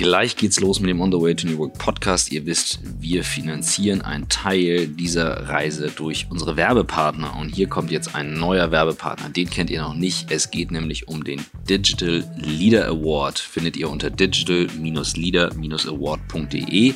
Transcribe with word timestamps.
Gleich 0.00 0.34
geht's 0.34 0.58
los 0.60 0.80
mit 0.80 0.88
dem 0.88 1.02
On 1.02 1.12
the 1.12 1.20
Way 1.20 1.34
to 1.34 1.46
New 1.46 1.58
Work 1.58 1.76
Podcast. 1.76 2.32
Ihr 2.32 2.46
wisst, 2.46 2.80
wir 3.00 3.22
finanzieren 3.22 4.00
einen 4.00 4.30
Teil 4.30 4.88
dieser 4.88 5.50
Reise 5.50 5.92
durch 5.94 6.26
unsere 6.30 6.56
Werbepartner. 6.56 7.36
Und 7.38 7.54
hier 7.54 7.68
kommt 7.68 7.90
jetzt 7.90 8.14
ein 8.14 8.32
neuer 8.32 8.70
Werbepartner. 8.70 9.28
Den 9.28 9.50
kennt 9.50 9.68
ihr 9.68 9.82
noch 9.82 9.92
nicht. 9.92 10.30
Es 10.30 10.50
geht 10.50 10.70
nämlich 10.70 11.06
um 11.06 11.22
den 11.22 11.44
Digital 11.68 12.24
Leader 12.38 12.86
Award. 12.86 13.38
Findet 13.38 13.76
ihr 13.76 13.90
unter 13.90 14.08
digital-leader-award.de. 14.08 16.94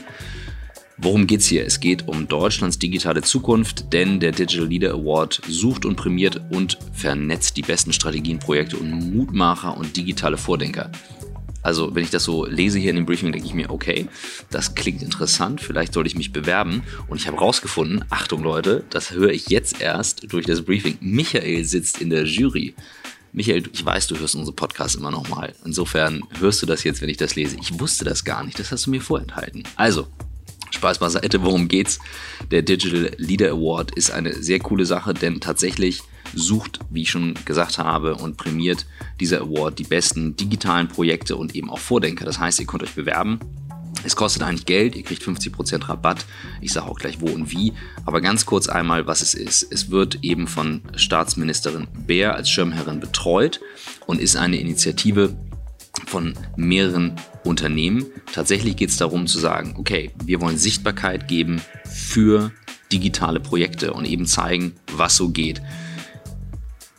Worum 0.96 1.26
geht's 1.26 1.46
hier? 1.46 1.66
Es 1.66 1.80
geht 1.80 2.08
um 2.08 2.26
Deutschlands 2.26 2.78
digitale 2.78 3.20
Zukunft, 3.20 3.92
denn 3.92 4.18
der 4.18 4.32
Digital 4.32 4.68
Leader 4.68 4.94
Award 4.94 5.42
sucht 5.46 5.84
und 5.84 5.96
prämiert 5.96 6.40
und 6.48 6.78
vernetzt 6.94 7.58
die 7.58 7.62
besten 7.62 7.92
Strategien, 7.92 8.38
Projekte 8.38 8.78
und 8.78 9.14
Mutmacher 9.14 9.76
und 9.76 9.94
digitale 9.94 10.38
Vordenker. 10.38 10.90
Also, 11.64 11.94
wenn 11.94 12.04
ich 12.04 12.10
das 12.10 12.24
so 12.24 12.44
lese 12.44 12.78
hier 12.78 12.90
in 12.90 12.96
dem 12.96 13.06
Briefing, 13.06 13.32
denke 13.32 13.48
ich 13.48 13.54
mir, 13.54 13.70
okay, 13.70 14.06
das 14.50 14.74
klingt 14.74 15.02
interessant, 15.02 15.62
vielleicht 15.62 15.94
sollte 15.94 16.08
ich 16.08 16.14
mich 16.14 16.30
bewerben. 16.30 16.82
Und 17.08 17.16
ich 17.16 17.26
habe 17.26 17.38
rausgefunden, 17.38 18.04
Achtung 18.10 18.42
Leute, 18.42 18.84
das 18.90 19.12
höre 19.12 19.30
ich 19.30 19.48
jetzt 19.48 19.80
erst 19.80 20.30
durch 20.30 20.44
das 20.44 20.62
Briefing. 20.62 20.98
Michael 21.00 21.64
sitzt 21.64 22.02
in 22.02 22.10
der 22.10 22.24
Jury. 22.24 22.74
Michael, 23.32 23.64
ich 23.72 23.84
weiß, 23.84 24.06
du 24.08 24.18
hörst 24.18 24.34
unsere 24.34 24.54
Podcasts 24.54 24.94
immer 24.94 25.10
noch 25.10 25.28
mal. 25.28 25.54
Insofern 25.64 26.22
hörst 26.38 26.60
du 26.60 26.66
das 26.66 26.84
jetzt, 26.84 27.00
wenn 27.00 27.08
ich 27.08 27.16
das 27.16 27.34
lese. 27.34 27.56
Ich 27.58 27.80
wusste 27.80 28.04
das 28.04 28.24
gar 28.24 28.44
nicht, 28.44 28.58
das 28.58 28.70
hast 28.70 28.84
du 28.84 28.90
mir 28.90 29.00
vorenthalten. 29.00 29.64
Also, 29.74 30.06
Spaß 30.74 30.98
beiseite, 30.98 31.42
worum 31.42 31.68
geht's? 31.68 31.98
Der 32.50 32.62
Digital 32.62 33.12
Leader 33.16 33.50
Award 33.50 33.92
ist 33.96 34.10
eine 34.10 34.34
sehr 34.34 34.58
coole 34.58 34.86
Sache, 34.86 35.14
denn 35.14 35.40
tatsächlich 35.40 36.02
sucht, 36.34 36.80
wie 36.90 37.02
ich 37.02 37.10
schon 37.10 37.34
gesagt 37.44 37.78
habe, 37.78 38.16
und 38.16 38.36
prämiert 38.36 38.86
dieser 39.20 39.40
Award 39.40 39.78
die 39.78 39.84
besten 39.84 40.36
digitalen 40.36 40.88
Projekte 40.88 41.36
und 41.36 41.54
eben 41.54 41.70
auch 41.70 41.78
Vordenker. 41.78 42.24
Das 42.24 42.38
heißt, 42.38 42.60
ihr 42.60 42.66
könnt 42.66 42.82
euch 42.82 42.94
bewerben. 42.94 43.40
Es 44.02 44.16
kostet 44.16 44.42
eigentlich 44.42 44.66
Geld, 44.66 44.96
ihr 44.96 45.02
kriegt 45.02 45.22
50% 45.22 45.88
Rabatt. 45.88 46.26
Ich 46.60 46.72
sage 46.72 46.86
auch 46.86 46.98
gleich 46.98 47.20
wo 47.20 47.26
und 47.26 47.50
wie. 47.50 47.72
Aber 48.04 48.20
ganz 48.20 48.44
kurz 48.44 48.68
einmal, 48.68 49.06
was 49.06 49.22
es 49.22 49.32
ist. 49.32 49.66
Es 49.70 49.90
wird 49.90 50.18
eben 50.22 50.46
von 50.46 50.82
Staatsministerin 50.94 51.86
Bär 52.06 52.34
als 52.34 52.50
Schirmherrin 52.50 53.00
betreut 53.00 53.60
und 54.06 54.20
ist 54.20 54.36
eine 54.36 54.58
Initiative 54.58 55.34
von 56.06 56.34
mehreren 56.56 57.16
Unternehmen. 57.44 58.06
Tatsächlich 58.32 58.76
geht 58.76 58.90
es 58.90 58.96
darum 58.96 59.26
zu 59.26 59.38
sagen, 59.38 59.74
okay, 59.78 60.10
wir 60.24 60.40
wollen 60.40 60.58
Sichtbarkeit 60.58 61.28
geben 61.28 61.60
für 61.84 62.52
digitale 62.92 63.40
Projekte 63.40 63.92
und 63.92 64.04
eben 64.04 64.26
zeigen, 64.26 64.74
was 64.92 65.16
so 65.16 65.30
geht. 65.30 65.60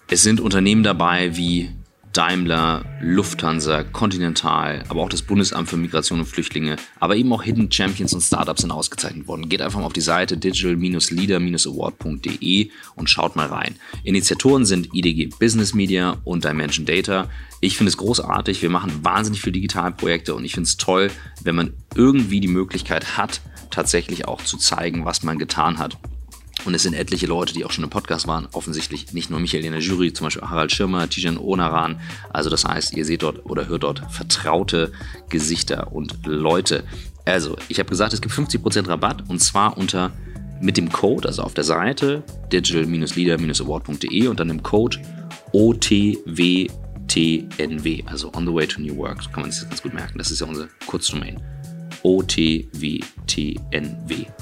Es 0.08 0.24
sind 0.24 0.40
Unternehmen 0.40 0.84
dabei 0.84 1.36
wie 1.36 1.72
Daimler, 2.16 2.86
Lufthansa, 3.02 3.84
Continental, 3.84 4.86
aber 4.88 5.02
auch 5.02 5.10
das 5.10 5.22
Bundesamt 5.22 5.68
für 5.68 5.76
Migration 5.76 6.20
und 6.20 6.26
Flüchtlinge, 6.26 6.78
aber 6.98 7.18
eben 7.18 7.34
auch 7.34 7.44
Hidden 7.44 7.70
Champions 7.70 8.14
und 8.14 8.22
Startups 8.22 8.62
sind 8.62 8.72
ausgezeichnet 8.72 9.28
worden. 9.28 9.50
Geht 9.50 9.62
einfach 9.62 9.80
mal 9.80 9.86
auf 9.86 9.92
die 9.92 10.00
Seite 10.00 10.38
digital-leader-award.de 10.38 12.70
und 12.96 13.10
schaut 13.10 13.36
mal 13.36 13.48
rein. 13.48 13.76
Initiatoren 14.04 14.66
sind 14.66 14.94
IDG 14.94 15.30
Business 15.40 15.74
Media 15.74 16.22
und 16.24 16.46
Dimension 16.46 16.86
Data. 16.86 17.30
Ich 17.60 17.76
finde 17.76 17.90
es 17.90 17.98
großartig. 17.98 18.62
Wir 18.62 18.70
machen 18.70 19.04
wahnsinnig 19.04 19.42
viele 19.42 19.52
Digitalprojekte 19.54 20.36
und 20.36 20.46
ich 20.46 20.54
finde 20.54 20.70
es 20.70 20.78
toll, 20.78 21.12
wenn 21.44 21.56
man 21.56 21.74
irgendwie 21.96 22.40
die 22.40 22.48
Möglichkeit 22.48 23.18
hat, 23.18 23.42
tatsächlich 23.72 24.26
auch 24.26 24.42
zu 24.42 24.58
zeigen, 24.58 25.04
was 25.04 25.24
man 25.24 25.38
getan 25.38 25.80
hat. 25.80 25.98
Und 26.66 26.74
es 26.74 26.84
sind 26.84 26.94
etliche 26.94 27.28
Leute, 27.28 27.54
die 27.54 27.64
auch 27.64 27.72
schon 27.72 27.84
im 27.84 27.90
Podcast 27.90 28.28
waren. 28.28 28.48
Offensichtlich 28.52 29.14
nicht 29.14 29.30
nur 29.30 29.40
Michael 29.40 29.66
in 29.66 29.72
der 29.72 29.82
Jury, 29.82 30.12
zum 30.14 30.26
Beispiel 30.26 30.44
Harald 30.44 30.72
Schirmer, 30.72 31.08
Tijan 31.08 31.38
Onaran. 31.38 32.00
Also 32.34 32.50
das 32.50 32.66
heißt, 32.66 32.98
ihr 32.98 33.06
seht 33.06 33.22
dort 33.24 33.46
oder 33.46 33.68
hört 33.68 33.84
dort 33.84 34.02
vertraute 34.12 34.92
Gesichter 35.30 35.94
und 35.94 36.26
Leute. 36.26 36.84
Also, 37.26 37.56
ich 37.70 37.80
habe 37.80 37.90
gesagt, 37.90 38.14
es 38.14 38.22
gibt 38.22 38.34
50% 38.34 38.88
Rabatt 38.88 39.28
und 39.30 39.40
zwar 39.40 39.78
unter 39.78 40.12
mit 40.62 40.78
dem 40.78 40.92
Code, 40.92 41.28
also 41.28 41.42
auf 41.44 41.54
der 41.54 41.64
Seite 41.64 42.24
digital-leader-award.de 42.52 44.28
und 44.28 44.40
dann 44.40 44.50
im 44.50 44.64
Code 44.64 44.98
OTWTNW, 45.52 46.70
also 48.06 48.32
On 48.34 48.46
the 48.46 48.54
Way 48.54 48.68
to 48.68 48.82
New 48.82 48.96
Work. 48.98 49.24
So 49.24 49.30
kann 49.32 49.42
man 49.42 49.52
sich 49.52 49.62
das 49.62 49.70
ganz 49.70 49.82
gut 49.82 49.94
merken. 49.94 50.18
Das 50.18 50.32
ist 50.32 50.40
ja 50.40 50.48
unsere 50.48 50.70
Kurzdomain. 50.88 51.42
OTWTNW. 52.04 53.06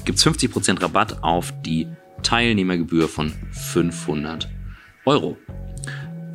Gibt 0.04 0.18
es 0.18 0.26
50% 0.26 0.82
Rabatt 0.82 1.22
auf 1.22 1.52
die 1.62 1.88
Teilnehmergebühr 2.22 3.08
von 3.08 3.32
500 3.52 4.48
Euro. 5.04 5.36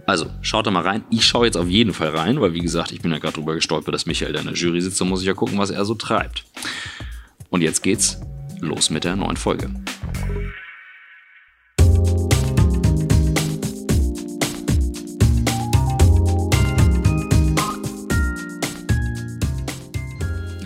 Also, 0.06 0.28
schaut 0.42 0.66
da 0.66 0.72
mal 0.72 0.84
rein. 0.84 1.04
Ich 1.12 1.26
schaue 1.26 1.46
jetzt 1.46 1.56
auf 1.56 1.68
jeden 1.68 1.94
Fall 1.94 2.10
rein, 2.10 2.42
weil 2.42 2.54
wie 2.54 2.62
gesagt, 2.62 2.92
ich 2.92 3.02
bin 3.02 3.12
ja 3.12 3.20
gerade 3.20 3.36
drüber 3.36 3.54
gestolpert, 3.54 3.94
dass 3.94 4.06
Michael 4.06 4.34
da 4.34 4.40
in 4.40 4.48
der 4.48 4.56
Jury 4.56 4.82
sitzt. 4.82 5.00
Da 5.00 5.06
muss 5.06 5.22
ich 5.22 5.28
ja 5.28 5.34
gucken, 5.34 5.60
was 5.60 5.70
er 5.70 5.86
so 5.86 5.94
treibt. 5.94 6.46
Und 7.50 7.62
jetzt 7.62 7.84
geht's 7.84 8.20
los 8.60 8.90
mit 8.90 9.04
der 9.04 9.16
neuen 9.16 9.38
Folge. 9.38 9.70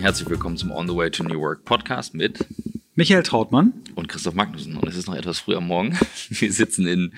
Herzlich 0.00 0.28
willkommen 0.28 0.58
zum 0.58 0.70
On 0.70 0.86
the 0.86 0.94
Way 0.94 1.10
to 1.12 1.24
New 1.24 1.40
Work 1.40 1.64
Podcast 1.64 2.14
mit 2.14 2.46
Michael 2.96 3.24
Trautmann 3.24 3.72
und 3.96 4.08
Christoph 4.08 4.34
Magnussen. 4.34 4.76
Und 4.76 4.88
es 4.88 4.96
ist 4.96 5.08
noch 5.08 5.16
etwas 5.16 5.40
früh 5.40 5.56
am 5.56 5.66
Morgen. 5.66 5.98
Wir 6.28 6.52
sitzen 6.52 6.86
in 6.86 7.12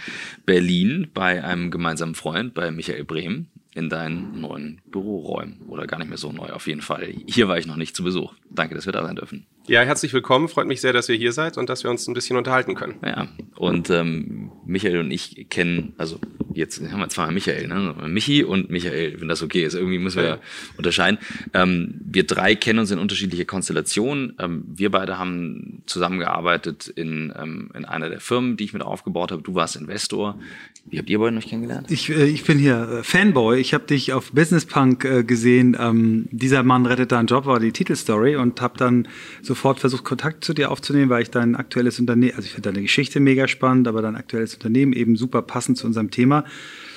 Berlin 0.46 1.08
bei 1.12 1.44
einem 1.44 1.70
gemeinsamen 1.70 2.14
Freund, 2.14 2.54
bei 2.54 2.70
Michael 2.70 3.04
Brehm, 3.04 3.46
in 3.74 3.90
deinen 3.90 4.40
neuen 4.40 4.80
Büroräumen. 4.86 5.60
Oder 5.68 5.86
gar 5.86 5.98
nicht 5.98 6.08
mehr 6.08 6.16
so 6.16 6.32
neu, 6.32 6.48
auf 6.48 6.66
jeden 6.66 6.80
Fall. 6.80 7.12
Hier 7.26 7.46
war 7.48 7.58
ich 7.58 7.66
noch 7.66 7.76
nicht 7.76 7.94
zu 7.94 8.02
Besuch. 8.04 8.32
Danke, 8.48 8.74
dass 8.74 8.86
wir 8.86 8.92
da 8.94 9.04
sein 9.04 9.16
dürfen. 9.16 9.44
Ja, 9.66 9.82
herzlich 9.82 10.14
willkommen. 10.14 10.48
Freut 10.48 10.66
mich 10.66 10.80
sehr, 10.80 10.94
dass 10.94 11.10
ihr 11.10 11.16
hier 11.16 11.32
seid 11.32 11.58
und 11.58 11.68
dass 11.68 11.84
wir 11.84 11.90
uns 11.90 12.06
ein 12.06 12.14
bisschen 12.14 12.38
unterhalten 12.38 12.74
können. 12.74 12.94
Ja, 13.04 13.28
und 13.56 13.90
ähm, 13.90 14.52
Michael 14.64 15.00
und 15.00 15.10
ich 15.10 15.46
kennen, 15.50 15.92
also 15.98 16.18
jetzt 16.56 16.80
haben 16.80 16.98
wir 16.98 17.08
zwar 17.08 17.30
Michael, 17.30 17.68
ne? 17.68 17.94
Michi 18.08 18.42
und 18.42 18.70
Michael, 18.70 19.20
wenn 19.20 19.28
das 19.28 19.42
okay 19.42 19.64
ist. 19.64 19.74
Irgendwie 19.74 19.98
müssen 19.98 20.22
wir 20.22 20.28
ja. 20.28 20.38
unterscheiden. 20.76 21.18
Ähm, 21.52 22.00
wir 22.04 22.26
drei 22.26 22.54
kennen 22.54 22.78
uns 22.78 22.90
in 22.90 22.98
unterschiedliche 22.98 23.44
Konstellationen. 23.44 24.34
Ähm, 24.38 24.64
wir 24.66 24.90
beide 24.90 25.18
haben 25.18 25.82
zusammengearbeitet 25.86 26.88
in, 26.88 27.32
ähm, 27.36 27.70
in 27.74 27.84
einer 27.84 28.08
der 28.08 28.20
Firmen, 28.20 28.56
die 28.56 28.64
ich 28.64 28.72
mit 28.72 28.82
aufgebaut 28.82 29.32
habe. 29.32 29.42
Du 29.42 29.54
warst 29.54 29.76
Investor. 29.76 30.38
Wie 30.88 30.98
habt 30.98 31.10
ihr 31.10 31.18
beide 31.18 31.36
euch 31.36 31.48
kennengelernt? 31.48 31.90
Ich, 31.90 32.10
äh, 32.10 32.26
ich 32.26 32.44
bin 32.44 32.58
hier 32.58 33.00
äh, 33.00 33.02
Fanboy. 33.02 33.58
Ich 33.58 33.74
habe 33.74 33.84
dich 33.86 34.12
auf 34.12 34.30
Business 34.32 34.64
Punk 34.64 35.04
äh, 35.04 35.24
gesehen. 35.24 35.76
Ähm, 35.78 36.26
dieser 36.30 36.62
Mann 36.62 36.86
rettet 36.86 37.10
deinen 37.10 37.26
Job 37.26 37.46
war 37.46 37.58
die 37.58 37.72
Titelstory 37.72 38.36
und 38.36 38.60
habe 38.60 38.78
dann 38.78 39.08
sofort 39.42 39.80
versucht, 39.80 40.04
Kontakt 40.04 40.44
zu 40.44 40.54
dir 40.54 40.70
aufzunehmen, 40.70 41.10
weil 41.10 41.22
ich 41.22 41.30
dein 41.30 41.56
aktuelles 41.56 41.98
Unternehmen, 41.98 42.34
also 42.36 42.46
ich 42.46 42.52
finde 42.52 42.70
deine 42.70 42.82
Geschichte 42.82 43.18
mega 43.18 43.48
spannend, 43.48 43.88
aber 43.88 44.00
dein 44.00 44.14
aktuelles 44.14 44.54
Unternehmen 44.54 44.92
eben 44.92 45.16
super 45.16 45.42
passend 45.42 45.76
zu 45.76 45.86
unserem 45.88 46.12
Thema. 46.12 46.44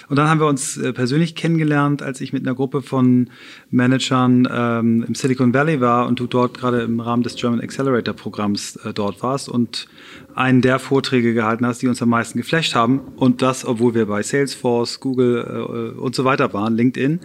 Und 0.10 0.16
dann 0.16 0.28
haben 0.28 0.40
wir 0.40 0.48
uns 0.48 0.76
äh, 0.76 0.92
persönlich 0.92 1.36
kennengelernt, 1.36 2.02
als 2.02 2.20
ich 2.20 2.34
mit 2.34 2.46
einer 2.46 2.56
Gruppe 2.56 2.82
von 2.82 3.30
Managern 3.70 4.48
ähm, 4.52 5.06
im 5.08 5.14
Silicon 5.14 5.54
Valley 5.54 5.80
war 5.82 6.08
und 6.08 6.20
du 6.20 6.26
dort 6.26 6.58
gerade 6.58 6.82
im 6.82 7.00
Rahmen 7.00 7.22
des 7.22 7.36
German 7.36 7.62
Accelerator 7.62 8.16
Programms 8.16 8.76
äh, 8.78 8.92
dort 8.92 9.22
warst 9.22 9.48
und 9.48 9.88
einen 10.34 10.62
der 10.62 10.80
Vorträge 10.80 11.36
gehalten 11.36 11.66
hast, 11.66 11.84
die 11.84 11.88
uns 11.88 12.02
am 12.02 12.10
meisten 12.10 12.40
geflasht 12.40 12.74
haben. 12.74 13.02
Und 13.18 13.44
das, 13.44 13.66
obwohl 13.66 13.94
wir 13.94 14.08
bei 14.08 14.24
Salesforce, 14.24 15.00
Google 15.00 15.94
äh, 15.96 16.00
und 16.00 16.16
so 16.16 16.26
weiter 16.26 16.54
waren, 16.54 16.76
LinkedIn, 16.76 17.20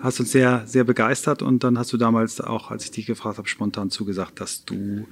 hast 0.00 0.20
uns 0.20 0.30
sehr, 0.30 0.62
sehr 0.66 0.84
begeistert. 0.84 1.42
Und 1.42 1.64
dann 1.64 1.76
hast 1.76 1.92
du 1.92 1.96
damals 1.96 2.40
auch, 2.40 2.70
als 2.70 2.84
ich 2.84 2.92
dich 2.92 3.06
gefragt 3.06 3.38
habe, 3.38 3.48
spontan 3.48 3.90
zugesagt, 3.90 4.40
dass 4.40 4.64
du 4.64 5.06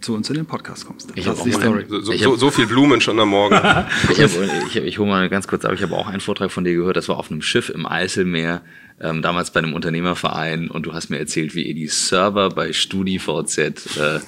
zu 0.00 0.14
uns 0.14 0.28
in 0.28 0.36
den 0.36 0.46
Podcast 0.46 0.86
kommst. 0.86 1.10
Ich 1.14 1.24
das 1.24 1.38
ist 1.38 1.46
die 1.46 1.52
Story. 1.52 1.86
So, 1.88 2.00
so, 2.00 2.12
so, 2.12 2.36
so, 2.36 2.50
viel 2.50 2.66
Blumen 2.66 3.00
schon 3.00 3.18
am 3.18 3.30
Morgen. 3.30 3.54
ich, 4.10 4.20
hab, 4.20 4.30
ich, 4.68 4.76
ich 4.76 4.98
hole 4.98 5.08
mal 5.08 5.28
ganz 5.28 5.48
kurz 5.48 5.64
ab, 5.64 5.72
ich 5.74 5.82
habe 5.82 5.94
auch 5.94 6.06
einen 6.06 6.20
Vortrag 6.20 6.50
von 6.50 6.64
dir 6.64 6.74
gehört, 6.74 6.96
das 6.96 7.08
war 7.08 7.16
auf 7.16 7.30
einem 7.30 7.40
Schiff 7.40 7.70
im 7.70 7.86
Eiselmeer, 7.86 8.62
ähm, 9.00 9.22
damals 9.22 9.50
bei 9.50 9.60
einem 9.60 9.72
Unternehmerverein 9.72 10.68
und 10.68 10.84
du 10.84 10.92
hast 10.92 11.08
mir 11.08 11.18
erzählt, 11.18 11.54
wie 11.54 11.62
ihr 11.62 11.74
die 11.74 11.86
Server 11.86 12.50
bei 12.50 12.72
StudiVZ 12.72 13.58
äh, 13.98 14.20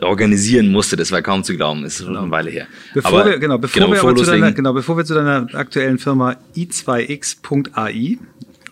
organisieren 0.00 0.70
musste. 0.70 0.96
Das 0.96 1.12
war 1.12 1.22
kaum 1.22 1.44
zu 1.44 1.56
glauben, 1.56 1.84
ist 1.84 1.98
schon 1.98 2.16
eine 2.16 2.30
Weile 2.30 2.50
her. 2.50 2.66
Bevor 2.92 3.20
aber, 3.20 3.30
wir, 3.30 3.38
genau, 3.38 3.58
bevor 3.58 3.82
genau, 3.82 3.92
wir 3.92 4.00
aber 4.00 4.16
zu 4.16 4.24
deiner, 4.24 4.52
genau, 4.52 4.72
bevor 4.72 4.96
wir 4.96 5.04
zu 5.04 5.14
deiner 5.14 5.46
aktuellen 5.54 5.98
Firma 5.98 6.36
i2x.ai 6.56 8.18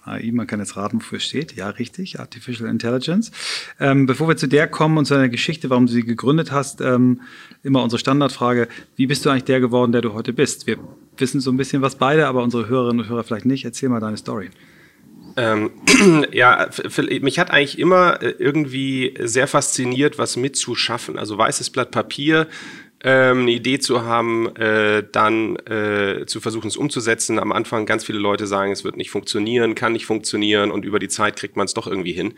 AI, 0.05 0.31
man 0.33 0.47
kann 0.47 0.61
jetzt 0.61 0.77
raten, 0.77 0.99
wofür 0.99 1.19
es 1.19 1.25
steht. 1.25 1.55
Ja, 1.55 1.69
richtig, 1.69 2.19
Artificial 2.19 2.69
Intelligence. 2.69 3.31
Ähm, 3.79 4.07
bevor 4.07 4.29
wir 4.29 4.37
zu 4.37 4.49
der 4.49 4.67
kommen 4.67 4.99
und 4.99 5.05
zu 5.05 5.15
deiner 5.15 5.29
Geschichte, 5.29 5.71
warum 5.71 5.87
du 5.87 5.93
sie 5.93 6.03
gegründet 6.03 6.53
hast, 6.53 6.81
ähm, 6.81 7.21
immer 7.63 7.83
unsere 7.83 7.99
Standardfrage, 7.99 8.69
wie 8.97 9.07
bist 9.07 9.25
du 9.25 9.31
eigentlich 9.31 9.45
der 9.45 9.61
geworden, 9.61 9.93
der 9.93 10.01
du 10.01 10.13
heute 10.13 10.33
bist? 10.33 10.67
Wir 10.67 10.79
wissen 11.17 11.41
so 11.41 11.51
ein 11.51 11.57
bisschen 11.57 11.83
was 11.83 11.97
beide, 11.97 12.27
aber 12.27 12.43
unsere 12.43 12.69
Hörerinnen 12.69 13.05
und 13.05 13.09
Hörer 13.09 13.25
vielleicht 13.25 13.47
nicht. 13.47 13.65
Erzähl 13.65 13.89
mal 13.89 14.01
deine 14.01 14.17
Story. 14.17 14.51
Ähm, 15.37 15.71
ja, 16.33 16.69
mich 17.21 17.39
hat 17.39 17.51
eigentlich 17.51 17.79
immer 17.79 18.23
äh, 18.23 18.35
irgendwie 18.39 19.15
sehr 19.21 19.47
fasziniert, 19.47 20.19
was 20.19 20.37
mitzuschaffen. 20.37 21.19
Also 21.19 21.39
weißes 21.39 21.71
Blatt 21.71 21.91
Papier, 21.91 22.49
ähm, 23.05 23.41
eine 23.41 23.51
Idee 23.51 23.79
zu 23.79 24.05
haben, 24.05 24.55
äh, 24.57 25.03
dann 25.11 25.57
äh, 25.67 26.25
zu 26.27 26.41
versuchen, 26.41 26.69
es 26.69 26.77
umzusetzen. 26.77 27.39
Am 27.39 27.53
Anfang 27.53 27.85
ganz 27.85 28.05
viele 28.05 28.19
Leute 28.19 28.47
sagen, 28.47 28.73
es 28.73 28.85
wird 28.85 28.97
nicht 28.97 29.11
funktionieren, 29.11 29.75
kann 29.75 29.93
nicht 29.93 30.07
funktionieren 30.07 30.71
und 30.71 30.85
über 30.85 30.99
die 30.99 31.09
Zeit 31.09 31.37
kriegt 31.37 31.57
man 31.57 31.67
es 31.67 31.75
doch 31.75 31.87
irgendwie 31.87 32.13
hin. 32.13 32.35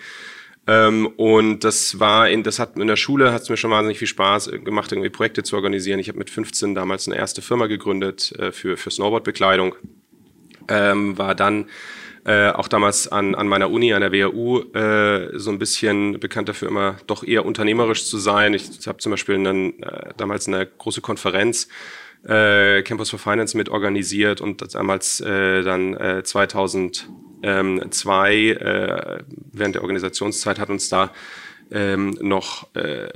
Ähm, 0.67 1.07
und 1.17 1.65
das 1.65 2.01
war 2.01 2.31
in, 2.31 2.43
das 2.43 2.59
hat 2.59 2.79
in 2.79 2.87
der 2.87 2.97
Schule 2.97 3.33
hat 3.33 3.43
es 3.43 3.51
mir 3.51 3.59
schon 3.59 3.71
wahnsinnig 3.71 3.99
viel 3.99 4.09
Spaß 4.09 4.51
gemacht, 4.65 4.91
irgendwie 4.91 5.11
Projekte 5.11 5.43
zu 5.43 5.57
organisieren. 5.57 6.01
Ich 6.01 6.09
habe 6.09 6.19
mit 6.19 6.31
15 6.31 6.75
damals 6.75 7.07
eine 7.07 7.19
erste 7.19 7.43
Firma 7.43 7.67
gegründet 7.67 8.33
äh, 8.39 8.51
für, 8.51 8.79
für 8.79 8.91
Snowboardbekleidung. 8.91 9.75
Ähm, 10.69 11.19
war 11.19 11.35
dann 11.35 11.67
äh, 12.25 12.51
auch 12.51 12.69
damals 12.69 13.09
an, 13.09 13.35
an 13.35 13.49
meiner 13.49 13.71
Uni, 13.71 13.93
an 13.93 14.01
der 14.01 14.13
WHU, 14.13 14.61
äh, 14.73 15.39
so 15.39 15.51
ein 15.51 15.59
bisschen 15.59 16.21
bekannt 16.21 16.49
dafür, 16.49 16.69
immer 16.69 16.97
doch 17.07 17.23
eher 17.23 17.45
unternehmerisch 17.45 18.07
zu 18.07 18.19
sein. 18.19 18.55
Ich 18.55 18.87
habe 18.87 18.99
zum 18.99 19.11
Beispiel 19.11 19.35
einen, 19.35 19.83
äh, 19.83 20.13
damals 20.17 20.49
eine 20.49 20.67
große 20.67 21.01
Konferenz 21.01 21.69
äh, 22.27 22.83
Campus 22.83 23.11
for 23.11 23.19
Finance 23.19 23.57
mit 23.57 23.69
organisiert 23.69 24.41
und 24.41 24.75
damals 24.75 25.21
äh, 25.21 25.63
dann 25.63 25.95
äh, 25.95 26.23
2002 26.23 28.35
äh, 28.35 29.19
während 29.53 29.75
der 29.75 29.83
Organisationszeit 29.83 30.59
hat 30.59 30.71
uns 30.71 30.89
da 30.89 31.11
ähm, 31.71 32.17
noch 32.21 32.75
äh, 32.75 33.09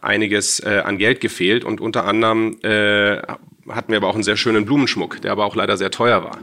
einiges 0.00 0.60
äh, 0.60 0.82
an 0.84 0.98
Geld 0.98 1.20
gefehlt 1.20 1.64
und 1.64 1.80
unter 1.80 2.04
anderem 2.04 2.58
äh, 2.62 3.18
hatten 3.68 3.92
wir 3.92 3.96
aber 3.96 4.08
auch 4.08 4.14
einen 4.14 4.22
sehr 4.22 4.36
schönen 4.36 4.64
Blumenschmuck, 4.64 5.20
der 5.22 5.32
aber 5.32 5.44
auch 5.44 5.56
leider 5.56 5.76
sehr 5.76 5.90
teuer 5.90 6.24
war. 6.24 6.38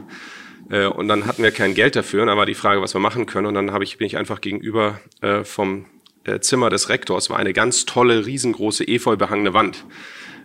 Äh, 0.72 0.86
und 0.86 1.06
dann 1.06 1.26
hatten 1.26 1.42
wir 1.42 1.52
kein 1.52 1.74
Geld 1.74 1.94
dafür 1.94 2.22
und 2.22 2.28
dann 2.28 2.38
war 2.38 2.46
die 2.46 2.54
Frage, 2.54 2.80
was 2.80 2.94
wir 2.94 3.00
machen 3.00 3.26
können. 3.26 3.46
Und 3.46 3.54
dann 3.54 3.72
habe 3.72 3.84
ich, 3.84 3.98
bin 3.98 4.06
ich 4.06 4.16
einfach 4.16 4.40
gegenüber 4.40 5.00
äh, 5.20 5.44
vom 5.44 5.84
äh, 6.24 6.40
Zimmer 6.40 6.70
des 6.70 6.88
Rektors, 6.88 7.30
war 7.30 7.38
eine 7.38 7.52
ganz 7.52 7.84
tolle, 7.84 8.26
riesengroße, 8.26 8.88
efeu 8.88 9.16
behangene 9.16 9.54
Wand. 9.54 9.84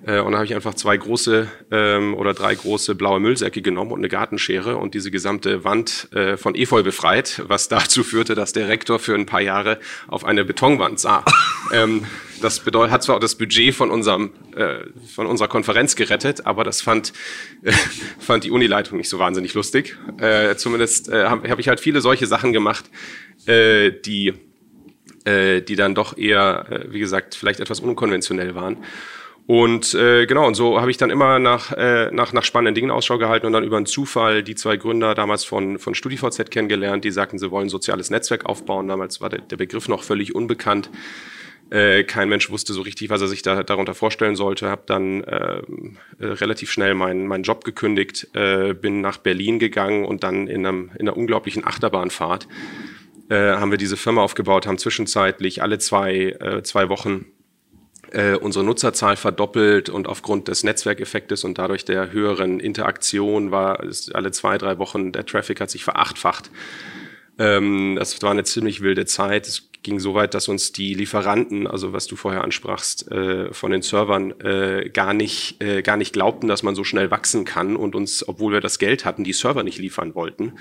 Äh, 0.06 0.20
und 0.20 0.34
da 0.34 0.40
habe 0.40 0.46
ich 0.46 0.54
einfach 0.54 0.74
zwei 0.74 0.98
große 0.98 1.48
ähm, 1.72 2.14
oder 2.14 2.34
drei 2.34 2.54
große 2.54 2.96
blaue 2.96 3.20
Müllsäcke 3.20 3.62
genommen 3.62 3.92
und 3.92 4.00
eine 4.00 4.10
Gartenschere 4.10 4.78
und 4.78 4.94
diese 4.94 5.12
gesamte 5.12 5.64
Wand 5.64 6.10
äh, 6.14 6.38
von 6.38 6.56
Efeu 6.56 6.84
befreit, 6.84 7.42
was 7.48 7.68
dazu 7.70 8.04
führte, 8.04 8.36
dass 8.36 8.54
der 8.54 8.68
Rektor 8.68 9.00
für 9.00 9.16
ein 9.16 9.26
paar 9.26 9.42
Jahre 9.42 9.80
auf 10.08 10.26
eine 10.26 10.46
Betonwand 10.46 11.00
sah. 11.00 11.24
ähm, 11.74 12.06
das 12.42 12.60
bedeutet, 12.60 12.92
hat 12.92 13.04
zwar 13.04 13.16
auch 13.16 13.20
das 13.20 13.36
Budget 13.36 13.74
von 13.74 13.92
unserem 13.92 14.32
äh, 14.56 14.80
von 15.14 15.28
unserer 15.28 15.48
Konferenz 15.48 15.96
gerettet, 15.96 16.46
aber 16.46 16.64
das 16.64 16.82
fand 16.82 17.14
äh, 17.64 17.72
fand 18.20 18.44
die 18.44 18.52
Unileitung 18.52 18.98
nicht 18.98 19.10
so 19.10 19.20
wahnsinnig 19.20 19.54
lustig. 19.54 19.98
Äh, 20.20 20.56
zumindest 20.56 21.10
äh, 21.10 21.26
habe 21.26 21.50
hab 21.50 21.60
ich 21.60 21.68
halt 21.68 21.80
viele 21.80 22.02
solche 22.02 22.28
Sachen 22.28 22.54
gemacht, 22.54 22.86
äh, 23.46 23.92
die 23.92 24.34
äh, 25.26 25.62
die 25.62 25.76
dann 25.76 25.96
doch 25.96 26.18
eher, 26.18 26.66
äh, 26.70 26.94
wie 26.94 27.00
gesagt, 27.00 27.36
vielleicht 27.36 27.60
etwas 27.60 27.80
unkonventionell 27.80 28.56
waren. 28.56 28.78
Und 29.48 29.94
äh, 29.94 30.26
genau, 30.26 30.46
und 30.46 30.56
so 30.56 30.82
habe 30.82 30.92
ich 30.92 30.98
dann 30.98 31.10
immer 31.10 31.40
nach, 31.40 31.72
äh, 31.72 32.12
nach, 32.12 32.34
nach 32.34 32.44
spannenden 32.44 32.76
Dingen 32.76 32.92
Ausschau 32.92 33.18
gehalten 33.18 33.46
und 33.46 33.54
dann 33.54 33.64
über 33.64 33.78
einen 33.78 33.86
Zufall 33.86 34.44
die 34.44 34.56
zwei 34.56 34.76
Gründer 34.76 35.16
damals 35.16 35.46
von, 35.46 35.80
von 35.80 35.96
StudiVZ 35.96 36.52
kennengelernt, 36.52 37.06
die 37.06 37.12
sagten, 37.12 37.40
sie 37.40 37.50
wollen 37.50 37.68
ein 37.68 37.70
soziales 37.70 38.10
Netzwerk 38.10 38.46
aufbauen. 38.46 38.90
Damals 38.90 39.22
war 39.22 39.30
der, 39.30 39.40
der 39.40 39.56
Begriff 39.56 39.88
noch 39.88 40.04
völlig 40.04 40.36
unbekannt. 40.36 40.90
Äh, 41.70 42.04
kein 42.06 42.30
Mensch 42.30 42.50
wusste 42.50 42.74
so 42.74 42.82
richtig, 42.82 43.10
was 43.10 43.22
er 43.22 43.28
sich 43.28 43.42
da, 43.42 43.64
darunter 43.64 43.94
vorstellen 43.94 44.36
sollte. 44.36 44.70
Habe 44.70 44.84
dann 44.86 45.24
äh, 45.24 45.62
relativ 46.20 46.72
schnell 46.72 46.94
meinen 46.94 47.28
meinen 47.28 47.44
Job 47.44 47.64
gekündigt, 47.64 48.30
äh, 48.34 48.74
bin 48.74 49.02
nach 49.02 49.18
Berlin 49.18 49.60
gegangen 49.60 50.06
und 50.06 50.24
dann 50.24 50.48
in, 50.48 50.66
einem, 50.66 50.92
in 50.98 51.08
einer 51.08 51.18
unglaublichen 51.18 51.66
Achterbahnfahrt 51.66 52.48
äh, 53.30 53.36
haben 53.36 53.72
wir 53.72 53.78
diese 53.78 53.98
Firma 53.98 54.22
aufgebaut, 54.22 54.68
haben 54.68 54.78
zwischenzeitlich 54.78 55.62
alle 55.62 55.80
zwei, 55.80 56.36
äh, 56.40 56.64
zwei 56.64 56.90
Wochen 56.90 57.26
äh, 58.12 58.36
unsere 58.36 58.64
Nutzerzahl 58.64 59.18
verdoppelt 59.18 59.90
und 59.90 60.08
aufgrund 60.08 60.48
des 60.48 60.64
Netzwerkeffektes 60.64 61.44
und 61.44 61.58
dadurch 61.58 61.84
der 61.84 62.12
höheren 62.12 62.60
Interaktion 62.60 63.52
war 63.52 63.82
alle 64.14 64.32
zwei, 64.32 64.58
drei 64.58 64.78
Wochen, 64.78 65.12
der 65.12 65.26
Traffic 65.26 65.60
hat 65.60 65.70
sich 65.70 65.84
verachtfacht. 65.84 66.50
Ähm, 67.40 67.96
das 67.98 68.22
war 68.22 68.32
eine 68.32 68.44
ziemlich 68.44 68.82
wilde 68.82 69.06
Zeit. 69.06 69.48
Es 69.48 69.67
ging 69.84 70.00
so 70.00 70.14
weit, 70.14 70.34
dass 70.34 70.48
uns 70.48 70.72
die 70.72 70.94
Lieferanten, 70.94 71.68
also 71.68 71.94
was 71.94 72.08
du 72.08 72.16
vorher 72.16 72.44
ansprachst, 72.44 73.12
äh, 73.12 73.54
von 73.54 73.72
den 73.72 73.82
Servern 73.82 74.40
äh, 74.42 74.90
gar 74.90 75.14
nicht 75.14 75.62
äh, 75.62 75.82
gar 75.82 75.98
nicht 75.98 76.14
glaubten, 76.14 76.48
dass 76.48 76.64
man 76.64 76.76
so 76.76 76.84
schnell 76.84 77.12
wachsen 77.12 77.46
kann 77.46 77.76
und 77.76 77.96
uns, 77.96 78.28
obwohl 78.28 78.54
wir 78.54 78.62
das 78.62 78.80
Geld 78.80 79.06
hatten, 79.06 79.24
die 79.24 79.34
Server 79.34 79.64
nicht 79.64 79.80
liefern 79.80 80.16
wollten. 80.16 80.54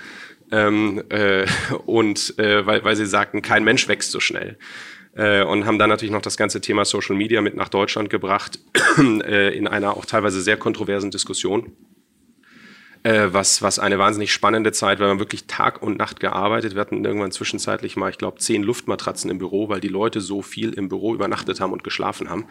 Ähm, 0.52 1.02
äh, 1.08 1.46
und 1.86 2.38
äh, 2.38 2.64
weil, 2.66 2.84
weil 2.84 2.96
sie 2.96 3.06
sagten, 3.06 3.42
kein 3.42 3.64
Mensch 3.64 3.88
wächst 3.88 4.12
so 4.12 4.20
schnell 4.20 4.58
äh, 5.14 5.42
und 5.42 5.66
haben 5.66 5.78
dann 5.78 5.90
natürlich 5.90 6.12
noch 6.12 6.22
das 6.22 6.36
ganze 6.36 6.60
Thema 6.60 6.84
Social 6.84 7.16
Media 7.16 7.40
mit 7.40 7.56
nach 7.56 7.68
Deutschland 7.68 8.10
gebracht, 8.10 8.60
in 8.98 9.66
einer 9.66 9.96
auch 9.96 10.04
teilweise 10.04 10.40
sehr 10.40 10.56
kontroversen 10.56 11.10
Diskussion 11.10 11.72
äh, 13.06 13.32
was, 13.32 13.62
was 13.62 13.78
eine 13.78 14.00
wahnsinnig 14.00 14.32
spannende 14.32 14.72
Zeit, 14.72 14.98
weil 14.98 15.06
man 15.06 15.20
wirklich 15.20 15.46
Tag 15.46 15.80
und 15.80 15.96
Nacht 15.96 16.18
gearbeitet. 16.18 16.74
Wir 16.74 16.80
hatten 16.80 17.04
irgendwann 17.04 17.30
zwischenzeitlich 17.30 17.96
mal, 17.96 18.10
ich 18.10 18.18
glaube, 18.18 18.38
zehn 18.38 18.64
Luftmatratzen 18.64 19.30
im 19.30 19.38
Büro, 19.38 19.68
weil 19.68 19.78
die 19.78 19.86
Leute 19.86 20.20
so 20.20 20.42
viel 20.42 20.72
im 20.72 20.88
Büro 20.88 21.14
übernachtet 21.14 21.60
haben 21.60 21.72
und 21.72 21.84
geschlafen 21.84 22.28
haben. 22.28 22.46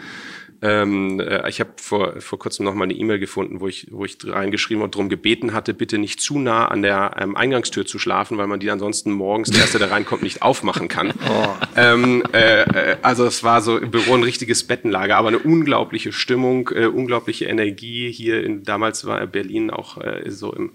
Ähm, 0.61 1.19
äh, 1.19 1.47
ich 1.49 1.59
habe 1.59 1.71
vor, 1.77 2.19
vor 2.21 2.39
kurzem 2.39 2.65
noch 2.65 2.73
mal 2.73 2.85
eine 2.85 2.93
E-Mail 2.93 3.19
gefunden, 3.19 3.59
wo 3.59 3.67
ich, 3.67 3.87
wo 3.91 4.05
ich 4.05 4.17
reingeschrieben 4.23 4.83
und 4.83 4.95
darum 4.95 5.09
gebeten 5.09 5.53
hatte, 5.53 5.73
bitte 5.73 5.97
nicht 5.97 6.21
zu 6.21 6.39
nah 6.39 6.67
an 6.67 6.81
der 6.81 7.15
ähm, 7.19 7.35
Eingangstür 7.35 7.85
zu 7.85 7.99
schlafen, 7.99 8.37
weil 8.37 8.47
man 8.47 8.59
die 8.59 8.71
ansonsten 8.71 9.11
morgens, 9.11 9.51
der 9.51 9.61
Erste, 9.61 9.79
der 9.79 9.91
reinkommt, 9.91 10.23
nicht 10.23 10.41
aufmachen 10.41 10.87
kann. 10.87 11.13
Oh. 11.27 11.47
Ähm, 11.75 12.23
äh, 12.33 12.61
äh, 12.61 12.97
also 13.01 13.25
es 13.25 13.43
war 13.43 13.61
so 13.61 13.77
im 13.77 13.89
Büro 13.89 14.13
ein 14.13 14.21
richtiges 14.23 14.63
Bettenlager, 14.63 15.17
aber 15.17 15.29
eine 15.29 15.39
unglaubliche 15.39 16.13
Stimmung, 16.13 16.69
äh, 16.69 16.85
unglaubliche 16.85 17.45
Energie. 17.45 18.11
Hier 18.11 18.43
in, 18.43 18.63
damals 18.63 19.05
war 19.05 19.25
Berlin 19.25 19.71
auch 19.71 19.97
äh, 19.97 20.29
so 20.29 20.53
im 20.53 20.73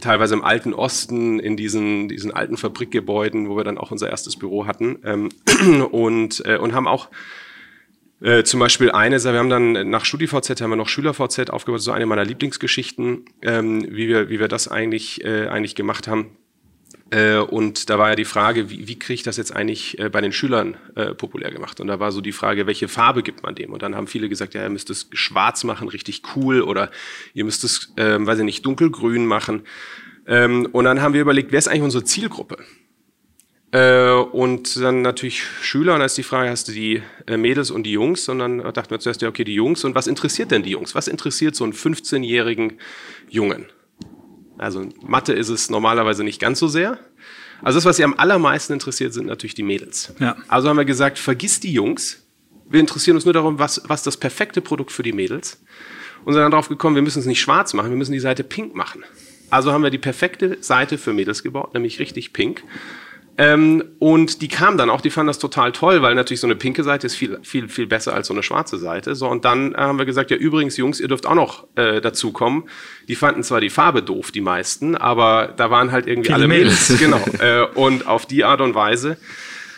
teilweise 0.00 0.34
im 0.34 0.44
alten 0.44 0.72
Osten, 0.72 1.40
in 1.40 1.56
diesen, 1.56 2.08
diesen 2.08 2.32
alten 2.32 2.56
Fabrikgebäuden, 2.56 3.48
wo 3.48 3.56
wir 3.56 3.64
dann 3.64 3.78
auch 3.78 3.90
unser 3.90 4.10
erstes 4.10 4.36
Büro 4.36 4.66
hatten. 4.66 4.98
Ähm, 5.04 5.28
und, 5.90 6.44
äh, 6.46 6.58
und 6.58 6.74
haben 6.74 6.86
auch 6.86 7.08
äh, 8.20 8.44
zum 8.44 8.60
Beispiel 8.60 8.90
eine, 8.90 9.22
wir 9.22 9.32
haben 9.32 9.48
dann 9.48 9.90
nach 9.90 10.04
StudiVZ 10.04 10.60
haben 10.60 10.70
wir 10.70 10.76
noch 10.76 10.88
SchülerVZ 10.88 11.50
aufgebaut, 11.50 11.80
so 11.80 11.92
eine 11.92 12.06
meiner 12.06 12.24
Lieblingsgeschichten, 12.24 13.24
ähm, 13.42 13.86
wie, 13.90 14.08
wir, 14.08 14.28
wie 14.28 14.38
wir 14.38 14.48
das 14.48 14.68
eigentlich, 14.68 15.24
äh, 15.24 15.48
eigentlich 15.48 15.74
gemacht 15.74 16.06
haben. 16.06 16.36
Äh, 17.10 17.38
und 17.38 17.90
da 17.90 17.98
war 17.98 18.10
ja 18.10 18.16
die 18.16 18.24
Frage, 18.24 18.70
wie, 18.70 18.86
wie 18.86 18.98
kriege 18.98 19.14
ich 19.14 19.22
das 19.22 19.36
jetzt 19.36 19.54
eigentlich 19.54 19.98
äh, 19.98 20.08
bei 20.08 20.20
den 20.20 20.32
Schülern 20.32 20.76
äh, 20.94 21.14
populär 21.14 21.50
gemacht? 21.50 21.80
Und 21.80 21.88
da 21.88 21.98
war 21.98 22.12
so 22.12 22.20
die 22.20 22.32
Frage, 22.32 22.66
welche 22.66 22.88
Farbe 22.88 23.22
gibt 23.22 23.42
man 23.42 23.54
dem? 23.54 23.72
Und 23.72 23.82
dann 23.82 23.96
haben 23.96 24.06
viele 24.06 24.28
gesagt, 24.28 24.54
ja, 24.54 24.62
ihr 24.62 24.70
müsst 24.70 24.90
es 24.90 25.08
schwarz 25.12 25.64
machen, 25.64 25.88
richtig 25.88 26.22
cool, 26.36 26.62
oder 26.62 26.90
ihr 27.34 27.44
müsst 27.44 27.64
es, 27.64 27.92
äh, 27.96 28.18
weiß 28.24 28.38
ich 28.38 28.44
nicht, 28.44 28.64
dunkelgrün 28.64 29.26
machen. 29.26 29.62
Ähm, 30.26 30.68
und 30.70 30.84
dann 30.84 31.02
haben 31.02 31.14
wir 31.14 31.20
überlegt, 31.20 31.50
wer 31.50 31.58
ist 31.58 31.68
eigentlich 31.68 31.82
unsere 31.82 32.04
Zielgruppe? 32.04 32.58
Äh, 33.72 34.12
und 34.12 34.76
dann 34.82 35.02
natürlich 35.02 35.42
Schüler, 35.42 35.94
und 35.94 36.00
da 36.00 36.06
ist 36.06 36.18
die 36.18 36.22
Frage, 36.22 36.50
hast 36.50 36.68
du 36.68 36.72
die 36.72 37.02
äh, 37.26 37.36
Mädels 37.36 37.70
und 37.70 37.84
die 37.84 37.92
Jungs? 37.92 38.28
Und 38.28 38.40
dann 38.40 38.58
dachten 38.58 38.90
wir 38.90 38.98
zuerst, 38.98 39.22
ja, 39.22 39.28
okay, 39.28 39.44
die 39.44 39.54
Jungs. 39.54 39.84
Und 39.84 39.94
was 39.94 40.06
interessiert 40.06 40.50
denn 40.50 40.62
die 40.62 40.70
Jungs? 40.70 40.94
Was 40.94 41.08
interessiert 41.08 41.54
so 41.54 41.64
einen 41.64 41.72
15-jährigen 41.72 42.74
Jungen? 43.28 43.66
Also 44.58 44.86
Mathe 45.02 45.32
ist 45.32 45.48
es 45.48 45.70
normalerweise 45.70 46.24
nicht 46.24 46.40
ganz 46.40 46.58
so 46.58 46.68
sehr. 46.68 46.98
Also 47.62 47.76
das, 47.76 47.84
was 47.84 47.96
sie 47.96 48.04
am 48.04 48.14
allermeisten 48.14 48.72
interessiert, 48.72 49.12
sind 49.12 49.26
natürlich 49.26 49.54
die 49.54 49.62
Mädels. 49.62 50.14
Ja. 50.18 50.36
Also 50.48 50.68
haben 50.68 50.76
wir 50.76 50.84
gesagt, 50.84 51.18
vergiss 51.18 51.60
die 51.60 51.72
Jungs. 51.72 52.22
Wir 52.68 52.80
interessieren 52.80 53.16
uns 53.16 53.24
nur 53.24 53.34
darum, 53.34 53.58
was, 53.58 53.82
was 53.86 54.02
das 54.02 54.16
perfekte 54.16 54.60
Produkt 54.60 54.92
für 54.92 55.02
die 55.02 55.12
Mädels. 55.12 55.62
Und 56.24 56.34
sind 56.34 56.42
dann 56.42 56.50
darauf 56.50 56.68
gekommen, 56.68 56.94
wir 56.94 57.02
müssen 57.02 57.20
es 57.20 57.26
nicht 57.26 57.40
schwarz 57.40 57.72
machen, 57.72 57.90
wir 57.90 57.96
müssen 57.96 58.12
die 58.12 58.20
Seite 58.20 58.44
pink 58.44 58.74
machen. 58.74 59.04
Also 59.48 59.72
haben 59.72 59.82
wir 59.82 59.90
die 59.90 59.98
perfekte 59.98 60.58
Seite 60.60 60.98
für 60.98 61.12
Mädels 61.12 61.42
gebaut, 61.42 61.74
nämlich 61.74 61.98
richtig 61.98 62.32
pink. 62.32 62.62
Ähm, 63.40 63.82
und 63.98 64.42
die 64.42 64.48
kamen 64.48 64.76
dann 64.76 64.90
auch, 64.90 65.00
die 65.00 65.08
fanden 65.08 65.28
das 65.28 65.38
total 65.38 65.72
toll, 65.72 66.02
weil 66.02 66.14
natürlich 66.14 66.40
so 66.40 66.46
eine 66.46 66.56
pinke 66.56 66.84
Seite 66.84 67.06
ist 67.06 67.16
viel, 67.16 67.38
viel, 67.42 67.70
viel 67.70 67.86
besser 67.86 68.12
als 68.12 68.26
so 68.26 68.34
eine 68.34 68.42
schwarze 68.42 68.76
Seite. 68.76 69.14
So, 69.14 69.28
und 69.28 69.46
dann 69.46 69.72
äh, 69.72 69.78
haben 69.78 69.98
wir 69.98 70.04
gesagt, 70.04 70.30
ja, 70.30 70.36
übrigens, 70.36 70.76
Jungs, 70.76 71.00
ihr 71.00 71.08
dürft 71.08 71.24
auch 71.24 71.34
noch 71.34 71.66
äh, 71.74 72.02
dazu 72.02 72.32
kommen. 72.32 72.68
Die 73.08 73.14
fanden 73.14 73.42
zwar 73.42 73.62
die 73.62 73.70
Farbe 73.70 74.02
doof, 74.02 74.30
die 74.30 74.42
meisten, 74.42 74.94
aber 74.94 75.54
da 75.56 75.70
waren 75.70 75.90
halt 75.90 76.06
irgendwie 76.06 76.26
Viele 76.26 76.34
alle 76.34 76.48
Mädels. 76.48 76.90
Mädels. 76.90 77.00
genau. 77.38 77.42
Äh, 77.42 77.64
und 77.76 78.06
auf 78.06 78.26
die 78.26 78.44
Art 78.44 78.60
und 78.60 78.74
Weise 78.74 79.16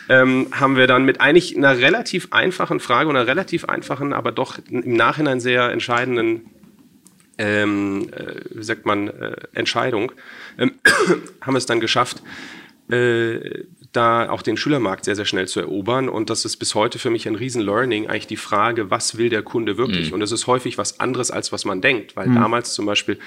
ähm, 0.09 0.47
haben 0.51 0.75
wir 0.75 0.87
dann 0.87 1.05
mit 1.05 1.21
eigentlich 1.21 1.55
einer 1.55 1.77
relativ 1.77 2.27
einfachen 2.31 2.81
Frage 2.81 3.09
und 3.09 3.15
einer 3.15 3.27
relativ 3.27 3.63
einfachen, 3.63 4.11
aber 4.11 4.33
doch 4.33 4.59
im 4.69 4.97
Nachhinein 4.97 5.39
sehr 5.39 5.71
entscheidenden 5.71 6.49
ähm, 7.37 8.09
äh, 8.11 8.41
wie 8.51 8.63
sagt 8.63 8.85
man, 8.85 9.07
äh, 9.07 9.35
Entscheidung, 9.53 10.11
ähm, 10.57 10.73
haben 11.41 11.53
wir 11.53 11.57
es 11.57 11.65
dann 11.65 11.79
geschafft, 11.79 12.21
äh, 12.89 13.65
da 13.91 14.29
auch 14.29 14.41
den 14.41 14.57
Schülermarkt 14.57 15.05
sehr, 15.05 15.15
sehr 15.15 15.25
schnell 15.25 15.47
zu 15.47 15.59
erobern. 15.59 16.09
Und 16.09 16.29
das 16.29 16.45
ist 16.45 16.57
bis 16.57 16.75
heute 16.75 16.99
für 16.99 17.09
mich 17.09 17.27
ein 17.27 17.35
Riesen-Learning, 17.35 18.07
eigentlich 18.07 18.27
die 18.27 18.37
Frage, 18.37 18.89
was 18.89 19.17
will 19.17 19.29
der 19.29 19.43
Kunde 19.43 19.77
wirklich? 19.77 20.09
Mhm. 20.09 20.15
Und 20.15 20.19
das 20.19 20.31
ist 20.31 20.47
häufig 20.47 20.77
was 20.77 20.99
anderes, 20.99 21.31
als 21.31 21.51
was 21.51 21.65
man 21.65 21.81
denkt. 21.81 22.15
Weil 22.15 22.27
mhm. 22.27 22.35
damals 22.35 22.73
zum 22.73 22.85
Beispiel, 22.85 23.19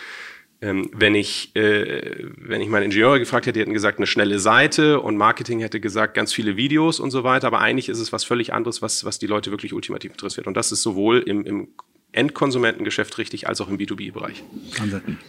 ähm, 0.60 0.90
wenn, 0.92 1.14
ich, 1.14 1.54
äh, 1.54 2.26
wenn 2.36 2.60
ich 2.60 2.68
meine 2.68 2.84
Ingenieure 2.84 3.18
gefragt 3.18 3.46
hätte, 3.46 3.54
die 3.54 3.60
hätten 3.60 3.72
gesagt, 3.72 3.98
eine 3.98 4.06
schnelle 4.06 4.38
Seite 4.38 5.00
und 5.00 5.16
Marketing 5.16 5.60
hätte 5.60 5.80
gesagt, 5.80 6.14
ganz 6.14 6.32
viele 6.32 6.56
Videos 6.56 7.00
und 7.00 7.10
so 7.10 7.25
weiter. 7.25 7.46
Aber 7.46 7.60
eigentlich 7.60 7.88
ist 7.88 7.98
es 7.98 8.12
was 8.12 8.25
völlig 8.25 8.52
anderes, 8.52 8.82
was, 8.82 9.04
was 9.04 9.18
die 9.18 9.26
Leute 9.26 9.50
wirklich 9.50 9.72
ultimativ 9.72 10.10
interessiert. 10.12 10.46
Und 10.46 10.56
das 10.56 10.72
ist 10.72 10.82
sowohl 10.82 11.20
im, 11.20 11.44
im 11.46 11.68
Endkonsumentengeschäft 12.16 13.18
richtig 13.18 13.49
als 13.49 13.61
auch 13.61 13.68
im 13.68 13.78
B2B-Bereich. 13.78 14.42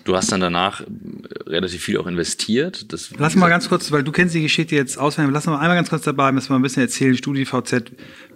Du 0.04 0.16
hast 0.16 0.32
dann 0.32 0.42
danach 0.42 0.82
äh, 0.82 0.86
relativ 1.46 1.84
viel 1.84 1.98
auch 1.98 2.08
investiert. 2.08 2.92
Das, 2.94 3.12
lass 3.18 3.36
mal 3.36 3.50
ganz 3.50 3.70
kurz, 3.70 3.92
weil 3.92 4.04
du 4.04 4.12
kennst 4.12 4.34
die 4.34 4.42
Geschichte 4.42 4.76
jetzt 4.76 4.98
auswendig, 4.98 5.34
lass 5.34 5.46
mal 5.46 5.60
einmal 5.60 5.76
ganz 5.76 5.90
kurz 5.90 6.04
dabei, 6.04 6.32
müssen 6.32 6.50
wir 6.50 6.56
ein 6.56 6.62
bisschen 6.62 6.84
erzählen, 6.84 7.16
Studie 7.18 7.46
VZ, 7.46 7.92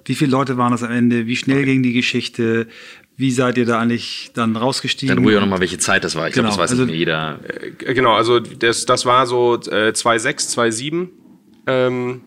wie 0.05 0.15
viele 0.15 0.31
Leute 0.31 0.58
waren 0.58 0.72
das 0.72 0.84
am 0.84 0.91
Ende, 0.91 1.27
wie 1.27 1.36
schnell 1.36 1.65
ging 1.65 1.84
die 1.84 1.93
Geschichte, 1.93 2.67
wie 3.17 3.31
seid 3.31 3.58
ihr 3.58 3.65
da 3.65 3.79
eigentlich 3.79 4.31
dann 4.34 4.55
rausgestiegen? 4.55 5.15
Dann 5.15 5.24
ruhig 5.24 5.38
auch 5.38 5.41
nochmal, 5.41 5.60
welche 5.60 5.77
Zeit 5.77 6.03
das 6.03 6.15
war. 6.15 6.27
Ich 6.27 6.34
genau, 6.34 6.50
glaube, 6.50 6.63
das 6.63 6.72
weiß 6.72 6.72
also, 6.72 6.84
nicht 6.86 6.91
mehr 6.91 7.00
jeder. 7.00 7.39
Äh, 7.48 7.93
genau, 7.93 8.13
also 8.13 8.39
das, 8.39 8.86
das 8.86 9.05
war 9.05 9.27
so 9.27 9.55
äh, 9.55 9.93
2006, 9.93 10.50
2007. 10.50 11.10
Ähm, 11.67 12.22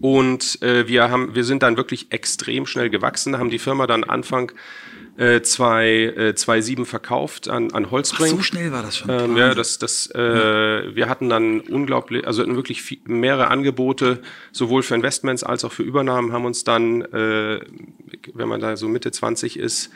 und 0.00 0.60
äh, 0.62 0.86
wir, 0.88 1.10
haben, 1.10 1.34
wir 1.34 1.44
sind 1.44 1.62
dann 1.62 1.76
wirklich 1.76 2.08
extrem 2.10 2.66
schnell 2.66 2.90
gewachsen, 2.90 3.38
haben 3.38 3.50
die 3.50 3.58
Firma 3.58 3.86
dann 3.86 4.04
Anfang 4.04 4.52
äh, 5.16 5.40
2007 5.40 6.82
äh, 6.82 6.86
verkauft 6.86 7.48
an, 7.48 7.72
an 7.72 7.90
Holzbring. 7.90 8.32
Ach, 8.32 8.36
so 8.36 8.42
schnell 8.42 8.72
war 8.72 8.82
das 8.82 8.98
schon. 8.98 9.10
Ähm, 9.10 9.36
ja, 9.36 9.54
das, 9.54 9.78
das, 9.78 10.10
äh, 10.14 10.94
wir 10.94 11.08
hatten 11.08 11.28
dann 11.28 11.60
unglaublich, 11.60 12.26
also 12.26 12.42
hatten 12.42 12.56
wirklich 12.56 12.82
viel, 12.82 12.98
mehrere 13.06 13.48
Angebote, 13.48 14.20
sowohl 14.52 14.82
für 14.82 14.94
Investments 14.94 15.42
als 15.42 15.64
auch 15.64 15.72
für 15.72 15.82
Übernahmen, 15.82 16.32
haben 16.32 16.44
uns 16.44 16.64
dann, 16.64 17.02
äh, 17.02 17.60
wenn 18.34 18.48
man 18.48 18.60
da 18.60 18.76
so 18.76 18.88
Mitte 18.88 19.10
20 19.10 19.58
ist, 19.58 19.90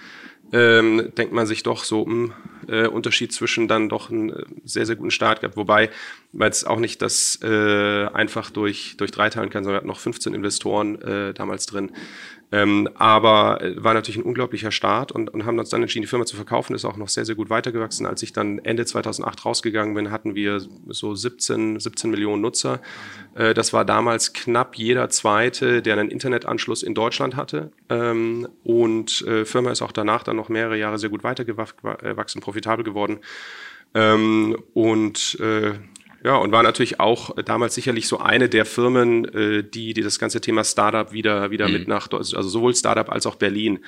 ähm, 0.53 1.13
denkt 1.17 1.33
man 1.33 1.47
sich 1.47 1.63
doch 1.63 1.85
so, 1.85 2.05
mh, 2.07 2.13
hm, 2.13 2.33
äh, 2.69 2.87
Unterschied 2.87 3.33
zwischen 3.33 3.69
dann 3.69 3.89
doch 3.89 4.11
einen 4.11 4.31
äh, 4.31 4.45
sehr, 4.65 4.87
sehr 4.87 4.97
guten 4.97 5.11
Start 5.11 5.41
gehabt. 5.41 5.57
Wobei 5.57 5.91
weil 6.33 6.51
es 6.51 6.65
auch 6.65 6.79
nicht 6.79 7.03
das 7.03 7.39
äh, 7.43 8.07
einfach 8.07 8.51
durch, 8.51 8.97
durch 8.97 9.11
drei 9.11 9.31
teilen 9.31 9.51
kann, 9.51 9.65
sondern 9.65 9.75
wir 9.75 9.79
hatten 9.79 9.89
noch 9.89 9.99
15 9.99 10.35
Investoren 10.35 11.01
äh, 11.03 11.35
damals 11.35 11.67
drin. 11.67 11.93
Ähm, 12.53 12.89
aber 12.95 13.63
äh, 13.63 13.83
war 13.83 13.95
natürlich 13.95 14.19
ein 14.19 14.25
unglaublicher 14.25 14.73
Start 14.73 15.13
und, 15.13 15.33
und 15.33 15.45
haben 15.45 15.59
uns 15.59 15.69
dann 15.71 15.83
entschieden, 15.83 16.03
die 16.03 16.09
Firma 16.09 16.25
zu 16.27 16.35
verkaufen. 16.37 16.75
Ist 16.75 16.85
auch 16.85 16.97
noch 16.97 17.09
sehr, 17.09 17.25
sehr 17.25 17.37
gut 17.37 17.49
weitergewachsen. 17.49 18.07
Als 18.07 18.23
ich 18.23 18.33
dann 18.33 18.59
Ende 18.61 18.85
2008 18.85 19.45
rausgegangen 19.45 19.95
bin, 19.95 20.11
hatten 20.11 20.35
wir 20.35 20.61
so 20.89 21.15
17, 21.15 21.79
17 21.79 22.11
Millionen 22.11 22.43
Nutzer. 22.43 22.81
Äh, 23.35 23.55
das 23.55 23.73
war 23.73 23.85
damals 23.85 24.33
knapp 24.33 24.75
jeder 24.77 25.09
Zweite, 25.11 25.81
der 25.81 25.97
einen 25.97 26.11
Internetanschluss 26.11 26.83
in 26.83 26.95
Deutschland 26.95 27.37
hatte. 27.37 27.71
Ähm, 27.89 28.49
und 28.65 29.23
äh, 29.23 29.45
Firma 29.45 29.71
ist 29.71 29.83
auch 29.83 29.93
danach 29.93 30.25
dann 30.25 30.37
noch 30.37 30.49
mehrere 30.49 30.77
Jahre 30.77 30.99
sehr 30.99 31.11
gut 31.11 31.23
weitergewachsen, 31.23 32.41
profitabel 32.41 32.85
geworden. 32.85 33.21
Ähm, 33.95 34.57
und 34.75 35.39
äh, 35.41 35.75
ja, 36.23 36.37
und 36.37 36.53
war 36.53 36.63
natürlich 36.63 37.01
auch 37.01 37.35
damals 37.45 37.75
sicherlich 37.75 38.07
so 38.07 38.19
eine 38.19 38.49
der 38.49 38.67
Firmen, 38.67 39.25
äh, 39.35 39.65
die, 39.65 39.95
die 39.95 40.03
das 40.03 40.19
ganze 40.19 40.41
Thema 40.41 40.65
Startup 40.65 41.13
wieder, 41.13 41.51
wieder 41.51 41.69
mhm. 41.69 41.73
mit 41.73 41.89
nach, 41.89 42.11
also 42.13 42.43
sowohl 42.43 42.75
Startup 42.75 43.09
als 43.11 43.27
auch 43.27 43.37
Berlin 43.37 43.81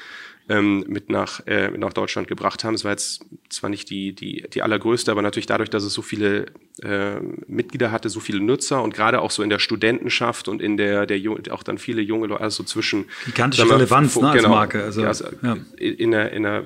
ähm, 0.52 0.84
mit 0.86 1.08
nach, 1.08 1.46
äh, 1.46 1.70
nach 1.70 1.92
Deutschland 1.94 2.28
gebracht 2.28 2.62
haben. 2.62 2.74
Es 2.74 2.84
war 2.84 2.92
jetzt 2.92 3.24
zwar 3.48 3.70
nicht 3.70 3.88
die, 3.88 4.12
die, 4.12 4.44
die 4.52 4.62
allergrößte, 4.62 5.10
aber 5.10 5.22
natürlich 5.22 5.46
dadurch, 5.46 5.70
dass 5.70 5.82
es 5.82 5.94
so 5.94 6.02
viele 6.02 6.46
äh, 6.82 7.20
Mitglieder 7.46 7.90
hatte, 7.90 8.10
so 8.10 8.20
viele 8.20 8.40
Nutzer 8.40 8.82
und 8.82 8.92
gerade 8.92 9.22
auch 9.22 9.30
so 9.30 9.42
in 9.42 9.48
der 9.48 9.58
Studentenschaft 9.58 10.48
und 10.48 10.60
in 10.60 10.76
der, 10.76 11.06
der 11.06 11.18
auch 11.50 11.62
dann 11.62 11.78
viele 11.78 12.02
junge 12.02 12.26
Leute, 12.26 12.42
also 12.42 12.62
so 12.62 12.64
zwischen. 12.64 13.06
Gigantische 13.24 13.70
Relevanz, 13.70 14.16
ne, 14.16 14.28
als 14.28 14.36
genau, 14.36 14.50
Marke. 14.50 14.84
Also, 14.84 15.02
ja, 15.02 15.08
also 15.08 15.24
ja. 15.42 15.56
In, 15.78 16.10
der, 16.10 16.32
in 16.32 16.42
der, 16.42 16.64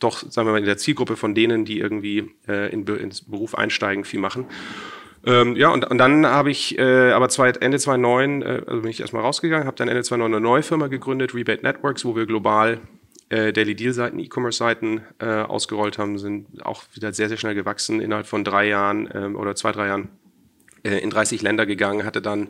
doch, 0.00 0.18
sagen 0.18 0.48
wir 0.48 0.52
mal, 0.52 0.58
in 0.58 0.64
der 0.64 0.78
Zielgruppe 0.78 1.16
von 1.16 1.34
denen, 1.36 1.64
die 1.64 1.78
irgendwie 1.78 2.32
äh, 2.48 2.72
in, 2.72 2.84
ins 2.86 3.22
Beruf 3.22 3.54
einsteigen, 3.54 4.04
viel 4.04 4.20
machen. 4.20 4.46
Ähm, 5.26 5.56
ja, 5.56 5.70
und, 5.70 5.88
und 5.90 5.98
dann 5.98 6.26
habe 6.26 6.50
ich 6.50 6.78
äh, 6.78 7.12
aber 7.12 7.28
zwei, 7.28 7.48
Ende 7.50 7.78
2009, 7.78 8.42
äh, 8.42 8.62
also 8.66 8.82
bin 8.82 8.90
ich 8.90 9.00
erstmal 9.00 9.22
rausgegangen, 9.22 9.66
habe 9.66 9.76
dann 9.76 9.88
Ende 9.88 10.02
2009 10.02 10.34
eine 10.34 10.42
neue 10.42 10.62
Firma 10.62 10.88
gegründet, 10.88 11.34
Rebate 11.34 11.62
Networks, 11.62 12.04
wo 12.04 12.14
wir 12.14 12.26
global 12.26 12.80
äh, 13.34 13.52
Daily 13.52 13.74
Deal-Seiten, 13.74 14.18
E-Commerce-Seiten 14.20 15.02
äh, 15.18 15.26
ausgerollt 15.26 15.98
haben, 15.98 16.18
sind 16.18 16.64
auch 16.64 16.84
wieder 16.92 17.12
sehr, 17.12 17.28
sehr 17.28 17.36
schnell 17.36 17.56
gewachsen, 17.56 18.00
innerhalb 18.00 18.26
von 18.26 18.44
drei 18.44 18.68
Jahren 18.68 19.08
ähm, 19.12 19.34
oder 19.34 19.56
zwei, 19.56 19.72
drei 19.72 19.88
Jahren 19.88 20.08
äh, 20.84 20.98
in 20.98 21.10
30 21.10 21.42
Länder 21.42 21.66
gegangen, 21.66 22.04
hatte 22.04 22.22
dann 22.22 22.48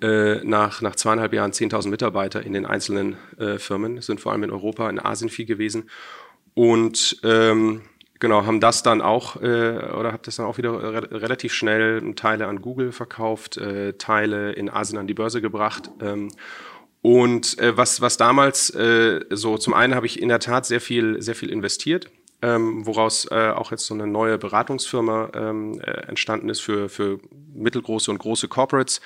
äh, 0.00 0.36
nach, 0.42 0.80
nach 0.80 0.96
zweieinhalb 0.96 1.34
Jahren 1.34 1.52
10.000 1.52 1.90
Mitarbeiter 1.90 2.42
in 2.42 2.54
den 2.54 2.64
einzelnen 2.64 3.16
äh, 3.38 3.58
Firmen, 3.58 4.00
sind 4.00 4.20
vor 4.20 4.32
allem 4.32 4.44
in 4.44 4.50
Europa, 4.50 4.88
in 4.88 4.98
Asien 4.98 5.28
viel 5.28 5.44
gewesen 5.44 5.90
und 6.54 7.18
ähm, 7.22 7.82
genau, 8.18 8.46
haben 8.46 8.60
das 8.60 8.82
dann 8.82 9.02
auch, 9.02 9.36
äh, 9.36 9.76
oder 9.98 10.12
habe 10.12 10.22
das 10.22 10.36
dann 10.36 10.46
auch 10.46 10.56
wieder 10.56 10.72
re 10.72 11.10
relativ 11.10 11.52
schnell 11.52 12.14
Teile 12.14 12.46
an 12.46 12.62
Google 12.62 12.92
verkauft, 12.92 13.58
äh, 13.58 13.92
Teile 13.98 14.52
in 14.52 14.70
Asien 14.70 14.98
an 14.98 15.06
die 15.06 15.14
Börse 15.14 15.42
gebracht. 15.42 15.90
Ähm, 16.00 16.30
und 17.06 17.56
äh, 17.60 17.76
was, 17.76 18.00
was 18.00 18.16
damals 18.16 18.68
äh, 18.70 19.20
so, 19.30 19.58
zum 19.58 19.74
einen 19.74 19.94
habe 19.94 20.06
ich 20.06 20.20
in 20.20 20.28
der 20.28 20.40
Tat 20.40 20.66
sehr 20.66 20.80
viel, 20.80 21.22
sehr 21.22 21.36
viel 21.36 21.50
investiert, 21.50 22.10
ähm, 22.42 22.84
woraus 22.84 23.30
äh, 23.30 23.50
auch 23.50 23.70
jetzt 23.70 23.86
so 23.86 23.94
eine 23.94 24.08
neue 24.08 24.38
Beratungsfirma 24.38 25.30
ähm, 25.32 25.80
äh, 25.82 26.08
entstanden 26.08 26.48
ist 26.48 26.58
für, 26.58 26.88
für 26.88 27.20
mittelgroße 27.54 28.10
und 28.10 28.18
große 28.18 28.48
Corporates, 28.48 29.00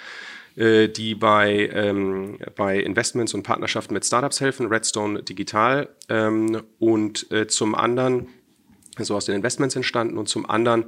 äh, 0.56 0.88
die 0.88 1.14
bei, 1.14 1.68
ähm, 1.74 2.38
bei 2.56 2.80
Investments 2.80 3.34
und 3.34 3.42
Partnerschaften 3.42 3.92
mit 3.92 4.06
Startups 4.06 4.40
helfen, 4.40 4.68
Redstone 4.68 5.22
Digital. 5.22 5.90
Ähm, 6.08 6.62
und 6.78 7.30
äh, 7.30 7.48
zum 7.48 7.74
anderen 7.74 8.28
so 8.98 9.14
aus 9.14 9.26
den 9.26 9.34
Investments 9.34 9.76
entstanden 9.76 10.16
und 10.16 10.26
zum 10.26 10.48
anderen 10.48 10.86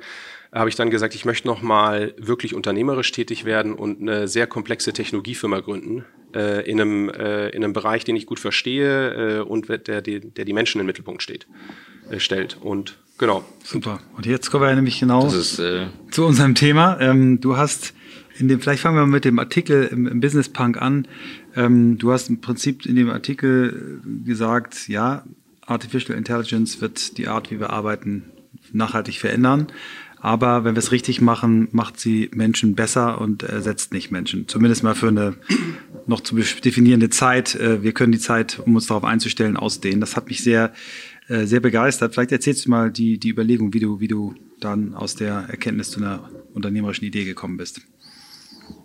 habe 0.52 0.68
ich 0.68 0.76
dann 0.76 0.90
gesagt, 0.90 1.14
ich 1.14 1.24
möchte 1.24 1.48
noch 1.48 1.62
mal 1.62 2.14
wirklich 2.18 2.54
unternehmerisch 2.54 3.10
tätig 3.10 3.44
werden 3.44 3.72
und 3.72 4.02
eine 4.02 4.28
sehr 4.28 4.46
komplexe 4.46 4.92
Technologiefirma 4.92 5.60
gründen 5.60 6.04
äh, 6.34 6.68
in, 6.70 6.80
einem, 6.80 7.08
äh, 7.08 7.48
in 7.48 7.64
einem 7.64 7.72
Bereich, 7.72 8.04
den 8.04 8.16
ich 8.16 8.26
gut 8.26 8.38
verstehe 8.38 9.38
äh, 9.38 9.40
und 9.40 9.68
der, 9.68 10.02
der, 10.02 10.20
der 10.20 10.44
die 10.44 10.52
Menschen 10.52 10.78
in 10.78 10.82
den 10.82 10.86
Mittelpunkt 10.88 11.22
steht, 11.22 11.46
äh, 12.10 12.20
stellt. 12.20 12.58
Und 12.60 12.98
genau. 13.16 13.44
Super. 13.64 14.00
Und 14.14 14.26
jetzt 14.26 14.50
kommen 14.50 14.64
wir 14.64 14.74
nämlich 14.74 15.00
genau 15.00 15.26
ist, 15.26 15.58
äh, 15.58 15.86
zu 16.10 16.26
unserem 16.26 16.54
Thema. 16.54 17.00
Ähm, 17.00 17.40
du 17.40 17.56
hast 17.56 17.94
in 18.38 18.48
dem, 18.48 18.60
vielleicht 18.60 18.82
fangen 18.82 18.96
wir 18.96 19.06
mit 19.06 19.24
dem 19.24 19.38
Artikel 19.38 19.88
im, 19.90 20.06
im 20.06 20.20
Business 20.20 20.50
Punk 20.50 20.80
an. 20.80 21.08
Ähm, 21.56 21.96
du 21.96 22.12
hast 22.12 22.28
im 22.28 22.42
Prinzip 22.42 22.84
in 22.84 22.96
dem 22.96 23.08
Artikel 23.08 24.02
gesagt, 24.24 24.88
ja, 24.88 25.24
Artificial 25.64 26.18
Intelligence 26.18 26.80
wird 26.82 27.16
die 27.16 27.28
Art, 27.28 27.50
wie 27.50 27.58
wir 27.58 27.70
arbeiten, 27.70 28.24
nachhaltig 28.72 29.18
verändern. 29.18 29.68
Aber 30.24 30.62
wenn 30.62 30.76
wir 30.76 30.78
es 30.78 30.92
richtig 30.92 31.20
machen, 31.20 31.66
macht 31.72 31.98
sie 31.98 32.30
Menschen 32.32 32.76
besser 32.76 33.20
und 33.20 33.42
ersetzt 33.42 33.92
nicht 33.92 34.12
Menschen. 34.12 34.46
Zumindest 34.46 34.84
mal 34.84 34.94
für 34.94 35.08
eine 35.08 35.34
noch 36.06 36.20
zu 36.20 36.36
definierende 36.36 37.10
Zeit. 37.10 37.56
Äh, 37.56 37.82
wir 37.82 37.92
können 37.92 38.12
die 38.12 38.20
Zeit, 38.20 38.60
um 38.64 38.76
uns 38.76 38.86
darauf 38.86 39.02
einzustellen, 39.02 39.56
ausdehnen. 39.56 40.00
Das 40.00 40.14
hat 40.14 40.28
mich 40.28 40.44
sehr, 40.44 40.72
äh, 41.26 41.44
sehr 41.44 41.58
begeistert. 41.58 42.14
Vielleicht 42.14 42.30
erzählst 42.30 42.66
du 42.66 42.70
mal 42.70 42.92
die, 42.92 43.18
die 43.18 43.30
Überlegung, 43.30 43.74
wie 43.74 43.80
du, 43.80 43.98
wie 43.98 44.06
du 44.06 44.34
dann 44.60 44.94
aus 44.94 45.16
der 45.16 45.46
Erkenntnis 45.48 45.90
zu 45.90 45.98
einer 45.98 46.30
unternehmerischen 46.54 47.04
Idee 47.04 47.24
gekommen 47.24 47.56
bist. 47.56 47.80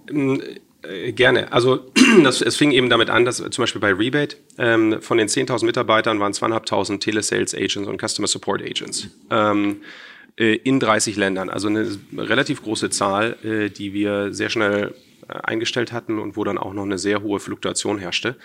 Ähm, 0.09 0.41
äh, 0.81 1.11
gerne. 1.11 1.51
Also 1.51 1.91
das, 2.23 2.41
es 2.41 2.55
fing 2.55 2.71
eben 2.71 2.89
damit 2.89 3.11
an, 3.11 3.25
dass 3.25 3.37
zum 3.37 3.61
Beispiel 3.61 3.81
bei 3.81 3.93
Rebate 3.93 4.37
ähm, 4.57 5.01
von 5.01 5.19
den 5.19 5.27
10.000 5.27 5.65
Mitarbeitern 5.65 6.19
waren 6.19 6.33
2.500 6.33 6.99
Telesales 6.99 7.53
Agents 7.53 7.87
und 7.87 8.01
Customer 8.01 8.27
Support 8.27 8.63
Agents 8.63 9.07
ähm, 9.29 9.81
äh, 9.81 10.06
in 10.37 10.79
30 10.79 11.15
Ländern. 11.15 11.49
Also 11.49 11.67
eine 11.67 11.89
relativ 12.15 12.61
große 12.61 12.89
Zahl, 12.91 13.37
äh, 13.43 13.69
die 13.69 13.93
wir 13.93 14.33
sehr 14.33 14.49
schnell 14.49 14.93
äh, 15.27 15.33
eingestellt 15.33 15.91
hatten 15.91 16.19
und 16.19 16.37
wo 16.37 16.43
dann 16.43 16.57
auch 16.59 16.73
noch 16.73 16.83
eine 16.83 16.99
sehr 16.99 17.23
hohe 17.23 17.39
Fluktuation 17.39 17.97
herrschte. 17.97 18.37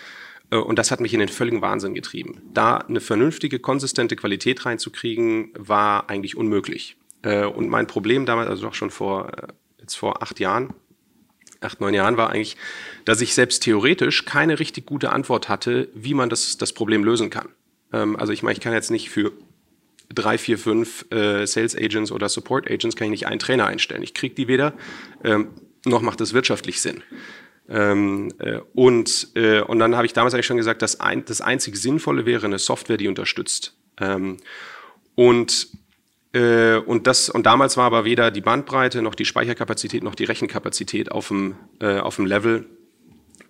Äh, 0.51 0.57
und 0.57 0.79
das 0.79 0.91
hat 0.91 1.01
mich 1.01 1.13
in 1.13 1.21
den 1.21 1.29
völligen 1.29 1.61
Wahnsinn 1.61 1.95
getrieben. 1.95 2.41
Da 2.55 2.79
eine 2.79 3.01
vernünftige, 3.01 3.59
konsistente 3.59 4.17
Qualität 4.17 4.65
reinzukriegen, 4.65 5.51
war 5.59 6.09
eigentlich 6.09 6.37
unmöglich. 6.37 6.97
Und 7.25 7.69
mein 7.69 7.87
Problem 7.87 8.27
damals, 8.27 8.51
also 8.51 8.67
doch 8.67 8.75
schon 8.75 8.91
vor, 8.91 9.31
jetzt 9.79 9.95
vor 9.95 10.25
acht 10.25 10.41
Jahren, 10.41 10.75
acht, 11.61 11.81
neun 11.81 11.95
Jahren 11.95 12.17
war 12.17 12.31
eigentlich, 12.31 12.57
dass 13.05 13.21
ich 13.21 13.35
selbst 13.35 13.63
theoretisch 13.63 14.25
keine 14.25 14.59
richtig 14.59 14.87
gute 14.87 15.11
Antwort 15.11 15.49
hatte, 15.49 15.89
wie 15.95 16.15
man 16.15 16.29
das, 16.29 16.57
das 16.57 16.73
Problem 16.73 17.05
lösen 17.05 17.31
kann. 17.31 17.49
Ähm, 17.93 18.17
also 18.17 18.33
ich 18.33 18.43
meine, 18.43 18.55
ich 18.55 18.61
kann 18.61 18.73
jetzt 18.73 18.91
nicht 18.91 19.11
für 19.11 19.33
drei, 20.15 20.39
vier, 20.39 20.59
fünf 20.59 21.07
äh, 21.11 21.47
Sales 21.47 21.77
Agents 21.77 22.13
oder 22.13 22.29
Support 22.29 22.71
Agents 22.71 22.97
kann 22.97 23.07
ich 23.07 23.11
nicht 23.11 23.27
einen 23.27 23.39
Trainer 23.39 23.67
einstellen. 23.67 24.03
Ich 24.03 24.15
kriege 24.15 24.35
die 24.35 24.49
weder, 24.49 24.75
ähm, 25.25 25.49
noch 25.85 26.03
macht 26.03 26.21
es 26.21 26.33
wirtschaftlich 26.33 26.81
Sinn. 26.81 27.03
Ähm, 27.69 28.33
äh, 28.39 28.61
und, 28.75 29.29
äh, 29.35 29.61
und 29.61 29.79
dann 29.79 29.97
habe 29.97 30.07
ich 30.07 30.13
damals 30.13 30.35
eigentlich 30.35 30.47
schon 30.47 30.57
gesagt, 30.57 30.83
dass 30.83 31.01
ein, 31.01 31.25
das 31.25 31.41
einzig 31.41 31.77
Sinnvolle 31.77 32.27
wäre 32.27 32.47
eine 32.47 32.59
Software, 32.59 32.97
die 32.97 33.09
unterstützt. 33.09 33.75
Ähm, 34.01 34.39
und 35.15 35.69
äh, 36.33 36.77
und, 36.77 37.07
das, 37.07 37.29
und 37.29 37.45
damals 37.45 37.77
war 37.77 37.85
aber 37.85 38.05
weder 38.05 38.31
die 38.31 38.41
Bandbreite 38.41 39.03
noch 39.03 39.15
die 39.15 39.25
Speicherkapazität 39.25 40.03
noch 40.03 40.15
die 40.15 40.25
Rechenkapazität 40.25 41.13
auf 41.13 41.29
dem, 41.29 41.57
äh, 41.81 41.99
auf 41.99 42.17
dem 42.17 42.27
Level, 42.27 42.67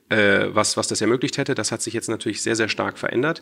äh, 0.08 0.48
was, 0.48 0.76
was 0.76 0.88
das 0.88 1.00
ermöglicht 1.00 1.38
hätte. 1.38 1.54
Das 1.54 1.70
hat 1.70 1.80
sich 1.80 1.94
jetzt 1.94 2.08
natürlich 2.08 2.42
sehr, 2.42 2.56
sehr 2.56 2.68
stark 2.68 2.98
verändert. 2.98 3.40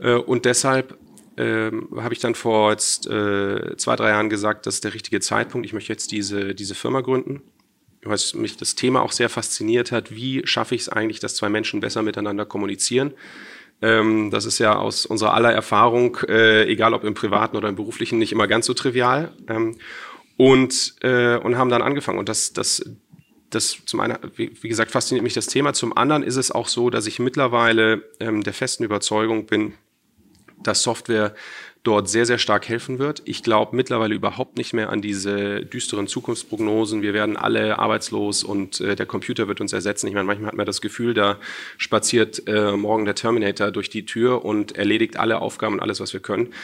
Äh, 0.00 0.14
und 0.14 0.44
deshalb 0.44 0.98
ähm, 1.36 1.88
habe 1.96 2.14
ich 2.14 2.20
dann 2.20 2.34
vor 2.34 2.70
jetzt, 2.70 3.06
äh, 3.06 3.76
zwei, 3.76 3.96
drei 3.96 4.10
Jahren 4.10 4.28
gesagt, 4.28 4.66
das 4.66 4.76
ist 4.76 4.84
der 4.84 4.94
richtige 4.94 5.20
Zeitpunkt. 5.20 5.66
Ich 5.66 5.72
möchte 5.72 5.92
jetzt 5.92 6.12
diese, 6.12 6.54
diese 6.54 6.74
Firma 6.74 7.00
gründen. 7.00 7.42
Weil 8.02 8.18
mich 8.34 8.56
das 8.58 8.74
Thema 8.74 9.00
auch 9.00 9.12
sehr 9.12 9.30
fasziniert 9.30 9.90
hat, 9.90 10.14
wie 10.14 10.42
schaffe 10.46 10.74
ich 10.74 10.82
es 10.82 10.88
eigentlich, 10.90 11.20
dass 11.20 11.36
zwei 11.36 11.48
Menschen 11.48 11.80
besser 11.80 12.02
miteinander 12.02 12.44
kommunizieren 12.44 13.14
Ähm, 13.82 14.30
das 14.30 14.44
ist 14.44 14.58
ja 14.58 14.76
aus 14.76 15.06
unserer 15.06 15.34
aller 15.34 15.52
Erfahrung, 15.52 16.18
äh, 16.28 16.64
egal 16.64 16.94
ob 16.94 17.02
im 17.02 17.14
privaten 17.14 17.56
oder 17.56 17.68
im 17.68 17.76
beruflichen, 17.76 18.18
nicht 18.18 18.32
immer 18.32 18.46
ganz 18.46 18.66
so 18.66 18.74
trivial. 18.74 19.32
Ähm, 19.48 19.76
und, 20.36 20.96
äh, 21.02 21.36
und 21.38 21.56
haben 21.56 21.70
dann 21.70 21.82
angefangen. 21.82 22.18
Und 22.18 22.28
das, 22.28 22.52
das, 22.52 22.84
das 23.50 23.78
zum 23.86 24.00
einen, 24.00 24.18
wie, 24.36 24.52
wie, 24.60 24.68
gesagt, 24.68 24.90
fasziniert 24.90 25.22
mich 25.22 25.34
das 25.34 25.46
Thema. 25.46 25.72
Zum 25.72 25.96
anderen 25.96 26.22
ist 26.22 26.36
es 26.36 26.50
auch 26.50 26.68
so, 26.68 26.90
dass 26.90 27.06
ich 27.06 27.18
mittlerweile 27.18 28.02
ähm, 28.20 28.42
der 28.42 28.52
festen 28.52 28.84
Überzeugung 28.84 29.46
bin, 29.46 29.74
dass 30.66 30.82
Software 30.82 31.34
dort 31.84 32.08
sehr, 32.08 32.24
sehr 32.24 32.38
stark 32.38 32.66
helfen 32.66 32.98
wird. 32.98 33.20
Ich 33.26 33.42
glaube 33.42 33.76
mittlerweile 33.76 34.14
überhaupt 34.14 34.56
nicht 34.56 34.72
mehr 34.72 34.88
an 34.88 35.02
diese 35.02 35.66
düsteren 35.66 36.06
Zukunftsprognosen. 36.06 37.02
Wir 37.02 37.12
werden 37.12 37.36
alle 37.36 37.78
arbeitslos 37.78 38.42
und 38.42 38.80
äh, 38.80 38.96
der 38.96 39.04
Computer 39.04 39.48
wird 39.48 39.60
uns 39.60 39.74
ersetzen. 39.74 40.08
Ich 40.08 40.14
meine, 40.14 40.24
manchmal 40.24 40.48
hat 40.48 40.56
man 40.56 40.64
das 40.64 40.80
Gefühl, 40.80 41.12
da 41.12 41.36
spaziert 41.76 42.48
äh, 42.48 42.72
morgen 42.72 43.04
der 43.04 43.14
Terminator 43.14 43.70
durch 43.70 43.90
die 43.90 44.06
Tür 44.06 44.46
und 44.46 44.76
erledigt 44.76 45.18
alle 45.18 45.42
Aufgaben 45.42 45.74
und 45.74 45.80
alles, 45.80 46.00
was 46.00 46.14
wir 46.14 46.20
können. 46.20 46.54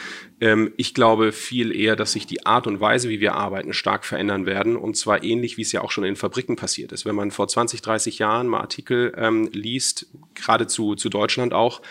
Ähm, 0.41 0.73
ich 0.75 0.95
glaube 0.95 1.31
viel 1.31 1.71
eher, 1.71 1.95
dass 1.95 2.13
sich 2.13 2.25
die 2.25 2.47
Art 2.47 2.65
und 2.65 2.79
Weise, 2.81 3.07
wie 3.07 3.21
wir 3.21 3.35
arbeiten, 3.35 3.73
stark 3.73 4.05
verändern 4.05 4.47
werden. 4.47 4.75
Und 4.75 4.97
zwar 4.97 5.23
ähnlich, 5.23 5.55
wie 5.55 5.61
es 5.61 5.71
ja 5.71 5.81
auch 5.81 5.91
schon 5.91 6.03
in 6.03 6.15
Fabriken 6.15 6.55
passiert 6.55 6.91
ist. 6.93 7.05
Wenn 7.05 7.15
man 7.15 7.29
vor 7.29 7.47
20, 7.47 7.83
30 7.83 8.17
Jahren 8.17 8.47
mal 8.47 8.61
Artikel 8.61 9.13
ähm, 9.15 9.49
liest, 9.53 10.07
gerade 10.33 10.65
zu, 10.65 10.95
zu 10.95 11.09
Deutschland 11.09 11.53
auch, 11.53 11.81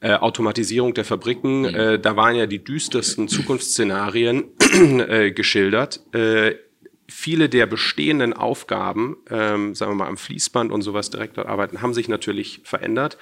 äh, 0.00 0.14
Automatisierung 0.14 0.94
der 0.94 1.04
Fabriken, 1.04 1.62
mhm. 1.62 1.66
äh, 1.66 1.98
da 1.98 2.16
waren 2.16 2.36
ja 2.36 2.46
die 2.46 2.62
düstersten 2.62 3.28
Zukunftsszenarien 3.28 4.44
äh, 5.08 5.32
geschildert. 5.32 6.00
Äh, 6.12 6.56
viele 7.08 7.48
der 7.48 7.66
bestehenden 7.66 8.32
Aufgaben, 8.32 9.16
ähm, 9.30 9.74
sagen 9.74 9.92
wir 9.92 9.96
mal 9.96 10.08
am 10.08 10.16
Fließband 10.16 10.72
und 10.72 10.82
sowas 10.82 11.10
direkt 11.10 11.38
dort 11.38 11.46
arbeiten, 11.46 11.82
haben 11.82 11.94
sich 11.94 12.08
natürlich 12.08 12.60
verändert. 12.64 13.16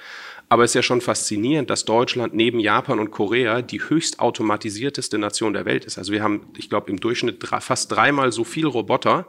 Aber 0.47 0.63
es 0.63 0.71
ist 0.71 0.75
ja 0.75 0.83
schon 0.83 1.01
faszinierend, 1.01 1.69
dass 1.69 1.85
Deutschland 1.85 2.33
neben 2.35 2.59
Japan 2.59 2.99
und 2.99 3.11
Korea 3.11 3.61
die 3.61 3.81
höchst 3.81 4.19
automatisierteste 4.19 5.17
Nation 5.17 5.53
der 5.53 5.65
Welt 5.65 5.85
ist. 5.85 5.97
Also 5.97 6.11
wir 6.11 6.21
haben, 6.21 6.47
ich 6.57 6.69
glaube, 6.69 6.91
im 6.91 6.99
Durchschnitt 6.99 7.43
fast 7.43 7.91
dreimal 7.91 8.31
so 8.31 8.43
viel 8.43 8.67
Roboter 8.67 9.27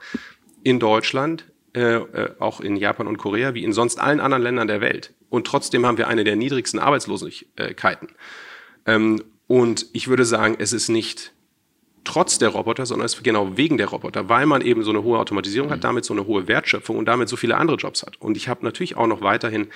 in 0.62 0.78
Deutschland, 0.78 1.46
äh, 1.74 1.96
äh, 1.96 2.30
auch 2.38 2.60
in 2.60 2.76
Japan 2.76 3.06
und 3.06 3.16
Korea, 3.16 3.54
wie 3.54 3.64
in 3.64 3.72
sonst 3.72 3.98
allen 3.98 4.20
anderen 4.20 4.42
Ländern 4.42 4.68
der 4.68 4.80
Welt 4.80 5.14
und 5.36 5.46
trotzdem 5.46 5.84
haben 5.84 5.98
wir 5.98 6.08
eine 6.08 6.24
der 6.24 6.34
niedrigsten 6.34 6.80
Arbeitslosigkeiten. 6.80 8.08
Ähm, 8.86 9.22
und 9.46 9.86
ich 9.92 10.08
würde 10.08 10.24
sagen, 10.24 10.56
es 10.58 10.72
ist 10.72 10.88
nicht 10.88 11.32
trotz 12.04 12.38
der 12.38 12.48
Roboter, 12.48 12.86
sondern 12.86 13.04
es 13.04 13.14
ist 13.14 13.22
genau 13.22 13.56
wegen 13.56 13.76
der 13.76 13.88
Roboter, 13.88 14.30
weil 14.30 14.46
man 14.46 14.62
eben 14.62 14.82
so 14.82 14.90
eine 14.90 15.02
hohe 15.02 15.18
Automatisierung 15.18 15.70
hat, 15.70 15.78
mhm. 15.78 15.82
damit 15.82 16.04
so 16.06 16.14
eine 16.14 16.26
hohe 16.26 16.48
Wertschöpfung 16.48 16.96
und 16.96 17.04
damit 17.04 17.28
so 17.28 17.36
viele 17.36 17.56
andere 17.58 17.76
Jobs 17.76 18.02
hat. 18.02 18.16
Und 18.20 18.36
ich 18.36 18.48
habe 18.48 18.64
natürlich 18.64 18.96
auch 18.96 19.06
noch 19.06 19.20
weiterhin 19.20 19.68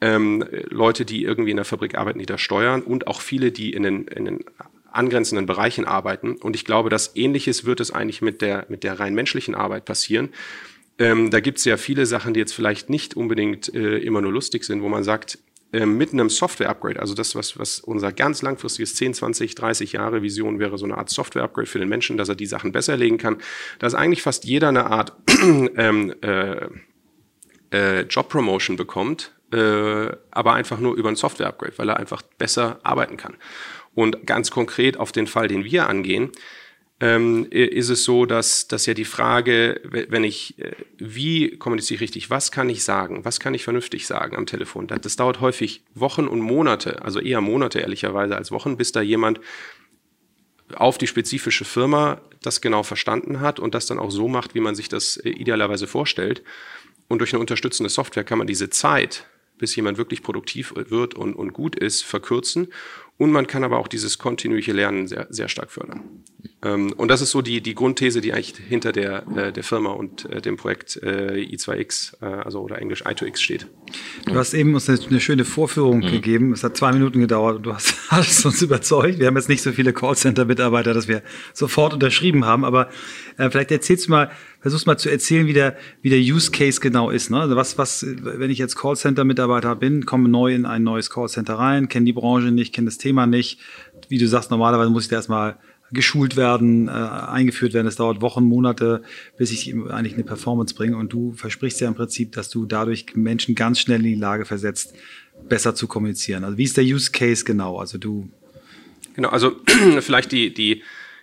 ähm, 0.00 0.44
Leute, 0.70 1.04
die 1.04 1.22
irgendwie 1.22 1.50
in 1.52 1.56
der 1.56 1.64
Fabrik 1.64 1.96
arbeiten, 1.96 2.18
die 2.18 2.26
das 2.26 2.40
steuern 2.40 2.82
und 2.82 3.06
auch 3.06 3.20
viele, 3.20 3.52
die 3.52 3.72
in 3.72 3.84
den, 3.84 4.08
in 4.08 4.24
den 4.24 4.44
angrenzenden 4.90 5.46
Bereichen 5.46 5.84
arbeiten. 5.84 6.34
Und 6.36 6.56
ich 6.56 6.64
glaube, 6.64 6.90
dass 6.90 7.14
Ähnliches 7.14 7.64
wird 7.64 7.78
es 7.78 7.92
eigentlich 7.92 8.22
mit 8.22 8.42
der, 8.42 8.66
mit 8.68 8.82
der 8.82 8.98
rein 8.98 9.14
menschlichen 9.14 9.54
Arbeit 9.54 9.84
passieren. 9.84 10.30
Ähm, 11.00 11.30
da 11.30 11.40
gibt 11.40 11.58
es 11.58 11.64
ja 11.64 11.78
viele 11.78 12.04
Sachen, 12.04 12.34
die 12.34 12.40
jetzt 12.40 12.52
vielleicht 12.52 12.90
nicht 12.90 13.16
unbedingt 13.16 13.74
äh, 13.74 13.96
immer 13.98 14.20
nur 14.20 14.32
lustig 14.32 14.64
sind, 14.64 14.82
wo 14.82 14.88
man 14.88 15.02
sagt, 15.02 15.38
äh, 15.72 15.86
mit 15.86 16.12
einem 16.12 16.28
Software-Upgrade, 16.28 17.00
also 17.00 17.14
das, 17.14 17.34
was, 17.34 17.58
was 17.58 17.80
unser 17.80 18.12
ganz 18.12 18.42
langfristiges 18.42 18.96
10, 18.96 19.14
20, 19.14 19.54
30 19.54 19.92
Jahre 19.92 20.20
Vision 20.20 20.58
wäre, 20.58 20.76
so 20.76 20.84
eine 20.84 20.98
Art 20.98 21.08
Software-Upgrade 21.08 21.66
für 21.66 21.78
den 21.78 21.88
Menschen, 21.88 22.18
dass 22.18 22.28
er 22.28 22.34
die 22.34 22.44
Sachen 22.44 22.72
besser 22.72 22.98
legen 22.98 23.16
kann, 23.16 23.38
dass 23.78 23.94
eigentlich 23.94 24.20
fast 24.20 24.44
jeder 24.44 24.68
eine 24.68 24.86
Art 24.86 25.14
ähm, 25.42 26.14
äh, 26.20 26.66
äh, 27.72 28.02
Job-Promotion 28.02 28.76
bekommt, 28.76 29.32
äh, 29.52 30.08
aber 30.30 30.52
einfach 30.52 30.80
nur 30.80 30.96
über 30.96 31.08
ein 31.08 31.16
Software-Upgrade, 31.16 31.78
weil 31.78 31.88
er 31.88 31.96
einfach 31.96 32.20
besser 32.20 32.78
arbeiten 32.82 33.16
kann. 33.16 33.36
Und 33.94 34.26
ganz 34.26 34.50
konkret 34.50 34.98
auf 34.98 35.12
den 35.12 35.26
Fall, 35.26 35.48
den 35.48 35.64
wir 35.64 35.88
angehen, 35.88 36.30
ähm, 37.00 37.46
ist 37.50 37.88
es 37.88 38.04
so, 38.04 38.26
dass, 38.26 38.68
dass 38.68 38.84
ja 38.84 38.92
die 38.92 39.06
Frage, 39.06 39.80
wenn 39.84 40.22
ich, 40.22 40.58
äh, 40.58 40.72
wie 40.98 41.56
kommuniziere 41.56 41.96
ich 41.96 42.00
richtig, 42.02 42.30
was 42.30 42.52
kann 42.52 42.68
ich 42.68 42.84
sagen, 42.84 43.24
was 43.24 43.40
kann 43.40 43.54
ich 43.54 43.64
vernünftig 43.64 44.06
sagen 44.06 44.36
am 44.36 44.46
Telefon, 44.46 44.86
das, 44.86 45.00
das 45.00 45.16
dauert 45.16 45.40
häufig 45.40 45.82
Wochen 45.94 46.28
und 46.28 46.40
Monate, 46.40 47.02
also 47.02 47.18
eher 47.18 47.40
Monate 47.40 47.80
ehrlicherweise 47.80 48.36
als 48.36 48.52
Wochen, 48.52 48.76
bis 48.76 48.92
da 48.92 49.00
jemand 49.00 49.40
auf 50.74 50.98
die 50.98 51.06
spezifische 51.06 51.64
Firma 51.64 52.20
das 52.42 52.60
genau 52.60 52.82
verstanden 52.82 53.40
hat 53.40 53.58
und 53.58 53.74
das 53.74 53.86
dann 53.86 53.98
auch 53.98 54.10
so 54.10 54.28
macht, 54.28 54.54
wie 54.54 54.60
man 54.60 54.74
sich 54.74 54.88
das 54.88 55.16
äh, 55.16 55.30
idealerweise 55.30 55.86
vorstellt. 55.86 56.42
Und 57.08 57.18
durch 57.18 57.32
eine 57.32 57.40
unterstützende 57.40 57.90
Software 57.90 58.24
kann 58.24 58.38
man 58.38 58.46
diese 58.46 58.70
Zeit, 58.70 59.26
bis 59.58 59.74
jemand 59.74 59.98
wirklich 59.98 60.22
produktiv 60.22 60.72
wird 60.76 61.14
und, 61.14 61.34
und 61.34 61.52
gut 61.52 61.76
ist, 61.76 62.02
verkürzen. 62.04 62.68
Und 63.20 63.32
man 63.32 63.46
kann 63.46 63.64
aber 63.64 63.78
auch 63.78 63.86
dieses 63.86 64.16
kontinuierliche 64.16 64.72
Lernen 64.72 65.06
sehr, 65.06 65.26
sehr 65.28 65.50
stark 65.50 65.70
fördern. 65.70 66.00
Ähm, 66.62 66.94
und 66.96 67.08
das 67.08 67.20
ist 67.20 67.32
so 67.32 67.42
die, 67.42 67.60
die 67.60 67.74
Grundthese, 67.74 68.22
die 68.22 68.32
eigentlich 68.32 68.54
hinter 68.66 68.92
der, 68.92 69.26
äh, 69.36 69.52
der 69.52 69.62
Firma 69.62 69.90
und 69.90 70.24
äh, 70.30 70.40
dem 70.40 70.56
Projekt 70.56 70.96
äh, 71.02 71.34
i2X, 71.34 72.22
äh, 72.22 72.24
also 72.24 72.62
oder 72.62 72.78
Englisch 72.78 73.04
i2X 73.04 73.36
steht. 73.36 73.66
Du 74.24 74.36
hast 74.36 74.54
eben 74.54 74.72
uns 74.72 74.88
eine, 74.88 74.98
eine 75.06 75.20
schöne 75.20 75.44
Vorführung 75.44 75.98
mhm. 75.98 76.12
gegeben. 76.12 76.52
Es 76.54 76.64
hat 76.64 76.78
zwei 76.78 76.92
Minuten 76.92 77.20
gedauert 77.20 77.56
und 77.56 77.64
du 77.64 77.74
hast, 77.74 77.94
hast 78.10 78.46
uns 78.46 78.62
überzeugt. 78.62 79.18
Wir 79.18 79.26
haben 79.26 79.36
jetzt 79.36 79.50
nicht 79.50 79.60
so 79.60 79.72
viele 79.72 79.92
Callcenter-Mitarbeiter, 79.92 80.94
dass 80.94 81.06
wir 81.06 81.22
sofort 81.52 81.92
unterschrieben 81.92 82.46
haben, 82.46 82.64
aber 82.64 82.88
äh, 83.36 83.50
vielleicht 83.50 83.70
erzählst 83.70 84.06
du 84.06 84.12
mal, 84.12 84.30
versuchst 84.60 84.86
mal 84.86 84.98
zu 84.98 85.10
erzählen, 85.10 85.46
wie 85.46 85.52
der, 85.52 85.76
wie 86.02 86.10
der 86.10 86.20
Use 86.20 86.50
Case 86.50 86.80
genau 86.80 87.10
ist. 87.10 87.30
Ne? 87.30 87.40
Also 87.40 87.56
was, 87.56 87.78
was, 87.78 88.06
wenn 88.06 88.50
ich 88.50 88.58
jetzt 88.58 88.76
Callcenter-Mitarbeiter 88.76 89.74
bin, 89.76 90.06
komme 90.06 90.28
neu 90.28 90.54
in 90.54 90.66
ein 90.66 90.82
neues 90.82 91.10
Callcenter 91.10 91.54
rein, 91.54 91.88
kenne 91.88 92.06
die 92.06 92.12
Branche 92.12 92.50
nicht, 92.50 92.74
kenne 92.74 92.86
das 92.86 92.98
Thema 92.98 93.26
nicht. 93.26 93.58
Wie 94.08 94.18
du 94.18 94.28
sagst, 94.28 94.50
normalerweise 94.50 94.90
muss 94.90 95.04
ich 95.04 95.08
da 95.08 95.16
erstmal 95.16 95.58
geschult 95.92 96.36
werden, 96.36 96.88
äh, 96.88 96.90
eingeführt 96.90 97.74
werden. 97.74 97.86
Es 97.86 97.96
dauert 97.96 98.20
Wochen, 98.20 98.44
Monate, 98.44 99.02
bis 99.36 99.50
ich 99.50 99.74
eigentlich 99.74 100.14
eine 100.14 100.24
Performance 100.24 100.74
bringe. 100.74 100.96
Und 100.96 101.12
du 101.12 101.32
versprichst 101.32 101.80
ja 101.80 101.88
im 101.88 101.94
Prinzip, 101.94 102.32
dass 102.32 102.48
du 102.48 102.66
dadurch 102.66 103.06
Menschen 103.14 103.54
ganz 103.54 103.80
schnell 103.80 104.00
in 104.00 104.14
die 104.14 104.14
Lage 104.14 104.44
versetzt, 104.44 104.94
besser 105.48 105.74
zu 105.74 105.86
kommunizieren. 105.86 106.44
Also 106.44 106.58
wie 106.58 106.64
ist 106.64 106.76
der 106.76 106.84
Use 106.84 107.10
Case 107.10 107.44
genau? 107.44 107.78
Also 107.78 107.98
du. 107.98 108.28
Genau, 109.14 109.30
also 109.30 109.56
vielleicht 110.00 110.32
die, 110.32 110.54
die 110.54 110.82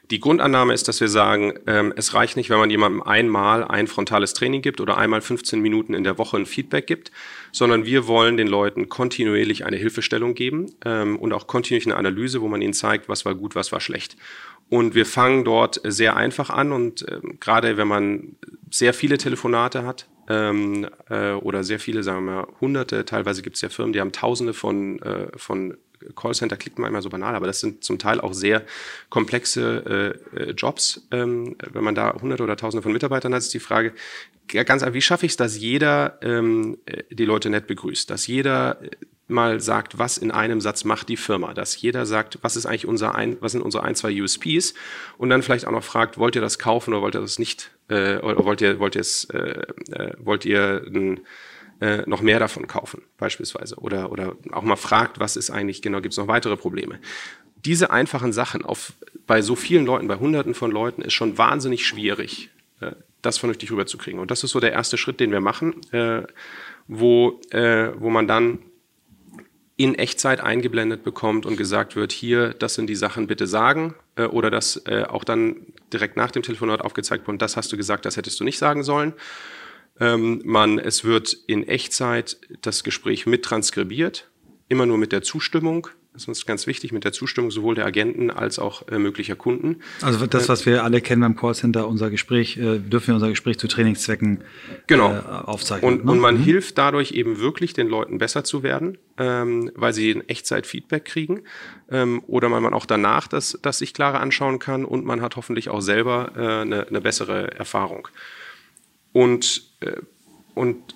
die 0.09 0.19
Grundannahme 0.19 0.73
ist, 0.73 0.87
dass 0.87 1.01
wir 1.01 1.09
sagen, 1.09 1.53
ähm, 1.67 1.93
es 1.95 2.13
reicht 2.13 2.37
nicht, 2.37 2.49
wenn 2.49 2.59
man 2.59 2.69
jemandem 2.69 3.01
einmal 3.03 3.63
ein 3.63 3.87
frontales 3.87 4.33
Training 4.33 4.61
gibt 4.61 4.79
oder 4.79 4.97
einmal 4.97 5.21
15 5.21 5.59
Minuten 5.59 5.93
in 5.93 6.03
der 6.03 6.17
Woche 6.17 6.37
ein 6.37 6.45
Feedback 6.45 6.87
gibt, 6.87 7.11
sondern 7.51 7.85
wir 7.85 8.07
wollen 8.07 8.37
den 8.37 8.47
Leuten 8.47 8.87
kontinuierlich 8.89 9.65
eine 9.65 9.77
Hilfestellung 9.77 10.33
geben 10.33 10.71
ähm, 10.85 11.17
und 11.17 11.33
auch 11.33 11.47
kontinuierlich 11.47 11.87
eine 11.87 11.97
Analyse, 11.97 12.41
wo 12.41 12.47
man 12.47 12.61
ihnen 12.61 12.73
zeigt, 12.73 13.09
was 13.09 13.25
war 13.25 13.35
gut, 13.35 13.55
was 13.55 13.71
war 13.71 13.81
schlecht. 13.81 14.15
Und 14.69 14.95
wir 14.95 15.05
fangen 15.05 15.43
dort 15.43 15.81
sehr 15.83 16.15
einfach 16.15 16.49
an 16.49 16.71
und 16.71 17.05
ähm, 17.09 17.37
gerade 17.39 17.77
wenn 17.77 17.87
man 17.87 18.35
sehr 18.69 18.93
viele 18.93 19.17
Telefonate 19.17 19.85
hat, 19.85 20.07
ähm, 20.29 20.87
äh, 21.09 21.31
oder 21.33 21.63
sehr 21.63 21.79
viele, 21.79 22.03
sagen 22.03 22.25
wir 22.25 22.31
mal, 22.31 22.47
hunderte, 22.59 23.05
teilweise 23.05 23.41
gibt 23.41 23.55
es 23.55 23.61
ja 23.61 23.69
Firmen, 23.69 23.93
die 23.93 24.01
haben 24.01 24.11
tausende 24.11 24.53
von, 24.53 25.01
äh, 25.01 25.27
von 25.37 25.77
Callcenter 26.15 26.57
klingt 26.57 26.79
manchmal 26.79 27.01
so 27.01 27.09
banal, 27.09 27.35
aber 27.35 27.47
das 27.47 27.59
sind 27.59 27.83
zum 27.83 27.99
Teil 27.99 28.21
auch 28.21 28.33
sehr 28.33 28.63
komplexe 29.09 30.17
äh, 30.35 30.39
äh, 30.39 30.51
Jobs. 30.51 31.07
Ähm, 31.11 31.55
wenn 31.71 31.83
man 31.83 31.95
da 31.95 32.13
hunderte 32.19 32.43
oder 32.43 32.57
tausende 32.57 32.81
von 32.81 32.93
Mitarbeitern 32.93 33.33
hat, 33.33 33.41
ist 33.41 33.53
die 33.53 33.59
Frage, 33.59 33.93
ganz 34.47 34.83
einfach, 34.83 34.93
wie 34.93 35.01
schaffe 35.01 35.25
ich 35.25 35.33
es, 35.33 35.37
dass 35.37 35.57
jeder 35.57 36.17
ähm, 36.21 36.77
äh, 36.85 37.03
die 37.09 37.25
Leute 37.25 37.49
nett 37.49 37.67
begrüßt, 37.67 38.09
dass 38.09 38.27
jeder 38.27 38.81
äh, 38.81 38.89
mal 39.27 39.59
sagt, 39.59 39.99
was 39.99 40.17
in 40.17 40.31
einem 40.31 40.61
Satz 40.61 40.85
macht 40.85 41.09
die 41.09 41.17
Firma, 41.17 41.53
dass 41.53 41.79
jeder 41.81 42.05
sagt, 42.05 42.39
was 42.43 42.55
ist 42.55 42.65
eigentlich 42.65 42.87
unser 42.87 43.15
ein, 43.15 43.37
was 43.41 43.51
sind 43.51 43.61
unsere 43.61 43.83
ein, 43.83 43.95
zwei 43.95 44.21
USPs 44.21 44.73
und 45.17 45.29
dann 45.29 45.43
vielleicht 45.43 45.67
auch 45.67 45.71
noch 45.71 45.83
fragt, 45.83 46.17
wollt 46.17 46.35
ihr 46.35 46.41
das 46.41 46.59
kaufen 46.59 46.93
oder 46.93 47.01
wollt 47.01 47.15
ihr 47.15 47.21
das 47.21 47.37
nicht, 47.37 47.71
äh, 47.89 48.17
oder 48.17 48.45
wollt 48.45 48.61
ihr, 48.61 48.79
wollt 48.79 48.95
ihr 48.95 49.01
es, 49.01 49.25
äh, 49.25 49.63
wollt 50.19 50.45
ihr 50.45 50.83
ein 50.87 51.19
äh, 51.79 52.03
noch 52.05 52.21
mehr 52.21 52.39
davon 52.39 52.67
kaufen, 52.67 53.03
beispielsweise. 53.17 53.75
Oder, 53.75 54.11
oder 54.11 54.35
auch 54.51 54.63
mal 54.63 54.75
fragt, 54.75 55.19
was 55.19 55.35
ist 55.35 55.49
eigentlich 55.49 55.81
genau, 55.81 56.01
gibt 56.01 56.13
es 56.13 56.17
noch 56.17 56.27
weitere 56.27 56.57
Probleme. 56.57 56.99
Diese 57.65 57.91
einfachen 57.91 58.33
Sachen 58.33 58.63
auf, 58.63 58.93
bei 59.25 59.41
so 59.41 59.55
vielen 59.55 59.85
Leuten, 59.85 60.07
bei 60.07 60.15
hunderten 60.15 60.53
von 60.53 60.71
Leuten, 60.71 61.01
ist 61.01 61.13
schon 61.13 61.37
wahnsinnig 61.37 61.85
schwierig, 61.85 62.49
äh, 62.81 62.91
das 63.21 63.37
vernünftig 63.37 63.71
rüberzukriegen. 63.71 64.19
Und 64.19 64.31
das 64.31 64.43
ist 64.43 64.51
so 64.51 64.59
der 64.59 64.71
erste 64.71 64.97
Schritt, 64.97 65.19
den 65.19 65.31
wir 65.31 65.41
machen, 65.41 65.75
äh, 65.91 66.23
wo, 66.87 67.41
äh, 67.51 67.89
wo 67.97 68.09
man 68.09 68.27
dann 68.27 68.59
in 69.75 69.93
Echtzeit 69.93 70.41
eingeblendet 70.41 71.03
bekommt 71.03 71.45
und 71.45 71.55
gesagt 71.55 71.95
wird, 71.95 72.11
hier, 72.11 72.55
das 72.55 72.73
sind 72.73 72.87
die 72.87 72.95
Sachen, 72.95 73.27
bitte 73.27 73.45
sagen. 73.45 73.93
Äh, 74.15 74.23
oder 74.23 74.49
dass 74.49 74.81
äh, 74.87 75.03
auch 75.03 75.23
dann 75.23 75.67
direkt 75.93 76.17
nach 76.17 76.31
dem 76.31 76.41
Telefonat 76.41 76.81
aufgezeigt 76.81 77.27
wird, 77.27 77.41
das 77.41 77.55
hast 77.55 77.71
du 77.71 77.77
gesagt, 77.77 78.05
das 78.05 78.17
hättest 78.17 78.39
du 78.39 78.43
nicht 78.43 78.57
sagen 78.57 78.83
sollen. 78.83 79.13
Ähm, 79.99 80.41
man, 80.45 80.79
es 80.79 81.03
wird 81.03 81.35
in 81.47 81.67
Echtzeit 81.67 82.37
das 82.61 82.83
Gespräch 82.83 83.25
mit 83.25 83.43
transkribiert, 83.43 84.29
immer 84.69 84.85
nur 84.85 84.97
mit 84.97 85.11
der 85.11 85.21
Zustimmung 85.21 85.87
Das 86.13 86.23
ist 86.23 86.27
uns 86.27 86.45
ganz 86.45 86.67
wichtig 86.67 86.91
mit 86.91 87.03
der 87.03 87.13
Zustimmung 87.13 87.51
sowohl 87.51 87.75
der 87.75 87.85
Agenten 87.85 88.29
als 88.31 88.59
auch 88.59 88.87
äh, 88.87 88.99
möglicher 88.99 89.35
Kunden. 89.35 89.81
Also 90.01 90.25
das, 90.25 90.49
was 90.49 90.65
wir 90.65 90.83
alle 90.83 91.01
kennen 91.01 91.21
beim 91.21 91.35
Callcenter, 91.35 91.87
unser 91.87 92.09
Gespräch, 92.09 92.57
äh, 92.57 92.79
dürfen 92.79 93.07
wir 93.07 93.15
unser 93.15 93.29
Gespräch 93.29 93.57
zu 93.59 93.67
Trainingszwecken 93.67 94.43
genau. 94.87 95.13
äh, 95.13 95.21
aufzeichnen. 95.21 95.91
Und, 95.91 96.05
ne? 96.05 96.11
und 96.11 96.19
man 96.19 96.39
mhm. 96.39 96.43
hilft 96.43 96.77
dadurch 96.77 97.11
eben 97.11 97.39
wirklich 97.39 97.73
den 97.73 97.87
Leuten 97.87 98.17
besser 98.17 98.43
zu 98.43 98.63
werden, 98.63 98.97
ähm, 99.17 99.71
weil 99.75 99.93
sie 99.93 100.11
in 100.11 100.27
Echtzeit 100.27 100.67
Feedback 100.67 101.05
kriegen 101.05 101.41
ähm, 101.89 102.23
oder 102.27 102.49
man, 102.49 102.63
man 102.63 102.73
auch 102.73 102.85
danach 102.85 103.27
das, 103.27 103.57
das 103.61 103.79
sich 103.79 103.93
klarer 103.93 104.19
anschauen 104.19 104.59
kann 104.59 104.85
und 104.85 105.05
man 105.05 105.21
hat 105.21 105.35
hoffentlich 105.35 105.69
auch 105.69 105.81
selber 105.81 106.31
äh, 106.35 106.61
eine, 106.61 106.87
eine 106.87 107.01
bessere 107.01 107.51
Erfahrung. 107.51 108.07
Und, 109.17 109.63
äh, 109.79 109.93
und 110.53 110.93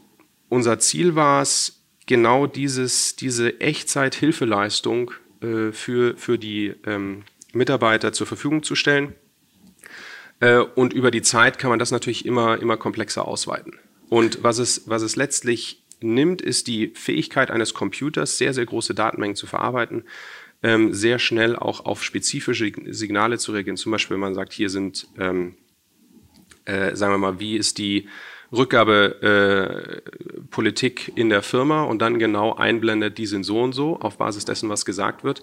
unser 0.48 0.78
Ziel 0.78 1.16
war 1.16 1.42
es, 1.42 1.82
genau 2.06 2.46
dieses, 2.46 3.16
diese 3.16 3.60
Echtzeit-Hilfeleistung 3.60 5.10
äh, 5.42 5.72
für, 5.72 6.16
für 6.18 6.38
die 6.38 6.76
ähm, 6.86 7.24
Mitarbeiter 7.52 8.14
zur 8.14 8.28
Verfügung 8.28 8.62
zu 8.62 8.76
stellen. 8.76 9.16
Äh, 10.40 10.60
und 10.60 10.94
über 10.94 11.10
die 11.10 11.24
Zeit 11.24 11.58
kann 11.58 11.72
man 11.72 11.80
das 11.80 11.90
natürlich 11.90 12.28
immer, 12.28 12.62
immer 12.62 12.78
komplexer 12.78 13.28
ausweiten. 13.28 13.80
Und 14.08 14.44
was 14.44 14.60
es, 14.60 14.88
was 14.88 15.02
es 15.02 15.16
letztlich 15.16 15.82
nimmt, 16.00 16.44
ist 16.44 16.68
die 16.68 16.90
Fähigkeit 16.94 17.50
eines 17.50 17.74
Computers, 17.74 18.38
sehr, 18.38 18.54
sehr 18.54 18.68
große 18.68 18.94
Datenmengen 18.94 19.36
zu 19.36 19.48
verarbeiten, 19.48 20.04
ähm, 20.62 20.94
sehr 20.94 21.18
schnell 21.18 21.56
auch 21.56 21.86
auf 21.86 22.04
spezifische 22.04 22.72
Signale 22.86 23.40
zu 23.40 23.52
reagieren. 23.52 23.78
Zum 23.78 23.92
Beispiel, 23.92 24.14
wenn 24.14 24.22
man 24.22 24.36
sagt, 24.36 24.54
hier 24.54 24.70
sind, 24.70 25.08
ähm, 25.18 25.56
äh, 26.65 26.95
sagen 26.95 27.13
wir 27.13 27.17
mal, 27.17 27.39
wie 27.39 27.58
ist 27.58 27.78
die 27.78 28.08
Rückgabepolitik 28.52 31.08
äh, 31.08 31.19
in 31.19 31.30
der 31.30 31.41
Firma 31.41 31.84
und 31.84 32.02
dann 32.02 32.19
genau 32.19 32.56
einblendet, 32.56 33.17
die 33.17 33.26
sind 33.26 33.43
so 33.43 33.62
und 33.62 33.74
so, 33.74 34.00
auf 34.00 34.17
Basis 34.17 34.45
dessen, 34.45 34.69
was 34.69 34.86
gesagt 34.86 35.24
wird, 35.24 35.41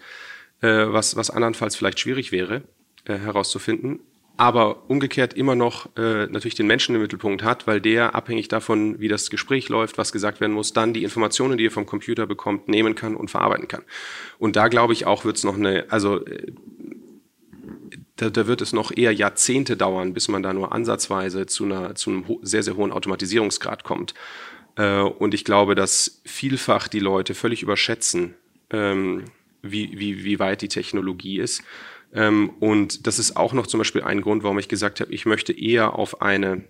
äh, 0.60 0.86
was, 0.88 1.16
was 1.16 1.30
andernfalls 1.30 1.76
vielleicht 1.76 2.00
schwierig 2.00 2.32
wäre 2.32 2.62
äh, 3.04 3.16
herauszufinden. 3.16 4.00
Aber 4.40 4.88
umgekehrt 4.88 5.34
immer 5.34 5.56
noch 5.56 5.86
äh, 5.96 6.26
natürlich 6.26 6.54
den 6.54 6.68
Menschen 6.68 6.94
im 6.94 7.02
Mittelpunkt 7.02 7.42
hat, 7.42 7.66
weil 7.66 7.80
der 7.80 8.14
abhängig 8.14 8.46
davon, 8.46 9.00
wie 9.00 9.08
das 9.08 9.30
Gespräch 9.30 9.68
läuft, 9.68 9.98
was 9.98 10.12
gesagt 10.12 10.40
werden 10.40 10.52
muss, 10.52 10.72
dann 10.72 10.92
die 10.92 11.02
Informationen, 11.02 11.58
die 11.58 11.66
er 11.66 11.72
vom 11.72 11.86
Computer 11.86 12.24
bekommt, 12.24 12.68
nehmen 12.68 12.94
kann 12.94 13.16
und 13.16 13.32
verarbeiten 13.32 13.66
kann. 13.66 13.82
Und 14.38 14.54
da 14.54 14.68
glaube 14.68 14.92
ich 14.92 15.06
auch, 15.06 15.24
wird 15.24 15.38
es 15.38 15.42
noch 15.42 15.56
eine, 15.56 15.86
also 15.88 16.24
äh, 16.24 16.52
da, 18.18 18.30
da, 18.30 18.46
wird 18.46 18.60
es 18.60 18.72
noch 18.72 18.90
eher 18.94 19.12
Jahrzehnte 19.12 19.76
dauern, 19.76 20.12
bis 20.12 20.28
man 20.28 20.42
da 20.42 20.52
nur 20.52 20.72
ansatzweise 20.72 21.46
zu, 21.46 21.64
einer, 21.64 21.94
zu 21.94 22.10
einem 22.10 22.24
sehr, 22.42 22.62
sehr 22.62 22.76
hohen 22.76 22.92
Automatisierungsgrad 22.92 23.84
kommt. 23.84 24.12
Äh, 24.76 25.00
und 25.00 25.34
ich 25.34 25.44
glaube, 25.44 25.74
dass 25.74 26.20
vielfach 26.24 26.88
die 26.88 26.98
Leute 26.98 27.34
völlig 27.34 27.62
überschätzen, 27.62 28.34
ähm, 28.70 29.24
wie, 29.62 29.98
wie, 29.98 30.24
wie 30.24 30.38
weit 30.38 30.62
die 30.62 30.68
Technologie 30.68 31.38
ist. 31.38 31.62
Ähm, 32.12 32.50
und 32.58 33.06
das 33.06 33.20
ist 33.20 33.36
auch 33.36 33.52
noch 33.52 33.68
zum 33.68 33.78
Beispiel 33.78 34.02
ein 34.02 34.20
Grund, 34.20 34.42
warum 34.42 34.58
ich 34.58 34.68
gesagt 34.68 35.00
habe, 35.00 35.12
ich 35.12 35.24
möchte 35.24 35.52
eher 35.52 35.94
auf 35.94 36.20
eine, 36.20 36.64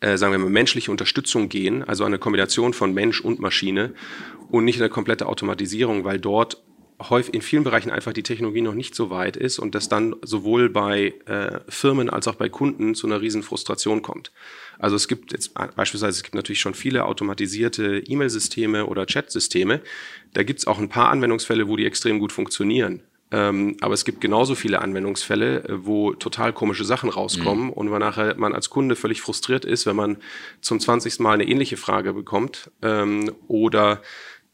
äh, 0.00 0.18
sagen 0.18 0.32
wir 0.32 0.38
mal, 0.38 0.50
menschliche 0.50 0.90
Unterstützung 0.90 1.48
gehen, 1.48 1.82
also 1.82 2.04
eine 2.04 2.18
Kombination 2.18 2.74
von 2.74 2.92
Mensch 2.92 3.22
und 3.22 3.40
Maschine 3.40 3.94
und 4.50 4.64
nicht 4.64 4.80
eine 4.80 4.90
komplette 4.90 5.26
Automatisierung, 5.26 6.04
weil 6.04 6.20
dort 6.20 6.62
häufig 6.98 7.34
in 7.34 7.42
vielen 7.42 7.64
Bereichen 7.64 7.90
einfach 7.90 8.12
die 8.12 8.22
Technologie 8.22 8.62
noch 8.62 8.74
nicht 8.74 8.94
so 8.94 9.10
weit 9.10 9.36
ist 9.36 9.58
und 9.58 9.74
das 9.74 9.88
dann 9.88 10.16
sowohl 10.22 10.70
bei 10.70 11.14
äh, 11.26 11.60
Firmen 11.68 12.08
als 12.08 12.26
auch 12.28 12.36
bei 12.36 12.48
Kunden 12.48 12.94
zu 12.94 13.06
einer 13.06 13.20
riesen 13.20 13.42
Frustration 13.42 14.02
kommt. 14.02 14.32
Also 14.78 14.96
es 14.96 15.08
gibt 15.08 15.32
jetzt 15.32 15.54
beispielsweise, 15.54 16.16
es 16.16 16.22
gibt 16.22 16.34
natürlich 16.34 16.60
schon 16.60 16.74
viele 16.74 17.04
automatisierte 17.04 18.02
E-Mail-Systeme 18.06 18.86
oder 18.86 19.06
Chat-Systeme. 19.06 19.80
Da 20.34 20.42
gibt 20.42 20.60
es 20.60 20.66
auch 20.66 20.78
ein 20.78 20.88
paar 20.88 21.10
Anwendungsfälle, 21.10 21.68
wo 21.68 21.76
die 21.76 21.86
extrem 21.86 22.18
gut 22.18 22.32
funktionieren. 22.32 23.02
Ähm, 23.32 23.76
aber 23.80 23.94
es 23.94 24.04
gibt 24.04 24.20
genauso 24.20 24.54
viele 24.54 24.80
Anwendungsfälle, 24.80 25.64
äh, 25.64 25.84
wo 25.84 26.12
total 26.14 26.52
komische 26.52 26.84
Sachen 26.84 27.10
rauskommen 27.10 27.66
mhm. 27.66 27.72
und 27.72 27.88
man 27.88 27.98
nachher 27.98 28.36
man 28.36 28.54
als 28.54 28.70
Kunde 28.70 28.94
völlig 28.94 29.20
frustriert 29.20 29.64
ist, 29.64 29.84
wenn 29.84 29.96
man 29.96 30.18
zum 30.60 30.78
20. 30.78 31.18
Mal 31.18 31.32
eine 31.32 31.48
ähnliche 31.48 31.76
Frage 31.76 32.12
bekommt 32.12 32.70
ähm, 32.82 33.32
oder 33.48 34.00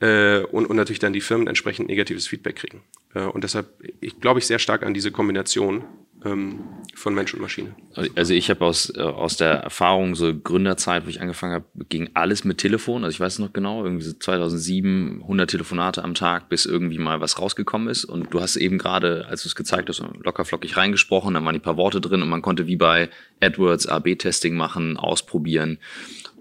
äh, 0.03 0.43
und, 0.51 0.67
und 0.67 0.77
natürlich 0.77 0.99
dann 0.99 1.12
die 1.12 1.21
Firmen 1.21 1.47
entsprechend 1.47 1.88
negatives 1.88 2.27
Feedback 2.27 2.57
kriegen. 2.57 2.83
Äh, 3.15 3.21
und 3.21 3.45
deshalb 3.45 3.69
ich, 4.01 4.21
glaube 4.21 4.41
ich 4.41 4.47
sehr 4.47 4.59
stark 4.59 4.83
an 4.83 4.95
diese 4.95 5.12
Kombination 5.12 5.85
ähm, 6.25 6.61
von 6.95 7.15
Mensch 7.15 7.35
und 7.35 7.41
Maschine. 7.41 7.75
Also 8.17 8.35
ich 8.35 8.51
habe 8.51 8.65
aus, 8.65 8.93
äh, 8.97 9.01
aus 9.01 9.37
der 9.37 9.51
Erfahrung, 9.51 10.17
so 10.17 10.37
Gründerzeit, 10.37 11.07
wo 11.07 11.09
ich 11.09 11.21
angefangen 11.21 11.55
habe, 11.55 11.67
ging 11.88 12.11
alles 12.15 12.45
mit 12.45 12.59
Telefon. 12.59 13.05
Also 13.05 13.15
ich 13.15 13.21
weiß 13.21 13.38
noch 13.38 13.53
genau, 13.53 13.85
irgendwie 13.85 14.05
so 14.05 14.12
2007, 14.12 15.21
100 15.23 15.51
Telefonate 15.51 16.03
am 16.03 16.15
Tag, 16.15 16.49
bis 16.49 16.67
irgendwie 16.67 16.99
mal 16.99 17.21
was 17.21 17.38
rausgekommen 17.38 17.88
ist. 17.88 18.05
Und 18.05 18.35
du 18.35 18.41
hast 18.41 18.57
eben 18.57 18.79
gerade, 18.79 19.27
als 19.29 19.43
du 19.43 19.49
es 19.49 19.55
gezeigt 19.55 19.88
hast, 19.88 20.03
locker 20.25 20.45
flockig 20.45 20.77
reingesprochen, 20.77 21.35
dann 21.35 21.45
waren 21.45 21.55
die 21.55 21.61
paar 21.61 21.77
Worte 21.77 22.01
drin 22.01 22.23
und 22.23 22.29
man 22.29 22.43
konnte 22.43 22.67
wie 22.67 22.77
bei 22.77 23.09
AdWords 23.41 23.87
AB-Testing 23.87 24.57
machen, 24.57 24.97
ausprobieren. 24.97 25.79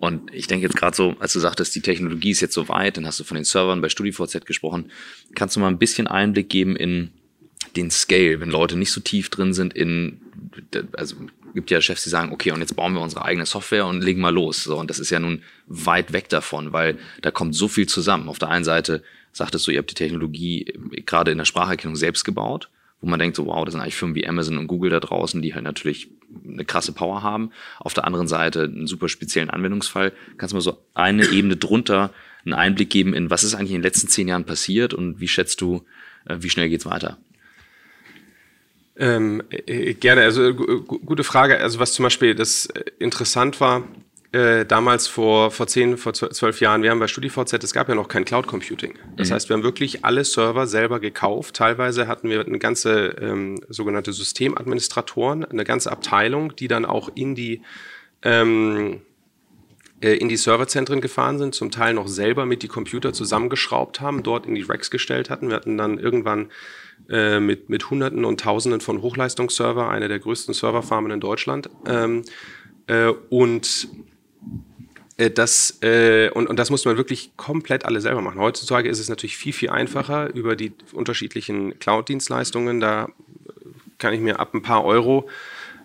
Und 0.01 0.33
ich 0.33 0.47
denke 0.47 0.65
jetzt 0.65 0.75
gerade 0.75 0.97
so, 0.97 1.15
als 1.19 1.31
du 1.33 1.39
sagtest, 1.39 1.75
die 1.75 1.81
Technologie 1.81 2.31
ist 2.31 2.41
jetzt 2.41 2.55
so 2.55 2.67
weit, 2.69 2.97
dann 2.97 3.05
hast 3.05 3.19
du 3.19 3.23
von 3.23 3.35
den 3.35 3.43
Servern 3.43 3.81
bei 3.81 3.89
StudiVZ 3.89 4.47
gesprochen. 4.47 4.91
Kannst 5.35 5.55
du 5.55 5.59
mal 5.59 5.67
ein 5.67 5.77
bisschen 5.77 6.07
Einblick 6.07 6.49
geben 6.49 6.75
in 6.75 7.11
den 7.75 7.91
Scale, 7.91 8.39
wenn 8.39 8.49
Leute 8.49 8.77
nicht 8.77 8.91
so 8.91 8.99
tief 8.99 9.29
drin 9.29 9.53
sind 9.53 9.75
in, 9.75 10.19
also 10.93 11.17
gibt 11.53 11.69
ja 11.69 11.79
Chefs, 11.81 12.03
die 12.03 12.09
sagen, 12.09 12.31
okay, 12.31 12.51
und 12.51 12.61
jetzt 12.61 12.75
bauen 12.75 12.93
wir 12.93 12.99
unsere 13.01 13.23
eigene 13.25 13.45
Software 13.45 13.85
und 13.85 14.03
legen 14.03 14.21
mal 14.21 14.33
los. 14.33 14.63
So, 14.63 14.79
und 14.79 14.89
das 14.89 14.97
ist 14.97 15.11
ja 15.11 15.19
nun 15.19 15.43
weit 15.67 16.13
weg 16.13 16.29
davon, 16.29 16.73
weil 16.73 16.97
da 17.21 17.29
kommt 17.29 17.53
so 17.53 17.67
viel 17.67 17.87
zusammen. 17.87 18.27
Auf 18.27 18.39
der 18.39 18.49
einen 18.49 18.65
Seite 18.65 19.03
sagtest 19.33 19.67
du, 19.67 19.71
ihr 19.71 19.77
habt 19.77 19.91
die 19.91 19.95
Technologie 19.95 20.73
gerade 21.05 21.29
in 21.29 21.37
der 21.37 21.45
Spracherkennung 21.45 21.95
selbst 21.95 22.25
gebaut 22.25 22.69
wo 23.01 23.09
man 23.09 23.19
denkt, 23.19 23.35
so 23.35 23.47
wow, 23.47 23.65
das 23.65 23.73
sind 23.73 23.81
eigentlich 23.81 23.95
Firmen 23.95 24.15
wie 24.15 24.27
Amazon 24.27 24.57
und 24.57 24.67
Google 24.67 24.91
da 24.91 24.99
draußen, 24.99 25.41
die 25.41 25.53
halt 25.53 25.63
natürlich 25.63 26.09
eine 26.47 26.63
krasse 26.65 26.93
Power 26.93 27.23
haben. 27.23 27.51
Auf 27.79 27.93
der 27.93 28.05
anderen 28.05 28.27
Seite 28.27 28.63
einen 28.63 28.87
super 28.87 29.09
speziellen 29.09 29.49
Anwendungsfall. 29.49 30.13
Kannst 30.37 30.53
du 30.53 30.57
mal 30.57 30.61
so 30.61 30.77
eine 30.93 31.25
Ebene 31.27 31.57
drunter 31.57 32.11
einen 32.45 32.53
Einblick 32.53 32.89
geben 32.89 33.13
in, 33.13 33.29
was 33.29 33.43
ist 33.43 33.53
eigentlich 33.53 33.71
in 33.71 33.77
den 33.77 33.83
letzten 33.83 34.07
zehn 34.07 34.27
Jahren 34.27 34.45
passiert 34.45 34.93
und 34.93 35.19
wie 35.19 35.27
schätzt 35.27 35.61
du, 35.61 35.85
äh, 36.25 36.37
wie 36.39 36.49
schnell 36.49 36.69
geht's 36.69 36.85
weiter? 36.85 37.17
Ähm, 38.97 39.43
äh, 39.49 39.93
gerne, 39.93 40.21
also 40.21 40.53
gute 40.53 41.23
Frage. 41.23 41.59
Also 41.59 41.79
was 41.79 41.93
zum 41.93 42.03
Beispiel 42.03 42.35
das 42.35 42.67
äh, 42.67 42.83
interessant 42.99 43.59
war, 43.61 43.87
äh, 44.31 44.65
damals 44.65 45.07
vor, 45.07 45.51
vor 45.51 45.67
zehn, 45.67 45.97
vor 45.97 46.13
zwölf 46.13 46.61
Jahren, 46.61 46.83
wir 46.83 46.91
haben 46.91 46.99
bei 46.99 47.07
StudiVZ, 47.07 47.63
es 47.63 47.73
gab 47.73 47.89
ja 47.89 47.95
noch 47.95 48.07
kein 48.07 48.23
Cloud 48.23 48.47
Computing. 48.47 48.93
Das 49.17 49.29
mhm. 49.29 49.33
heißt, 49.33 49.49
wir 49.49 49.55
haben 49.55 49.63
wirklich 49.63 50.05
alle 50.05 50.23
Server 50.23 50.67
selber 50.67 50.99
gekauft. 50.99 51.55
Teilweise 51.55 52.07
hatten 52.07 52.29
wir 52.29 52.45
eine 52.45 52.59
ganze 52.59 53.15
ähm, 53.21 53.59
sogenannte 53.67 54.13
Systemadministratoren, 54.13 55.43
eine 55.43 55.65
ganze 55.65 55.91
Abteilung, 55.91 56.55
die 56.55 56.69
dann 56.69 56.85
auch 56.85 57.09
in 57.13 57.35
die 57.35 57.61
ähm, 58.23 59.01
äh, 60.01 60.15
in 60.15 60.29
die 60.29 60.37
Serverzentren 60.37 61.01
gefahren 61.01 61.37
sind, 61.37 61.53
zum 61.53 61.69
Teil 61.69 61.93
noch 61.93 62.07
selber 62.07 62.45
mit 62.45 62.63
die 62.63 62.67
Computer 62.67 63.13
zusammengeschraubt 63.13 64.01
haben, 64.01 64.23
dort 64.23 64.45
in 64.45 64.55
die 64.55 64.63
Racks 64.63 64.89
gestellt 64.91 65.29
hatten. 65.29 65.49
Wir 65.49 65.55
hatten 65.55 65.77
dann 65.77 65.99
irgendwann 65.99 66.49
äh, 67.09 67.39
mit, 67.39 67.69
mit 67.69 67.89
Hunderten 67.89 68.25
und 68.25 68.39
Tausenden 68.39 68.81
von 68.81 69.01
Hochleistungsserver, 69.01 69.89
eine 69.89 70.07
der 70.07 70.19
größten 70.19 70.53
Serverfarmen 70.53 71.11
in 71.11 71.19
Deutschland. 71.19 71.69
Ähm, 71.85 72.23
äh, 72.87 73.09
und 73.29 73.89
das, 75.29 75.77
äh, 75.81 76.29
und, 76.29 76.47
und 76.47 76.57
das 76.57 76.69
muss 76.69 76.85
man 76.85 76.97
wirklich 76.97 77.31
komplett 77.37 77.85
alle 77.85 78.01
selber 78.01 78.21
machen. 78.21 78.39
Heutzutage 78.39 78.89
ist 78.89 78.99
es 78.99 79.09
natürlich 79.09 79.37
viel, 79.37 79.53
viel 79.53 79.69
einfacher 79.69 80.33
über 80.33 80.55
die 80.55 80.73
unterschiedlichen 80.93 81.77
Cloud-Dienstleistungen. 81.79 82.79
Da 82.79 83.09
kann 83.97 84.13
ich 84.13 84.21
mir 84.21 84.39
ab 84.39 84.53
ein 84.53 84.61
paar 84.61 84.83
Euro 84.83 85.29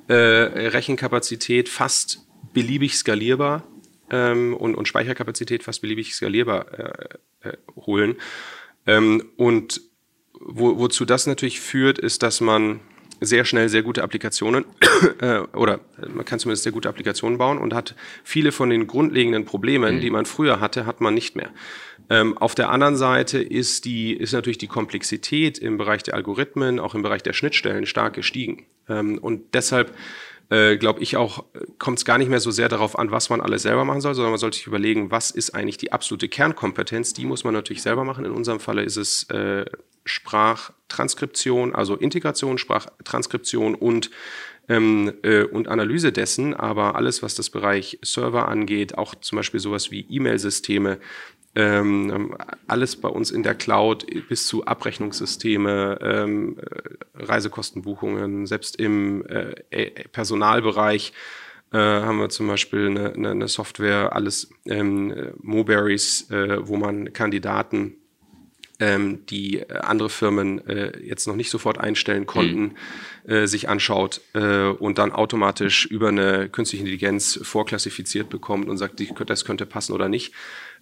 äh, 0.08 0.14
Rechenkapazität 0.14 1.68
fast 1.68 2.26
beliebig 2.52 2.96
skalierbar 2.96 3.64
ähm, 4.10 4.54
und, 4.54 4.74
und 4.74 4.88
Speicherkapazität 4.88 5.62
fast 5.62 5.82
beliebig 5.82 6.14
skalierbar 6.14 6.78
äh, 6.78 7.48
äh, 7.48 7.56
holen. 7.74 8.16
Ähm, 8.86 9.30
und 9.36 9.80
wo, 10.32 10.78
wozu 10.78 11.04
das 11.04 11.26
natürlich 11.26 11.60
führt, 11.60 11.98
ist, 11.98 12.22
dass 12.22 12.40
man 12.40 12.80
sehr 13.20 13.44
schnell 13.44 13.68
sehr 13.68 13.82
gute 13.82 14.02
Applikationen 14.02 14.64
äh, 15.20 15.38
oder 15.54 15.80
man 16.12 16.24
kann 16.24 16.38
zumindest 16.38 16.64
sehr 16.64 16.72
gute 16.72 16.88
Applikationen 16.88 17.38
bauen 17.38 17.58
und 17.58 17.74
hat 17.74 17.94
viele 18.24 18.52
von 18.52 18.70
den 18.70 18.86
grundlegenden 18.86 19.44
Problemen, 19.44 19.96
mhm. 19.96 20.00
die 20.00 20.10
man 20.10 20.26
früher 20.26 20.60
hatte, 20.60 20.86
hat 20.86 21.00
man 21.00 21.14
nicht 21.14 21.36
mehr. 21.36 21.50
Ähm, 22.08 22.36
auf 22.38 22.54
der 22.54 22.70
anderen 22.70 22.96
Seite 22.96 23.38
ist 23.38 23.84
die 23.84 24.12
ist 24.12 24.32
natürlich 24.32 24.58
die 24.58 24.68
Komplexität 24.68 25.58
im 25.58 25.76
Bereich 25.76 26.02
der 26.02 26.14
Algorithmen, 26.14 26.78
auch 26.78 26.94
im 26.94 27.02
Bereich 27.02 27.22
der 27.22 27.32
Schnittstellen 27.32 27.86
stark 27.86 28.14
gestiegen 28.14 28.66
ähm, 28.88 29.18
und 29.18 29.54
deshalb 29.54 29.92
äh, 30.48 30.76
glaube 30.76 31.00
ich 31.00 31.16
auch, 31.16 31.44
kommt 31.78 31.98
es 31.98 32.04
gar 32.04 32.18
nicht 32.18 32.28
mehr 32.28 32.40
so 32.40 32.50
sehr 32.50 32.68
darauf 32.68 32.98
an, 32.98 33.10
was 33.10 33.30
man 33.30 33.40
alles 33.40 33.62
selber 33.62 33.84
machen 33.84 34.00
soll, 34.00 34.14
sondern 34.14 34.30
man 34.30 34.38
sollte 34.38 34.56
sich 34.56 34.66
überlegen, 34.66 35.10
was 35.10 35.30
ist 35.30 35.54
eigentlich 35.54 35.76
die 35.76 35.92
absolute 35.92 36.28
Kernkompetenz. 36.28 37.14
Die 37.14 37.24
muss 37.24 37.42
man 37.42 37.52
natürlich 37.52 37.82
selber 37.82 38.04
machen. 38.04 38.24
In 38.24 38.30
unserem 38.30 38.60
Falle 38.60 38.82
ist 38.82 38.96
es 38.96 39.24
äh, 39.30 39.64
Sprachtranskription, 40.06 41.74
also 41.74 41.96
Integration, 41.96 42.58
Sprachtranskription 42.58 43.74
und 43.74 44.10
ähm, 44.68 45.12
äh, 45.22 45.44
und 45.44 45.68
Analyse 45.68 46.12
dessen, 46.12 46.54
aber 46.54 46.96
alles, 46.96 47.22
was 47.22 47.34
das 47.34 47.50
Bereich 47.50 47.98
Server 48.02 48.48
angeht, 48.48 48.98
auch 48.98 49.14
zum 49.14 49.36
Beispiel 49.36 49.60
sowas 49.60 49.90
wie 49.90 50.06
E-Mail-Systeme, 50.08 50.98
ähm, 51.54 52.36
alles 52.66 52.96
bei 52.96 53.08
uns 53.08 53.30
in 53.30 53.42
der 53.42 53.54
Cloud 53.54 54.06
bis 54.28 54.46
zu 54.46 54.66
Abrechnungssysteme, 54.66 55.98
ähm, 56.02 56.58
äh, 56.58 57.24
Reisekostenbuchungen, 57.24 58.46
selbst 58.46 58.76
im 58.76 59.24
äh, 59.26 59.90
Personalbereich 60.12 61.12
äh, 61.72 61.78
haben 61.78 62.18
wir 62.18 62.28
zum 62.28 62.46
Beispiel 62.46 62.86
eine, 62.88 63.30
eine, 63.30 63.48
Software, 63.48 64.14
alles 64.14 64.50
ähm, 64.66 65.32
Moberries, 65.40 66.30
äh, 66.30 66.58
wo 66.66 66.76
man 66.76 67.12
Kandidaten 67.12 67.96
ähm, 68.78 69.24
die 69.26 69.60
äh, 69.60 69.78
andere 69.78 70.10
Firmen 70.10 70.66
äh, 70.66 70.98
jetzt 71.02 71.26
noch 71.26 71.36
nicht 71.36 71.50
sofort 71.50 71.78
einstellen 71.78 72.26
konnten, 72.26 72.74
mhm. 73.24 73.30
äh, 73.30 73.46
sich 73.46 73.68
anschaut 73.68 74.20
äh, 74.34 74.68
und 74.68 74.98
dann 74.98 75.12
automatisch 75.12 75.86
über 75.86 76.08
eine 76.08 76.48
künstliche 76.48 76.82
Intelligenz 76.82 77.38
vorklassifiziert 77.42 78.28
bekommt 78.28 78.68
und 78.68 78.76
sagt, 78.76 79.02
das 79.26 79.44
könnte 79.44 79.66
passen 79.66 79.92
oder 79.92 80.08
nicht. 80.08 80.32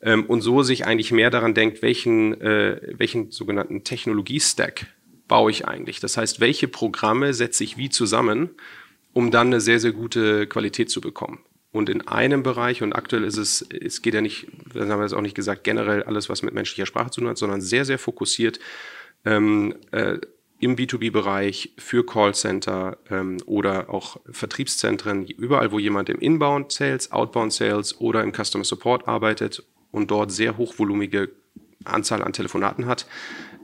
Ähm, 0.03 0.25
und 0.27 0.41
so 0.41 0.63
sich 0.63 0.87
eigentlich 0.87 1.13
mehr 1.13 1.31
daran 1.31 1.55
denkt, 1.55 1.83
welchen, 1.83 2.41
äh, 2.41 2.81
welchen 2.99 3.31
sogenannten 3.31 3.85
Technologie-Stack 3.85 4.87
baue 5.29 5.51
ich 5.51 5.67
eigentlich. 5.67 6.01
Das 6.01 6.17
heißt, 6.17 6.41
welche 6.41 6.69
Programme 6.69 7.33
setze 7.33 7.65
ich 7.65 7.77
wie 7.77 7.91
zusammen, 7.91 8.51
um 9.13 9.31
dann 9.31 9.49
eine 9.49 9.61
sehr, 9.61 9.81
sehr 9.81 9.93
gute 9.93 10.47
Qualität 10.47 10.91
zu 10.91 11.01
bekommen. 11.01 11.39
Und 11.75 11.89
in 11.89 12.07
einem 12.07 12.45
Bereich, 12.45 12.83
und 12.83 12.93
aktuell 12.93 13.25
ist 13.25 13.37
es, 13.37 13.63
es 13.63 14.01
geht 14.01 14.15
ja 14.15 14.21
nicht, 14.21 14.47
das 14.73 14.89
haben 14.89 15.01
wir 15.01 15.03
jetzt 15.03 15.13
auch 15.13 15.21
nicht 15.21 15.35
gesagt, 15.35 15.65
generell 15.65 16.05
alles, 16.05 16.29
was 16.29 16.43
mit 16.43 16.55
menschlicher 16.55 16.87
Sprache 16.87 17.11
zu 17.11 17.21
tun 17.21 17.29
hat, 17.29 17.37
sondern 17.37 17.61
sehr, 17.61 17.85
sehr 17.85 17.99
fokussiert 17.99 18.61
ähm, 19.25 19.75
äh, 19.91 20.19
im 20.61 20.77
B2B-Bereich 20.77 21.73
für 21.77 22.07
Callcenter 22.07 22.97
ähm, 23.11 23.39
oder 23.47 23.91
auch 23.91 24.21
Vertriebszentren, 24.31 25.27
überall, 25.27 25.73
wo 25.73 25.81
jemand 25.81 26.09
im 26.11 26.21
Inbound 26.21 26.71
Sales, 26.71 27.11
Outbound 27.11 27.53
Sales 27.53 28.01
oder 28.01 28.23
im 28.23 28.33
Customer 28.33 28.63
Support 28.63 29.09
arbeitet 29.09 29.65
und 29.91 30.13
dort 30.13 30.31
sehr 30.31 30.57
hochvolumige 30.57 31.33
Anzahl 31.83 32.23
an 32.23 32.33
Telefonaten 32.33 32.87
hat, 32.87 33.09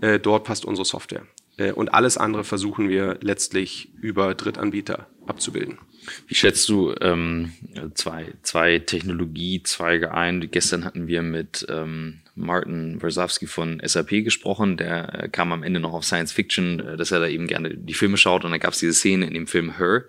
äh, 0.01 0.19
dort 0.19 0.43
passt 0.43 0.65
unsere 0.65 0.85
Software. 0.85 1.23
Äh, 1.59 1.71
und 1.71 1.95
alles 1.95 2.19
andere 2.19 2.43
versuchen 2.43 2.89
wir 2.89 3.19
letztlich 3.21 3.93
über 4.01 4.35
Drittanbieter 4.35 5.07
abzubilden. 5.29 5.79
Wie 6.27 6.35
schätzt 6.35 6.69
du 6.69 6.95
ähm, 7.01 7.53
zwei, 7.95 8.33
zwei 8.43 8.79
Technologiezweige 8.79 10.13
ein? 10.13 10.51
Gestern 10.51 10.85
hatten 10.85 11.07
wir 11.07 11.23
mit 11.23 11.67
ähm, 11.69 12.21
Martin 12.35 13.03
Wazowski 13.03 13.47
von 13.47 13.81
SAP 13.85 14.25
gesprochen. 14.25 14.77
Der 14.77 15.25
äh, 15.25 15.29
kam 15.29 15.53
am 15.53 15.63
Ende 15.63 15.81
noch 15.81 15.93
auf 15.93 16.05
Science 16.05 16.33
Fiction, 16.33 16.81
äh, 16.81 16.97
dass 16.97 17.11
er 17.11 17.21
da 17.21 17.29
eben 17.29 17.47
gerne 17.47 17.77
die 17.77 17.95
Filme 17.95 18.17
schaut. 18.17 18.45
Und 18.45 18.51
da 18.51 18.59
gab 18.59 18.73
es 18.73 18.81
diese 18.81 18.95
Szene 18.95 19.27
in 19.27 19.35
dem 19.35 19.47
Film 19.47 19.77
Her, 19.77 20.05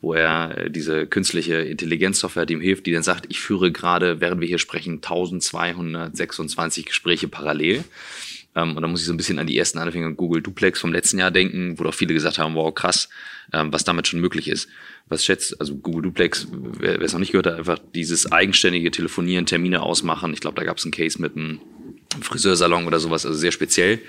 wo 0.00 0.14
er 0.14 0.56
äh, 0.56 0.70
diese 0.70 1.06
künstliche 1.06 1.56
Intelligenzsoftware 1.56 2.48
ihm 2.48 2.60
hilft, 2.60 2.86
die 2.86 2.92
dann 2.92 3.02
sagt, 3.02 3.26
ich 3.28 3.40
führe 3.40 3.72
gerade, 3.72 4.20
während 4.20 4.40
wir 4.40 4.48
hier 4.48 4.58
sprechen, 4.58 4.94
1226 4.96 6.86
Gespräche 6.86 7.28
parallel. 7.28 7.84
Ähm, 8.54 8.76
und 8.76 8.82
da 8.82 8.88
muss 8.88 9.00
ich 9.00 9.06
so 9.06 9.12
ein 9.12 9.16
bisschen 9.16 9.38
an 9.38 9.46
die 9.46 9.56
ersten 9.56 9.78
Anfänge 9.78 10.14
Google 10.14 10.42
Duplex 10.42 10.80
vom 10.80 10.92
letzten 10.92 11.18
Jahr 11.18 11.30
denken, 11.30 11.78
wo 11.78 11.84
doch 11.84 11.94
viele 11.94 12.14
gesagt 12.14 12.38
haben, 12.38 12.54
wow, 12.54 12.74
krass, 12.74 13.08
ähm, 13.52 13.72
was 13.72 13.84
damit 13.84 14.06
schon 14.08 14.20
möglich 14.20 14.48
ist. 14.48 14.68
Was 15.08 15.24
schätzt, 15.24 15.60
also 15.60 15.76
Google 15.76 16.02
Duplex, 16.02 16.46
wer 16.50 17.00
es 17.00 17.12
noch 17.12 17.20
nicht 17.20 17.32
gehört 17.32 17.46
hat, 17.46 17.58
einfach 17.58 17.78
dieses 17.94 18.30
eigenständige 18.30 18.90
Telefonieren, 18.90 19.46
Termine 19.46 19.82
ausmachen. 19.82 20.32
Ich 20.32 20.40
glaube, 20.40 20.56
da 20.56 20.64
gab 20.64 20.78
es 20.78 20.84
einen 20.84 20.92
Case 20.92 21.20
mit 21.20 21.36
einem 21.36 21.60
Friseursalon 22.20 22.86
oder 22.86 23.00
sowas, 23.00 23.24
also 23.24 23.38
sehr 23.38 23.52
speziell. 23.52 24.00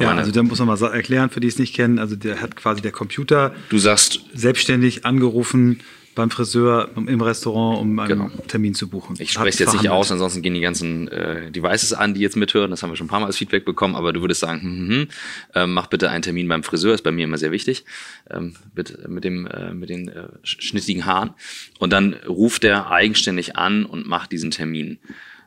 Ja, 0.00 0.14
also 0.14 0.30
da 0.30 0.42
muss 0.42 0.58
man 0.58 0.68
mal 0.68 0.82
erklären, 0.92 1.30
für 1.30 1.40
die 1.40 1.48
es 1.48 1.58
nicht 1.58 1.74
kennen. 1.74 1.98
Also 1.98 2.16
der 2.16 2.42
hat 2.42 2.54
quasi 2.54 2.82
der 2.82 2.92
Computer 2.92 3.54
du 3.70 3.78
sagst, 3.78 4.20
selbstständig 4.34 5.06
angerufen, 5.06 5.80
beim 6.16 6.30
Friseur 6.30 6.90
im 6.96 7.20
Restaurant, 7.20 7.78
um 7.78 7.98
einen 7.98 8.08
genau. 8.08 8.30
Termin 8.48 8.74
zu 8.74 8.88
buchen. 8.88 9.16
Ich 9.20 9.32
spreche 9.32 9.50
es 9.50 9.58
jetzt 9.58 9.74
nicht 9.74 9.90
aus, 9.90 10.10
ansonsten 10.10 10.42
gehen 10.42 10.54
die 10.54 10.60
ganzen 10.60 11.08
äh, 11.08 11.52
Devices 11.52 11.92
an, 11.92 12.14
die 12.14 12.20
jetzt 12.22 12.36
mithören. 12.36 12.70
Das 12.70 12.82
haben 12.82 12.90
wir 12.90 12.96
schon 12.96 13.04
ein 13.06 13.10
paar 13.10 13.20
Mal 13.20 13.26
als 13.26 13.36
Feedback 13.36 13.64
bekommen, 13.64 13.94
aber 13.94 14.12
du 14.12 14.22
würdest 14.22 14.40
sagen, 14.40 14.62
hm, 14.62 14.78
hm, 14.78 14.88
hm, 14.88 15.08
äh, 15.54 15.66
mach 15.66 15.86
bitte 15.86 16.10
einen 16.10 16.22
Termin 16.22 16.48
beim 16.48 16.62
Friseur, 16.62 16.94
ist 16.94 17.02
bei 17.02 17.12
mir 17.12 17.24
immer 17.24 17.38
sehr 17.38 17.52
wichtig, 17.52 17.84
ähm, 18.30 18.54
mit, 18.74 19.08
mit, 19.08 19.24
dem, 19.24 19.46
äh, 19.46 19.74
mit 19.74 19.90
den 19.90 20.08
äh, 20.08 20.28
schnittigen 20.42 21.04
Haaren. 21.04 21.34
Und 21.78 21.92
dann 21.92 22.14
ruft 22.26 22.64
er 22.64 22.90
eigenständig 22.90 23.56
an 23.56 23.84
und 23.84 24.06
macht 24.06 24.32
diesen 24.32 24.50
Termin. 24.50 24.98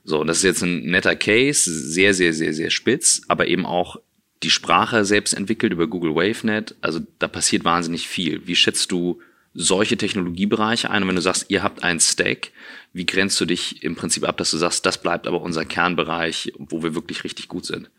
So, 0.04 0.22
und 0.22 0.28
das 0.28 0.38
ist 0.38 0.44
jetzt 0.44 0.62
ein 0.62 0.84
netter 0.86 1.16
Case, 1.16 1.70
sehr, 1.70 2.14
sehr, 2.14 2.34
sehr, 2.34 2.54
sehr 2.54 2.70
spitz, 2.70 3.24
aber 3.28 3.48
eben 3.48 3.66
auch 3.66 3.98
die 4.44 4.52
Sprache 4.52 5.04
selbst 5.04 5.34
entwickelt 5.34 5.74
über 5.74 5.88
Google 5.88 6.16
WaveNet. 6.16 6.76
Also 6.82 7.00
da 7.18 7.28
passiert 7.28 7.66
wahnsinnig 7.66 8.08
viel. 8.08 8.46
Wie 8.46 8.56
schätzt 8.56 8.92
du 8.92 9.20
solche 9.54 9.98
Technologiebereiche 9.98 10.90
ein? 10.90 11.04
Und 11.04 11.10
wenn 11.10 11.16
du 11.16 11.22
sagst, 11.22 11.46
ihr 11.50 11.64
habt 11.64 11.84
einen 11.84 12.00
Stack, 12.00 12.52
wie 12.94 13.06
grenzt 13.06 13.40
du 13.42 13.46
dich 13.46 13.84
im 13.84 13.96
Prinzip 13.96 14.28
ab, 14.28 14.38
dass 14.38 14.52
du 14.52 14.58
sagst, 14.58 14.86
das 14.86 15.02
bleibt 15.02 15.28
aber 15.28 15.42
unser 15.42 15.66
Kernbereich, 15.66 16.54
wo 16.58 16.84
wir 16.84 16.96
wirklich 16.96 17.24
richtig 17.24 17.48
gut 17.48 17.66
sind? 17.66 17.90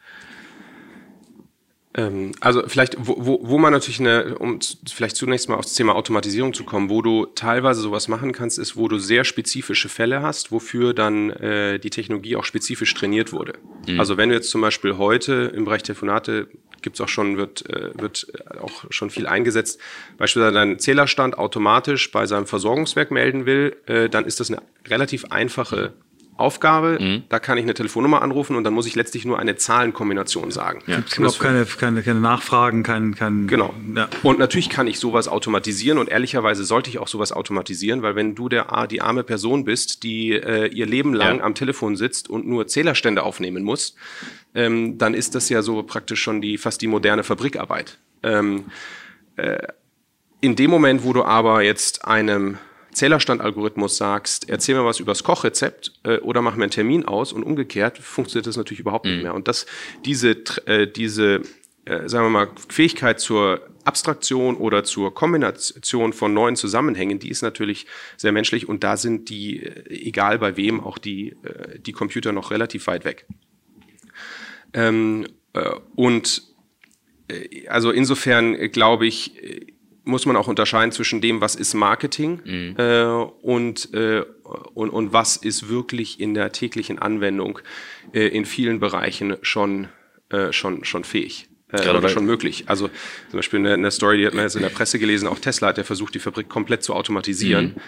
Ähm, 1.95 2.33
also 2.41 2.63
vielleicht, 2.67 2.97
wo, 2.99 3.17
wo, 3.19 3.41
wo 3.43 3.59
man 3.59 3.73
natürlich 3.73 4.01
eine, 4.01 4.39
um 4.39 4.61
vielleicht 4.89 5.17
zunächst 5.17 5.49
mal 5.49 5.57
aufs 5.57 5.75
Thema 5.75 5.97
Automatisierung 5.97 6.55
zu 6.55 6.65
kommen, 6.65 6.89
wo 6.89 7.03
du 7.03 7.27
teilweise 7.27 7.81
sowas 7.81 8.07
machen 8.07 8.33
kannst, 8.33 8.59
ist, 8.59 8.77
wo 8.77 8.87
du 8.87 8.99
sehr 8.99 9.25
spezifische 9.25 9.89
Fälle 9.89 10.23
hast, 10.23 10.53
wofür 10.53 10.95
dann 10.95 11.31
äh, 11.31 11.81
die 11.81 11.91
Technologie 11.91 12.37
auch 12.37 12.45
spezifisch 12.45 12.95
trainiert 12.95 13.33
wurde. 13.33 13.59
Mhm. 13.89 13.99
Also 13.99 14.17
wenn 14.17 14.29
du 14.29 14.37
jetzt 14.37 14.51
zum 14.51 14.61
Beispiel 14.61 14.99
heute 14.99 15.53
im 15.55 15.65
Bereich 15.65 15.83
Telefonate 15.83 16.49
gibt 16.83 16.97
es 16.97 17.01
auch 17.01 17.09
schon, 17.09 17.37
wird, 17.37 17.69
äh, 17.69 17.91
wird 17.95 18.27
auch 18.61 18.85
schon 18.91 19.11
viel 19.11 19.27
eingesetzt, 19.27 19.81
beispielsweise 20.19 20.55
deinen 20.55 20.79
Zählerstand 20.79 21.39
automatisch 21.39 22.11
bei 22.11 22.27
seinem 22.27 22.47
Versorgungswerk 22.47 23.11
melden 23.11 23.47
will, 23.47 23.77
äh, 23.87 24.09
dann 24.09 24.25
ist 24.25 24.41
das 24.41 24.51
eine 24.51 24.63
relativ 24.89 25.27
einfache 25.27 25.93
Aufgabe, 26.41 26.99
mhm. 27.01 27.23
da 27.29 27.39
kann 27.39 27.59
ich 27.59 27.65
eine 27.65 27.75
Telefonnummer 27.75 28.23
anrufen 28.23 28.57
und 28.57 28.65
dann 28.65 28.75
muss 28.75 28.87
ich 28.87 28.95
letztlich 28.95 29.25
nur 29.25 29.39
eine 29.39 29.57
Zahlenkombination 29.57 30.51
sagen. 30.51 30.83
Ja. 30.87 31.03
Es 31.07 31.17
gibt 31.17 31.39
keine, 31.39 31.65
keine, 31.65 32.03
keine 32.03 32.21
Nachfragen, 32.21 32.83
kein, 32.83 33.15
kein 33.15 33.47
Genau. 33.47 33.75
Ja. 33.95 34.09
Und 34.23 34.39
natürlich 34.39 34.71
kann 34.71 34.87
ich 34.87 34.99
sowas 34.99 35.29
automatisieren 35.29 35.99
und 35.99 36.09
ehrlicherweise 36.09 36.65
sollte 36.65 36.91
ich 36.91 36.99
auch 36.99 37.09
sowas 37.09 37.33
automatisieren, 37.33 38.03
weil 38.03 38.17
wenn 38.17 38.35
du 38.35 38.49
der, 38.49 38.87
die 38.91 39.01
arme 39.01 39.23
Person 39.23 39.65
bist, 39.65 40.03
die 40.03 40.33
äh, 40.33 40.67
ihr 40.69 40.87
Leben 40.87 41.15
lang 41.15 41.39
ja. 41.39 41.45
am 41.45 41.55
Telefon 41.55 41.97
sitzt 41.97 42.31
und 42.31 42.47
nur 42.47 42.67
Zählerstände 42.67 43.23
aufnehmen 43.23 43.63
muss, 43.63 43.95
ähm, 44.55 44.99
dann 44.99 45.15
ist 45.15 45.35
das 45.35 45.49
ja 45.49 45.63
so 45.63 45.83
praktisch 45.83 46.23
schon 46.23 46.41
die 46.41 46.59
fast 46.59 46.83
die 46.83 46.87
moderne 46.87 47.25
Fabrikarbeit. 47.25 47.99
Ähm, 48.23 48.65
äh, 49.37 49.59
in 50.41 50.57
dem 50.57 50.71
Moment, 50.71 51.05
wo 51.05 51.13
du 51.13 51.23
aber 51.25 51.63
jetzt 51.63 52.07
einem 52.07 52.59
Zählerstandalgorithmus 52.93 53.97
sagst, 53.97 54.49
erzähl 54.49 54.75
mir 54.75 54.85
was 54.85 55.01
übers 55.01 55.23
Kochrezept 55.25 55.93
äh, 56.05 56.19
oder 56.19 56.43
mach 56.43 56.57
mir 56.57 56.65
einen 56.65 56.71
Termin 56.71 57.05
aus 57.05 57.33
und 57.33 57.43
umgekehrt 57.43 57.99
funktioniert 57.99 58.47
das 58.47 58.57
natürlich 58.57 58.81
überhaupt 58.81 59.07
mhm. 59.07 59.13
nicht 59.13 59.23
mehr. 59.23 59.35
Und 59.35 59.49
das, 59.49 59.67
diese, 60.05 60.31
äh, 60.67 60.87
diese 60.87 61.43
äh, 61.87 62.09
sagen 62.09 62.27
wir 62.27 62.31
mal, 62.31 62.49
Fähigkeit 62.69 63.21
zur 63.21 63.67
Abstraktion 63.85 64.57
oder 64.57 64.85
zur 64.85 65.15
Kombination 65.15 66.13
von 66.13 66.35
neuen 66.35 66.55
Zusammenhängen, 66.55 67.19
die 67.19 67.31
ist 67.31 67.43
natürlich 67.43 67.87
sehr 68.17 68.33
menschlich 68.33 68.69
und 68.69 68.85
da 68.85 68.97
sind 68.97 69.31
die, 69.31 69.65
äh, 69.65 69.89
egal 69.89 70.39
bei 70.39 70.57
wem, 70.57 70.81
auch 70.81 70.99
die, 70.99 71.31
äh, 71.43 71.79
die 71.79 71.93
Computer 71.93 72.33
noch 72.33 72.51
relativ 72.51 72.87
weit 72.87 73.05
weg. 73.05 73.27
Ähm, 74.73 75.27
äh, 75.55 75.71
und 75.97 76.43
also 77.69 77.93
insofern 77.93 78.73
glaube 78.73 79.07
ich, 79.07 79.37
muss 80.11 80.27
man 80.27 80.37
auch 80.37 80.49
unterscheiden 80.49 80.93
zwischen 80.93 81.21
dem, 81.21 81.41
was 81.41 81.55
ist 81.55 81.75
Marketing 81.75 82.41
mhm. 82.45 82.75
äh, 82.77 83.05
und, 83.05 83.95
äh, 83.95 84.23
und, 84.75 84.91
und 84.91 85.13
was 85.13 85.37
ist 85.37 85.69
wirklich 85.69 86.21
in 86.21 86.35
der 86.35 86.53
täglichen 86.53 86.99
Anwendung 86.99 87.61
äh, 88.13 88.27
in 88.29 88.45
vielen 88.45 88.81
Bereichen 88.81 89.37
schon, 89.43 89.89
äh, 90.31 90.53
schon, 90.53 90.85
schon 90.85 91.05
fähig. 91.05 91.49
Äh, 91.73 91.89
oder 91.89 92.09
schon 92.09 92.27
möglich. 92.27 92.65
Also 92.67 92.89
zum 93.31 93.39
Beispiel 93.39 93.61
eine, 93.61 93.75
eine, 93.75 93.91
Story, 93.93 94.19
die 94.19 94.27
hat 94.27 94.35
man 94.35 94.43
jetzt 94.43 94.57
in 94.57 94.63
der 94.63 94.71
Presse 94.71 94.99
gelesen, 94.99 95.29
auch 95.29 95.39
Tesla 95.39 95.69
hat 95.69 95.79
ja 95.79 95.85
versucht, 95.85 96.15
die 96.15 96.19
Fabrik 96.19 96.49
komplett 96.49 96.83
zu 96.83 96.95
automatisieren. 96.95 97.67
Mhm. 97.67 97.81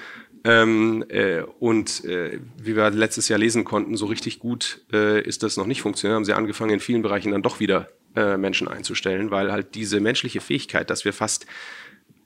Ähm, 0.45 1.05
äh, 1.09 1.43
und 1.61 2.05
äh, 2.05 2.41
wie 2.61 2.75
wir 2.75 2.91
letztes 2.91 3.29
Jahr 3.29 3.39
lesen 3.39 3.65
konnten, 3.65 3.97
so 3.97 4.07
richtig 4.07 4.41
gut 4.41 4.81
äh, 4.93 5.21
ist 5.23 5.43
das 5.43 5.57
noch 5.57 5.67
nicht 5.67 5.83
funktioniert. 5.83 6.17
Haben 6.17 6.25
sie 6.25 6.33
angefangen, 6.33 6.73
in 6.73 6.81
vielen 6.81 7.03
Bereichen 7.03 7.33
dann 7.33 7.43
doch 7.43 7.61
wieder 7.61 7.89
äh, 8.17 8.37
Menschen 8.37 8.69
einzustellen, 8.69 9.31
weil 9.31 9.53
halt 9.53 9.75
diese 9.75 10.01
menschliche 10.01 10.41
Fähigkeit, 10.41 10.91
dass 10.91 11.05
wir 11.05 11.13
fast 11.13 11.47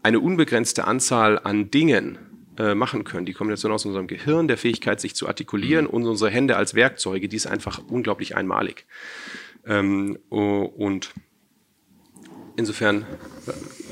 eine 0.07 0.21
unbegrenzte 0.21 0.87
Anzahl 0.87 1.41
an 1.41 1.73
Dingen 1.73 2.17
äh, 2.59 2.77
machen 2.77 3.03
können. 3.03 3.27
Die 3.27 3.33
Kombination 3.33 3.73
aus 3.73 3.85
unserem 3.87 4.07
Gehirn, 4.07 4.47
der 4.47 4.57
Fähigkeit, 4.57 5.01
sich 5.01 5.17
zu 5.17 5.27
artikulieren 5.27 5.87
mhm. 5.87 5.91
und 5.91 6.07
unsere 6.07 6.31
Hände 6.31 6.57
als 6.57 6.77
Werkzeuge, 6.77 7.29
die 7.29 7.35
ist 7.35 7.49
einfach 7.49 7.81
unglaublich 7.89 8.37
einmalig. 8.37 8.87
Ähm, 9.67 10.17
und 10.29 11.13
insofern 12.57 13.05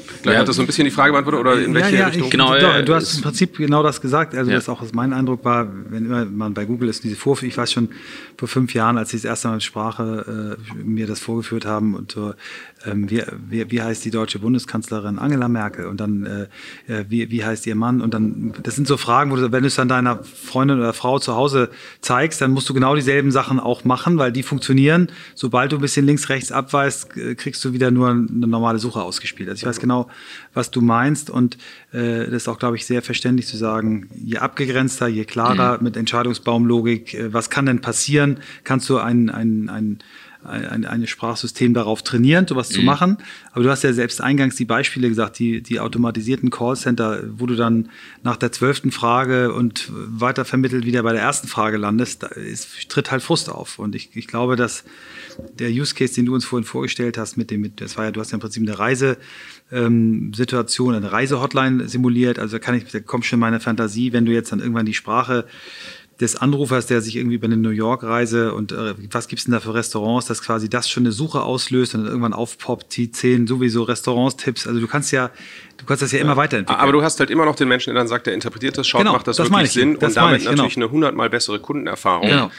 Vielleicht 0.07 0.35
ja. 0.35 0.40
hat 0.40 0.49
das 0.49 0.57
so 0.57 0.62
ein 0.62 0.67
bisschen 0.67 0.85
die 0.85 0.90
Frage 0.90 1.12
beantwortet 1.12 1.40
oder 1.40 1.61
in 1.61 1.75
welche 1.75 1.95
ja, 1.95 2.01
ja, 2.01 2.07
Richtung? 2.07 2.25
Ich, 2.27 2.31
genau, 2.31 2.55
du, 2.55 2.85
du 2.85 2.95
hast 2.95 3.17
im 3.17 3.23
Prinzip 3.23 3.57
genau 3.57 3.83
das 3.83 4.01
gesagt. 4.01 4.35
Also 4.35 4.51
das 4.51 4.69
auch 4.69 4.83
mein 4.93 5.12
Eindruck 5.12 5.45
war, 5.45 5.69
wenn 5.90 6.07
immer 6.07 6.25
man 6.25 6.55
bei 6.55 6.64
Google 6.64 6.88
ist, 6.88 7.05
diese 7.05 7.17
Vorführung, 7.17 7.51
ich 7.51 7.57
weiß 7.57 7.73
schon 7.73 7.88
vor 8.38 8.49
fünf 8.49 8.75
Jahren, 8.75 8.99
als 8.99 9.11
sie 9.11 9.17
das 9.17 9.25
erste 9.25 9.49
Mal 9.49 9.55
mit 9.55 9.62
Sprache 9.62 10.57
äh, 10.59 10.83
mir 10.83 11.07
das 11.07 11.21
vorgeführt 11.21 11.67
haben 11.67 11.95
und 11.95 12.17
ähm, 12.87 13.11
wie, 13.11 13.23
wie, 13.49 13.71
wie 13.71 13.83
heißt 13.83 14.05
die 14.05 14.11
deutsche 14.11 14.38
Bundeskanzlerin 14.38 15.19
Angela 15.19 15.49
Merkel 15.49 15.87
und 15.87 16.01
dann 16.01 16.27
äh, 16.27 16.93
äh, 16.93 17.05
wie, 17.09 17.31
wie 17.31 17.45
heißt 17.45 17.67
ihr 17.67 17.75
Mann 17.75 18.01
und 18.01 18.14
dann, 18.14 18.55
das 18.62 18.75
sind 18.75 18.87
so 18.87 18.97
Fragen, 18.97 19.31
wo 19.31 19.37
du, 19.37 19.53
wenn 19.53 19.62
du 19.62 19.69
es 19.69 19.75
dann 19.75 19.88
deiner 19.88 20.23
Freundin 20.23 20.79
oder 20.79 20.93
Frau 20.93 21.19
zu 21.19 21.35
Hause 21.35 21.71
zeigst, 22.01 22.40
dann 22.40 22.51
musst 22.51 22.69
du 22.69 22.75
genau 22.75 22.95
dieselben 22.95 23.31
Sachen 23.31 23.61
auch 23.61 23.85
machen, 23.85 24.19
weil 24.19 24.33
die 24.33 24.43
funktionieren. 24.43 25.09
Sobald 25.35 25.73
du 25.73 25.77
ein 25.77 25.81
bisschen 25.81 26.07
links, 26.07 26.29
rechts 26.29 26.53
abweist, 26.53 27.11
kriegst 27.11 27.64
du 27.64 27.73
wieder 27.73 27.90
nur 27.90 28.11
eine 28.11 28.47
normale 28.47 28.79
Suche 28.79 29.03
ausgespielt. 29.03 29.49
Also 29.49 29.62
ich 29.62 29.67
weiß 29.67 29.81
genau, 29.81 29.94
was 30.53 30.71
du 30.71 30.81
meinst 30.81 31.31
und 31.31 31.57
äh, 31.93 32.25
das 32.27 32.43
ist 32.43 32.49
auch, 32.49 32.59
glaube 32.59 32.77
ich, 32.77 32.87
sehr 32.87 33.03
verständlich 33.03 33.47
zu 33.47 33.57
sagen, 33.57 34.09
je 34.15 34.39
abgegrenzter, 34.39 35.09
je 35.09 35.25
klarer 35.25 35.79
mhm. 35.79 35.85
mit 35.85 35.97
Entscheidungsbaumlogik, 35.97 37.15
äh, 37.15 37.33
was 37.33 37.51
kann 37.51 37.67
denn 37.67 37.81
passieren, 37.81 38.39
kannst 38.65 38.89
du 38.89 38.99
ein, 38.99 39.31
ein, 39.31 39.69
ein 39.69 39.99
ein, 40.45 40.85
ein 40.85 41.07
Sprachsystem 41.07 41.75
darauf 41.75 42.03
trainieren, 42.03 42.47
sowas 42.47 42.71
mhm. 42.71 42.75
zu 42.75 42.83
machen. 42.83 43.19
Aber 43.53 43.65
du 43.65 43.71
hast 43.71 43.83
ja 43.83 43.93
selbst 43.93 44.21
eingangs 44.21 44.57
die 44.57 44.65
Beispiele 44.65 45.09
gesagt, 45.09 45.39
die, 45.39 45.63
die 45.63 45.81
automatisierten 45.81 46.51
Callcenter, 46.51 47.23
wo 47.37 47.47
du 47.47 47.57
dann 47.57 47.91
nach 48.23 48.37
der 48.37 48.53
zwölften 48.53 48.91
Frage 48.91 49.53
und 49.53 49.91
weiter 49.93 50.45
vermittelt 50.45 50.85
wieder 50.85 51.03
bei 51.03 51.13
der 51.13 51.23
ersten 51.23 51.49
Frage 51.49 51.77
landest, 51.77 52.23
da 52.23 52.29
ist, 52.29 52.89
tritt 52.89 53.11
halt 53.11 53.23
Frust 53.23 53.51
auf. 53.51 53.79
Und 53.79 53.95
ich, 53.95 54.11
ich 54.15 54.27
glaube, 54.27 54.57
dass 54.57 54.85
der 55.59 55.71
Use 55.71 55.95
Case, 55.95 56.15
den 56.15 56.27
du 56.27 56.35
uns 56.35 56.45
vorhin 56.45 56.67
vorgestellt 56.67 57.19
hast, 57.19 57.37
mit 57.37 57.51
dem, 57.51 57.61
mit, 57.61 57.81
das 57.81 57.97
war 57.97 58.05
ja, 58.05 58.11
du 58.11 58.21
hast 58.21 58.31
ja 58.31 58.37
im 58.37 58.41
Prinzip 58.41 58.63
eine 58.63 58.79
Reisesituation, 58.79 60.95
ähm, 60.95 60.99
eine 60.99 61.11
Reisehotline 61.11 61.89
simuliert. 61.89 62.39
Also 62.39 62.57
da 62.57 62.59
kann 62.59 62.77
ich, 62.77 62.85
da 62.85 63.01
kommt 63.01 63.25
schon 63.25 63.41
meine 63.41 63.61
Fantasie, 63.61 64.13
wenn 64.13 64.27
du 64.27 64.33
jetzt 64.33 64.53
dann 64.53 64.61
irgendwann 64.61 64.87
die 64.87 64.95
Sprache 64.95 65.47
des 66.20 66.37
Anrufers, 66.37 66.87
der 66.87 67.00
sich 67.00 67.16
irgendwie 67.16 67.38
bei 67.38 67.46
einer 67.46 67.57
New 67.57 67.70
York-Reise 67.70 68.55
und 68.55 68.70
äh, 68.72 68.94
was 69.11 69.27
gibt's 69.27 69.44
denn 69.44 69.53
da 69.53 69.61
für 69.61 69.74
Restaurants, 69.74 70.27
dass 70.27 70.42
quasi 70.42 70.68
das 70.68 70.88
schon 70.88 71.03
eine 71.03 71.12
Suche 71.12 71.42
auslöst 71.42 71.94
und 71.94 72.03
dann 72.03 72.09
irgendwann 72.09 72.33
aufpoppt, 72.33 72.96
die 72.96 73.11
zehn 73.11 73.46
sowieso 73.46 73.83
Restaurants-Tipps. 73.83 74.66
Also 74.68 74.81
du 74.81 74.87
kannst 74.87 75.11
ja, 75.11 75.31
du 75.77 75.87
kannst 75.87 76.03
das 76.03 76.12
ja, 76.12 76.18
ja, 76.18 76.24
immer 76.24 76.37
weiterentwickeln. 76.37 76.81
Aber 76.81 76.92
du 76.92 77.03
hast 77.03 77.18
halt 77.18 77.31
immer 77.31 77.44
noch 77.44 77.57
den 77.57 77.68
Menschen, 77.68 77.92
der 77.92 78.00
dann 78.00 78.09
sagt, 78.09 78.27
der 78.27 78.35
interpretiert 78.35 78.79
das, 78.79 78.87
schaut, 78.87 79.00
genau, 79.00 79.12
macht 79.12 79.27
das, 79.27 79.38
das 79.38 79.50
wirklich 79.50 79.72
Sinn 79.72 79.98
das 79.98 80.11
und 80.11 80.16
damit 80.16 80.38
ich, 80.38 80.44
genau. 80.44 80.57
natürlich 80.57 80.77
eine 80.77 80.90
hundertmal 80.90 81.31
bessere 81.31 81.59
Kundenerfahrung. 81.59 82.29
Genau. 82.29 82.50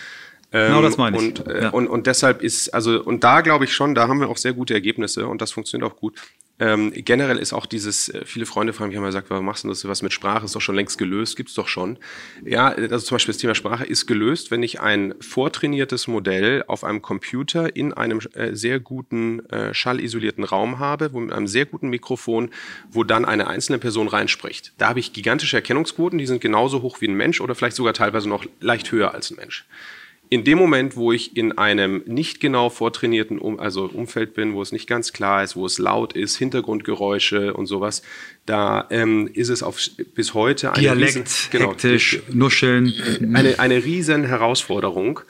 Ähm, 0.51 0.67
genau 0.67 0.81
das 0.81 0.97
meine 0.97 1.17
ich. 1.17 1.23
Und, 1.23 1.47
äh, 1.47 1.63
ja. 1.63 1.69
und, 1.69 1.87
und 1.87 2.07
deshalb 2.07 2.41
ist, 2.41 2.73
also, 2.73 3.01
und 3.01 3.23
da 3.23 3.41
glaube 3.41 3.65
ich 3.65 3.73
schon, 3.73 3.95
da 3.95 4.07
haben 4.07 4.19
wir 4.19 4.29
auch 4.29 4.37
sehr 4.37 4.53
gute 4.53 4.73
Ergebnisse 4.73 5.27
und 5.27 5.41
das 5.41 5.53
funktioniert 5.53 5.89
auch 5.89 5.95
gut. 5.97 6.19
Ähm, 6.57 6.93
generell 6.95 7.37
ist 7.37 7.51
auch 7.51 7.65
dieses, 7.65 8.09
äh, 8.09 8.23
viele 8.25 8.45
Freunde 8.45 8.71
fragen 8.71 8.89
mich 8.89 8.97
immer 8.97 9.07
gesagt, 9.07 9.29
warum 9.29 9.45
machst 9.45 9.65
du 9.65 9.67
das 9.67 9.85
was 9.85 10.01
mit 10.01 10.13
Sprache? 10.13 10.45
Ist 10.45 10.55
doch 10.55 10.61
schon 10.61 10.75
längst 10.75 10.97
gelöst, 10.97 11.35
gibt's 11.35 11.53
doch 11.53 11.67
schon. 11.67 11.97
Ja, 12.45 12.67
also 12.67 12.99
zum 12.99 13.15
Beispiel 13.15 13.33
das 13.33 13.41
Thema 13.41 13.55
Sprache 13.55 13.85
ist 13.85 14.05
gelöst, 14.05 14.51
wenn 14.51 14.63
ich 14.63 14.79
ein 14.79 15.15
vortrainiertes 15.19 16.07
Modell 16.07 16.63
auf 16.67 16.83
einem 16.85 17.01
Computer 17.01 17.75
in 17.75 17.91
einem 17.93 18.21
äh, 18.33 18.55
sehr 18.55 18.79
guten 18.79 19.45
äh, 19.49 19.73
schallisolierten 19.73 20.45
Raum 20.45 20.79
habe, 20.79 21.11
wo 21.11 21.19
mit 21.19 21.33
einem 21.33 21.47
sehr 21.47 21.65
guten 21.65 21.89
Mikrofon, 21.89 22.51
wo 22.89 23.03
dann 23.03 23.25
eine 23.25 23.47
einzelne 23.47 23.77
Person 23.77 24.07
reinspricht. 24.07 24.73
Da 24.77 24.89
habe 24.89 24.99
ich 24.99 25.11
gigantische 25.11 25.57
Erkennungsquoten, 25.57 26.17
die 26.17 26.25
sind 26.25 26.39
genauso 26.39 26.81
hoch 26.81 27.01
wie 27.01 27.07
ein 27.07 27.15
Mensch 27.15 27.41
oder 27.41 27.55
vielleicht 27.55 27.75
sogar 27.75 27.93
teilweise 27.93 28.29
noch 28.29 28.45
leicht 28.61 28.91
höher 28.91 29.13
als 29.13 29.29
ein 29.29 29.35
Mensch 29.35 29.65
in 30.36 30.43
dem 30.43 30.58
Moment, 30.58 30.98
wo 30.98 31.13
ich 31.13 31.38
in 31.38 31.58
einem 31.58 32.04
nicht 32.06 32.41
genau 32.41 32.69
vortrainierten 32.69 33.39
um, 33.39 33.58
also 33.58 33.86
Umfeld 33.86 34.34
bin, 34.34 34.54
wo 34.54 34.62
es 34.62 34.74
nicht 34.74 34.86
ganz 34.86 35.13
klar 35.13 35.41
ist, 35.41 35.56
wo 35.56 35.65
es 35.65 35.80
laut 35.80 36.12
ist, 36.12 36.36
Hintergrundgeräusche 36.36 37.54
und 37.54 37.67
sowas, 37.67 38.02
da 38.45 38.86
ähm, 38.89 39.30
ist 39.34 39.48
es 39.48 39.63
auf, 39.63 39.80
bis 40.13 40.34
heute 40.34 40.74
eine 40.74 40.82
Dialekt, 40.82 41.15
riesen, 41.15 41.50
genau, 41.52 41.69
hektisch, 41.69 42.21
nuscheln. 42.34 42.93
Eine, 43.34 43.60
eine 43.60 43.86
riesen 43.86 44.26
Herausforderung, 44.26 45.21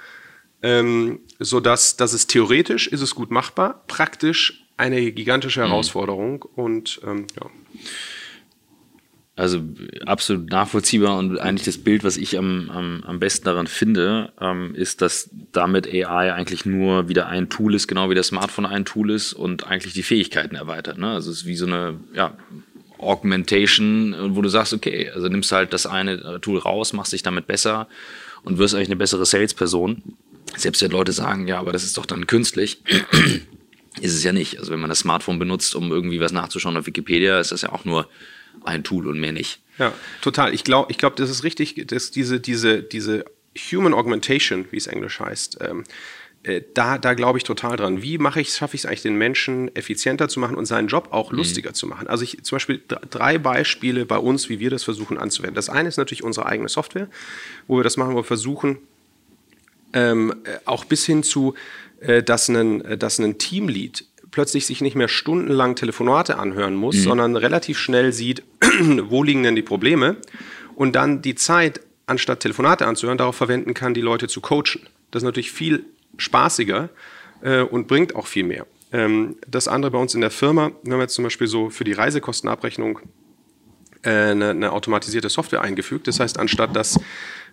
ähm, 0.63 1.19
sodass 1.37 1.97
dass 1.97 2.13
es 2.13 2.25
theoretisch 2.25 2.87
ist 2.87 3.01
es 3.01 3.13
gut 3.13 3.29
machbar, 3.29 3.83
praktisch 3.85 4.65
eine 4.75 5.11
gigantische 5.11 5.61
mhm. 5.61 5.67
Herausforderung 5.67 6.45
mhm. 6.55 6.63
und 6.63 7.01
ähm, 7.05 7.27
ja. 7.39 7.47
Also 9.37 9.61
absolut 10.05 10.49
nachvollziehbar 10.49 11.17
und 11.17 11.37
eigentlich 11.39 11.65
das 11.65 11.77
Bild, 11.77 12.05
was 12.05 12.15
ich 12.15 12.37
am, 12.37 12.69
am, 12.69 13.03
am 13.05 13.19
besten 13.19 13.43
daran 13.43 13.67
finde, 13.67 14.31
ähm, 14.39 14.73
ist, 14.75 15.01
dass 15.01 15.29
damit 15.51 15.87
AI 15.87 16.33
eigentlich 16.33 16.65
nur 16.65 17.09
wieder 17.09 17.27
ein 17.27 17.49
Tool 17.49 17.75
ist, 17.75 17.87
genau 17.87 18.09
wie 18.09 18.15
das 18.15 18.27
Smartphone 18.27 18.65
ein 18.65 18.85
Tool 18.85 19.11
ist 19.11 19.33
und 19.33 19.67
eigentlich 19.67 19.93
die 19.93 20.03
Fähigkeiten 20.03 20.55
erweitert. 20.55 20.97
Ne? 20.97 21.11
Also 21.11 21.31
es 21.31 21.39
ist 21.39 21.45
wie 21.45 21.57
so 21.57 21.65
eine 21.65 21.99
ja, 22.13 22.37
Augmentation, 22.97 24.15
wo 24.37 24.41
du 24.41 24.47
sagst, 24.47 24.73
okay, 24.73 25.09
also 25.13 25.27
nimmst 25.27 25.51
halt 25.51 25.73
das 25.73 25.85
eine 25.85 26.39
Tool 26.39 26.57
raus, 26.57 26.93
machst 26.93 27.11
dich 27.11 27.23
damit 27.23 27.45
besser 27.45 27.89
und 28.43 28.57
wirst 28.57 28.73
eigentlich 28.73 28.87
eine 28.87 28.95
bessere 28.95 29.25
Salesperson. 29.25 30.01
Selbst 30.55 30.81
wenn 30.81 30.91
Leute 30.91 31.11
sagen, 31.11 31.45
ja, 31.45 31.59
aber 31.59 31.73
das 31.73 31.83
ist 31.83 31.97
doch 31.97 32.05
dann 32.05 32.25
künstlich, 32.25 32.81
ist 34.01 34.13
es 34.13 34.23
ja 34.23 34.31
nicht. 34.31 34.59
Also 34.59 34.71
wenn 34.71 34.79
man 34.79 34.89
das 34.89 34.99
Smartphone 34.99 35.39
benutzt, 35.39 35.75
um 35.75 35.91
irgendwie 35.91 36.21
was 36.21 36.31
nachzuschauen 36.31 36.77
auf 36.77 36.87
Wikipedia, 36.87 37.37
ist 37.41 37.51
das 37.51 37.63
ja 37.63 37.73
auch 37.73 37.83
nur 37.83 38.07
ein 38.63 38.83
Tool 38.83 39.07
und 39.07 39.19
mehr 39.19 39.31
nicht. 39.31 39.61
Ja, 39.77 39.93
total. 40.21 40.53
Ich 40.53 40.63
glaube, 40.63 40.91
ich 40.91 40.97
glaub, 40.97 41.15
das 41.15 41.29
ist 41.29 41.43
richtig, 41.43 41.87
dass 41.87 42.11
diese, 42.11 42.39
diese, 42.39 42.81
diese 42.81 43.25
Human 43.71 43.93
Augmentation, 43.93 44.65
wie 44.71 44.77
es 44.77 44.87
Englisch 44.87 45.19
heißt, 45.19 45.59
ähm, 45.61 45.83
äh, 46.45 46.61
da, 46.73 46.97
da 46.97 47.13
glaube 47.13 47.39
ich 47.39 47.43
total 47.43 47.75
dran. 47.75 48.01
Wie 48.03 48.17
mache 48.17 48.39
ich, 48.39 48.53
schaffe 48.53 48.75
ich 48.75 48.81
es 48.81 48.85
eigentlich, 48.85 49.01
den 49.01 49.17
Menschen 49.17 49.75
effizienter 49.75 50.29
zu 50.29 50.39
machen 50.39 50.55
und 50.55 50.65
seinen 50.65 50.87
Job 50.87 51.07
auch 51.11 51.31
mhm. 51.31 51.37
lustiger 51.37 51.73
zu 51.73 51.87
machen? 51.87 52.07
Also 52.07 52.23
ich 52.23 52.43
zum 52.43 52.57
Beispiel 52.57 52.81
drei 53.09 53.37
Beispiele 53.37 54.05
bei 54.05 54.17
uns, 54.17 54.47
wie 54.49 54.59
wir 54.59 54.69
das 54.69 54.83
versuchen 54.83 55.17
anzuwenden. 55.17 55.55
Das 55.55 55.69
eine 55.69 55.89
ist 55.89 55.97
natürlich 55.97 56.23
unsere 56.23 56.45
eigene 56.45 56.69
Software, 56.69 57.07
wo 57.67 57.77
wir 57.77 57.83
das 57.83 57.97
machen, 57.97 58.13
wo 58.13 58.17
wir 58.17 58.23
versuchen, 58.23 58.77
ähm, 59.93 60.35
äh, 60.43 60.57
auch 60.65 60.85
bis 60.85 61.05
hin 61.05 61.23
zu, 61.23 61.55
äh, 62.01 62.21
dass 62.21 62.47
ein, 62.49 62.81
äh, 62.85 62.97
dass 62.97 63.17
ein 63.19 63.37
Teamlead 63.37 64.05
plötzlich 64.35 64.65
sich 64.65 64.81
nicht 64.81 64.95
mehr 64.95 65.07
stundenlang 65.07 65.77
Telefonate 65.77 66.37
anhören 66.37 66.75
muss, 66.75 66.97
mhm. 66.97 67.03
sondern 67.03 67.35
relativ 67.37 67.79
schnell 67.79 68.11
sieht, 68.11 68.43
wo 69.07 69.23
liegen 69.23 69.43
denn 69.43 69.55
die 69.55 69.61
Probleme 69.61 70.17
und 70.75 70.93
dann 70.97 71.21
die 71.21 71.35
Zeit, 71.35 71.79
anstatt 72.05 72.41
Telefonate 72.41 72.85
anzuhören, 72.85 73.17
darauf 73.17 73.37
verwenden 73.37 73.73
kann, 73.73 73.93
die 73.93 74.01
Leute 74.01 74.27
zu 74.27 74.41
coachen. 74.41 74.81
Das 75.11 75.23
ist 75.23 75.25
natürlich 75.25 75.53
viel 75.53 75.85
spaßiger 76.17 76.89
äh, 77.43 77.61
und 77.61 77.87
bringt 77.87 78.13
auch 78.13 78.27
viel 78.27 78.43
mehr. 78.43 78.67
Ähm, 78.91 79.37
das 79.47 79.69
andere 79.69 79.91
bei 79.91 79.99
uns 79.99 80.13
in 80.13 80.19
der 80.19 80.31
Firma, 80.31 80.71
wir 80.83 80.93
haben 80.93 80.99
jetzt 80.99 81.13
zum 81.13 81.23
Beispiel 81.23 81.47
so 81.47 81.69
für 81.69 81.85
die 81.85 81.93
Reisekostenabrechnung 81.93 82.99
äh, 84.03 84.09
eine, 84.09 84.49
eine 84.49 84.73
automatisierte 84.73 85.29
Software 85.29 85.61
eingefügt. 85.61 86.09
Das 86.09 86.19
heißt, 86.19 86.37
anstatt 86.39 86.75
dass 86.75 86.99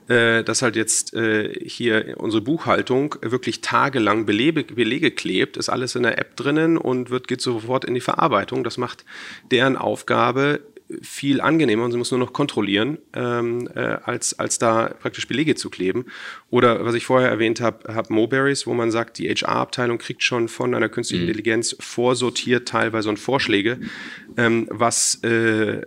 dass 0.06 0.62
halt 0.62 0.76
jetzt 0.76 1.14
äh, 1.14 1.52
hier 1.64 2.14
unsere 2.18 2.42
Buchhaltung 2.42 3.16
wirklich 3.20 3.60
tagelang 3.60 4.26
Belege, 4.26 4.64
Belege 4.64 5.10
klebt, 5.10 5.56
ist 5.56 5.68
alles 5.68 5.94
in 5.94 6.02
der 6.02 6.18
App 6.18 6.36
drinnen 6.36 6.76
und 6.76 7.10
wird, 7.10 7.28
geht 7.28 7.40
sofort 7.40 7.84
in 7.84 7.94
die 7.94 8.00
Verarbeitung. 8.00 8.64
Das 8.64 8.78
macht 8.78 9.04
deren 9.50 9.76
Aufgabe 9.76 10.60
viel 11.00 11.40
angenehmer 11.40 11.84
und 11.84 11.92
sie 11.92 11.98
muss 11.98 12.10
nur 12.10 12.20
noch 12.20 12.32
kontrollieren, 12.32 12.98
ähm, 13.14 13.68
äh, 13.74 13.80
als, 13.80 14.38
als 14.38 14.58
da 14.58 14.94
praktisch 15.00 15.26
Belege 15.26 15.54
zu 15.54 15.70
kleben. 15.70 16.06
Oder 16.50 16.84
was 16.84 16.94
ich 16.94 17.06
vorher 17.06 17.28
erwähnt 17.28 17.60
habe, 17.60 17.94
hab 17.94 18.10
Moberries, 18.10 18.66
wo 18.66 18.74
man 18.74 18.90
sagt, 18.90 19.18
die 19.18 19.28
HR-Abteilung 19.28 19.98
kriegt 19.98 20.22
schon 20.22 20.48
von 20.48 20.74
einer 20.74 20.88
künstlichen 20.88 21.24
mhm. 21.24 21.28
Intelligenz 21.28 21.76
vorsortiert 21.80 22.68
teilweise 22.68 23.08
und 23.08 23.18
Vorschläge, 23.18 23.80
ähm, 24.36 24.66
was, 24.70 25.22
äh, 25.22 25.82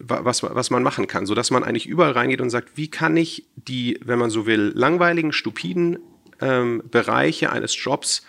was, 0.00 0.42
was 0.42 0.70
man 0.70 0.82
machen 0.82 1.06
kann, 1.06 1.26
sodass 1.26 1.50
man 1.50 1.64
eigentlich 1.64 1.86
überall 1.86 2.12
reingeht 2.12 2.40
und 2.40 2.50
sagt, 2.50 2.76
wie 2.76 2.88
kann 2.88 3.16
ich 3.16 3.46
die, 3.56 3.98
wenn 4.04 4.18
man 4.18 4.30
so 4.30 4.46
will, 4.46 4.72
langweiligen, 4.74 5.32
stupiden 5.32 5.98
ähm, 6.40 6.82
Bereiche 6.90 7.52
eines 7.52 7.82
Jobs 7.82 8.24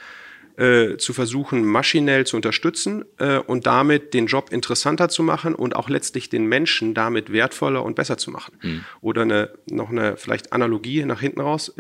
äh, 0.58 0.98
zu 0.98 1.14
versuchen, 1.14 1.66
maschinell 1.66 2.26
zu 2.26 2.36
unterstützen 2.36 3.06
äh, 3.18 3.38
und 3.38 3.66
damit 3.66 4.14
den 4.14 4.28
Job 4.28 4.52
interessanter 4.52 5.10
zu 5.10 5.24
machen 5.24 5.56
und 5.56 5.76
auch 5.76 5.90
letztlich 5.90 6.30
den 6.30 6.46
Menschen 6.46 6.94
damit 6.94 7.32
wertvoller 7.32 7.84
und 7.84 7.96
besser 7.96 8.18
zu 8.18 8.32
machen. 8.32 8.56
Mhm. 8.62 8.86
Oder 9.02 9.22
eine, 9.24 9.50
noch 9.70 9.90
eine 9.90 10.18
vielleicht 10.18 10.54
Analogie 10.54 11.04
nach 11.06 11.22
hinten 11.22 11.42
raus. 11.42 11.74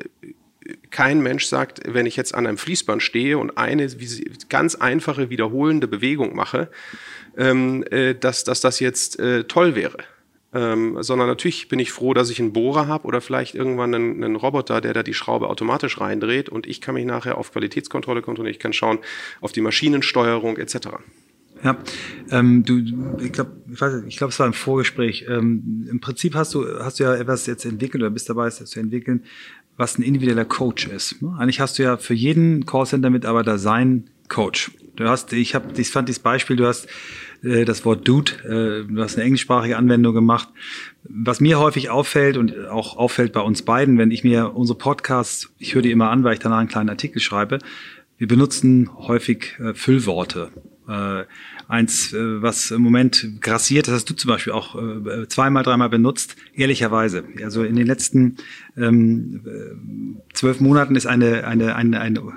Kein 0.89 1.21
Mensch 1.21 1.45
sagt, 1.45 1.81
wenn 1.85 2.05
ich 2.05 2.15
jetzt 2.15 2.35
an 2.35 2.47
einem 2.47 2.57
Fließband 2.57 3.01
stehe 3.01 3.37
und 3.37 3.57
eine 3.57 3.87
ganz 4.49 4.75
einfache 4.75 5.29
wiederholende 5.29 5.87
Bewegung 5.87 6.35
mache, 6.35 6.69
ähm, 7.37 7.83
äh, 7.91 8.15
dass, 8.15 8.43
dass 8.43 8.61
das 8.61 8.79
jetzt 8.79 9.19
äh, 9.19 9.45
toll 9.45 9.75
wäre. 9.75 9.97
Ähm, 10.53 10.97
sondern 11.01 11.27
natürlich 11.27 11.69
bin 11.69 11.79
ich 11.79 11.93
froh, 11.93 12.13
dass 12.13 12.29
ich 12.29 12.39
einen 12.39 12.51
Bohrer 12.51 12.87
habe 12.87 13.07
oder 13.07 13.21
vielleicht 13.21 13.55
irgendwann 13.55 13.95
einen, 13.95 14.21
einen, 14.21 14.35
Roboter, 14.35 14.81
der 14.81 14.93
da 14.93 15.01
die 15.01 15.13
Schraube 15.13 15.47
automatisch 15.47 16.01
reindreht 16.01 16.49
und 16.49 16.67
ich 16.67 16.81
kann 16.81 16.95
mich 16.95 17.05
nachher 17.05 17.37
auf 17.37 17.53
Qualitätskontrolle 17.53 18.21
kontrollieren, 18.21 18.53
ich 18.53 18.59
kann 18.59 18.73
schauen 18.73 18.99
auf 19.39 19.53
die 19.53 19.61
Maschinensteuerung 19.61 20.57
etc. 20.57 20.89
Ja, 21.63 21.77
ähm, 22.31 22.63
du, 22.65 22.79
ich 23.23 23.31
glaube, 23.31 23.51
ich 23.71 23.79
weiß 23.79 24.03
ich 24.07 24.17
glaube, 24.17 24.31
es 24.31 24.39
war 24.39 24.47
im 24.47 24.53
Vorgespräch. 24.53 25.25
Ähm, 25.29 25.87
Im 25.89 26.01
Prinzip 26.01 26.35
hast 26.35 26.53
du, 26.53 26.65
hast 26.79 26.99
du 26.99 27.03
ja 27.03 27.15
etwas 27.15 27.45
jetzt 27.45 27.65
entwickelt 27.65 28.03
oder 28.03 28.09
bist 28.09 28.29
dabei, 28.29 28.47
es 28.47 28.57
zu 28.57 28.79
entwickeln, 28.79 29.23
was 29.77 29.97
ein 29.97 30.01
individueller 30.01 30.45
Coach 30.45 30.87
ist. 30.87 31.15
Eigentlich 31.37 31.59
hast 31.59 31.79
du 31.79 31.83
ja 31.83 31.97
für 31.97 32.13
jeden 32.13 32.65
Callcenter-Mitarbeiter 32.65 33.57
seinen 33.57 34.09
Coach. 34.27 34.71
Du 34.95 35.07
hast, 35.07 35.33
ich 35.33 35.55
habe, 35.55 35.79
ich 35.79 35.89
fand 35.89 36.09
dieses 36.09 36.21
Beispiel, 36.21 36.55
du 36.55 36.65
hast 36.65 36.87
äh, 37.43 37.65
das 37.65 37.85
Wort 37.85 38.07
Dude, 38.07 38.31
äh, 38.43 38.91
du 38.91 39.01
hast 39.01 39.15
eine 39.15 39.25
englischsprachige 39.25 39.77
Anwendung 39.77 40.13
gemacht. 40.13 40.49
Was 41.03 41.39
mir 41.39 41.59
häufig 41.59 41.89
auffällt 41.89 42.37
und 42.37 42.67
auch 42.67 42.97
auffällt 42.97 43.33
bei 43.33 43.41
uns 43.41 43.63
beiden, 43.63 43.97
wenn 43.97 44.11
ich 44.11 44.23
mir 44.23 44.55
unsere 44.55 44.77
Podcasts, 44.77 45.51
ich 45.57 45.75
höre 45.75 45.81
die 45.81 45.91
immer 45.91 46.09
an, 46.09 46.23
weil 46.23 46.33
ich 46.33 46.39
danach 46.39 46.59
einen 46.59 46.69
kleinen 46.69 46.89
Artikel 46.89 47.19
schreibe, 47.19 47.59
wir 48.17 48.27
benutzen 48.27 48.89
häufig 49.07 49.57
äh, 49.59 49.73
Füllworte. 49.73 50.51
Äh, 50.87 51.23
eins, 51.67 52.13
äh, 52.13 52.41
was 52.41 52.69
im 52.69 52.81
Moment 52.81 53.41
grassiert, 53.41 53.87
das 53.87 53.95
hast 53.95 54.09
du 54.09 54.13
zum 54.13 54.29
Beispiel 54.29 54.53
auch 54.53 54.75
äh, 54.75 55.27
zweimal, 55.27 55.63
dreimal 55.63 55.89
benutzt, 55.89 56.35
ehrlicherweise. 56.53 57.23
Also 57.43 57.63
in 57.63 57.75
den 57.75 57.87
letzten 57.87 58.37
ähm, 58.77 59.41
äh, 59.45 60.33
zwölf 60.33 60.59
Monaten 60.59 60.95
ist 60.95 61.07
eine, 61.07 61.47
eine, 61.47 61.75
eine, 61.75 61.99
eine 61.99 62.33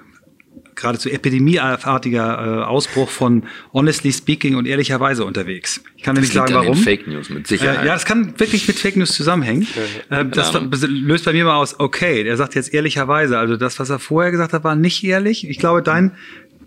geradezu 0.74 1.08
epidemieartiger 1.08 2.62
äh, 2.62 2.64
Ausbruch 2.64 3.08
von 3.08 3.44
honestly 3.72 4.12
speaking 4.12 4.56
und 4.56 4.66
ehrlicherweise 4.66 5.24
unterwegs. 5.24 5.82
Ich 5.96 6.02
kann 6.02 6.14
dir 6.14 6.20
nicht 6.20 6.32
sagen, 6.32 6.54
warum. 6.54 6.76
Fake 6.76 7.06
News 7.06 7.30
mit 7.30 7.46
Sicherheit. 7.46 7.82
Äh, 7.82 7.86
ja, 7.86 7.94
das 7.94 8.04
kann 8.04 8.38
wirklich 8.38 8.66
mit 8.66 8.78
Fake 8.78 8.96
News 8.96 9.12
zusammenhängen. 9.12 9.66
Äh, 10.10 10.24
das 10.26 10.52
löst 10.86 11.24
bei 11.24 11.32
mir 11.32 11.44
mal 11.44 11.56
aus, 11.56 11.78
okay, 11.78 12.22
er 12.22 12.36
sagt 12.36 12.54
jetzt 12.54 12.72
ehrlicherweise. 12.74 13.38
Also 13.38 13.56
das, 13.56 13.78
was 13.78 13.90
er 13.90 13.98
vorher 13.98 14.30
gesagt 14.30 14.52
hat, 14.52 14.64
war 14.64 14.76
nicht 14.76 15.04
ehrlich. 15.04 15.48
Ich 15.48 15.58
glaube, 15.58 15.82
dein 15.82 16.12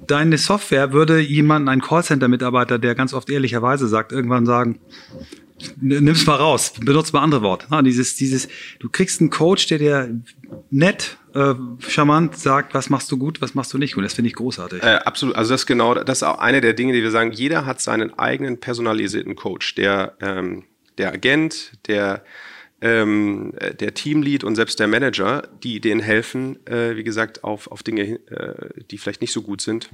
deine 0.06 0.38
Software 0.38 0.94
würde 0.94 1.20
jemanden, 1.20 1.68
einen 1.68 1.82
Callcenter-Mitarbeiter, 1.82 2.80
der 2.80 2.96
ganz 2.96 3.14
oft 3.14 3.30
ehrlicherweise 3.30 3.88
sagt, 3.88 4.12
irgendwann 4.12 4.46
sagen, 4.46 4.80
nimm's 5.80 6.26
mal 6.26 6.36
raus, 6.36 6.74
benutzt 6.80 7.14
mal 7.14 7.22
andere 7.22 7.42
Worte. 7.42 7.68
Na, 7.70 7.82
dieses, 7.82 8.16
dieses, 8.16 8.48
du 8.80 8.90
kriegst 8.90 9.22
einen 9.22 9.30
Coach, 9.30 9.68
der 9.68 9.80
dir 9.80 10.22
nett, 10.70 11.18
äh, 11.34 11.54
charmant 11.80 12.38
sagt, 12.38 12.74
was 12.74 12.90
machst 12.90 13.12
du 13.12 13.18
gut, 13.18 13.42
was 13.42 13.56
machst 13.56 13.74
du 13.74 13.78
nicht 13.78 13.96
gut. 13.96 14.04
Das 14.04 14.14
finde 14.14 14.30
ich 14.30 14.36
großartig. 14.36 14.84
Äh, 14.84 15.00
absolut. 15.06 15.36
Also 15.36 15.54
das 15.54 15.62
ist 15.62 15.68
genau, 15.68 15.94
das 15.96 16.20
ist 16.20 16.24
auch 16.24 16.40
eine 16.40 16.62
der 16.62 16.74
Dinge, 16.74 16.94
die 16.94 17.04
wir 17.04 17.12
sagen. 17.12 17.32
Jeder 17.32 17.66
hat 17.66 17.82
seinen 17.82 18.18
eigenen 18.18 18.60
personalisierten 18.60 19.36
Coach. 19.36 19.76
Der, 19.76 20.18
ähm, 20.22 20.66
der 20.98 21.14
Agent, 21.14 21.74
der 21.88 22.24
ähm, 22.82 23.54
der 23.80 23.94
Teamlead 23.94 24.44
und 24.44 24.56
selbst 24.56 24.80
der 24.80 24.88
Manager, 24.88 25.48
die 25.64 25.80
denen 25.80 26.02
helfen, 26.02 26.66
äh, 26.68 26.96
wie 26.96 27.04
gesagt, 27.04 27.44
auf, 27.44 27.72
auf 27.72 27.82
Dinge, 27.82 28.20
äh, 28.30 28.84
die 28.92 28.98
vielleicht 28.98 29.22
nicht 29.22 29.34
so 29.34 29.42
gut 29.42 29.62
sind, 29.62 29.90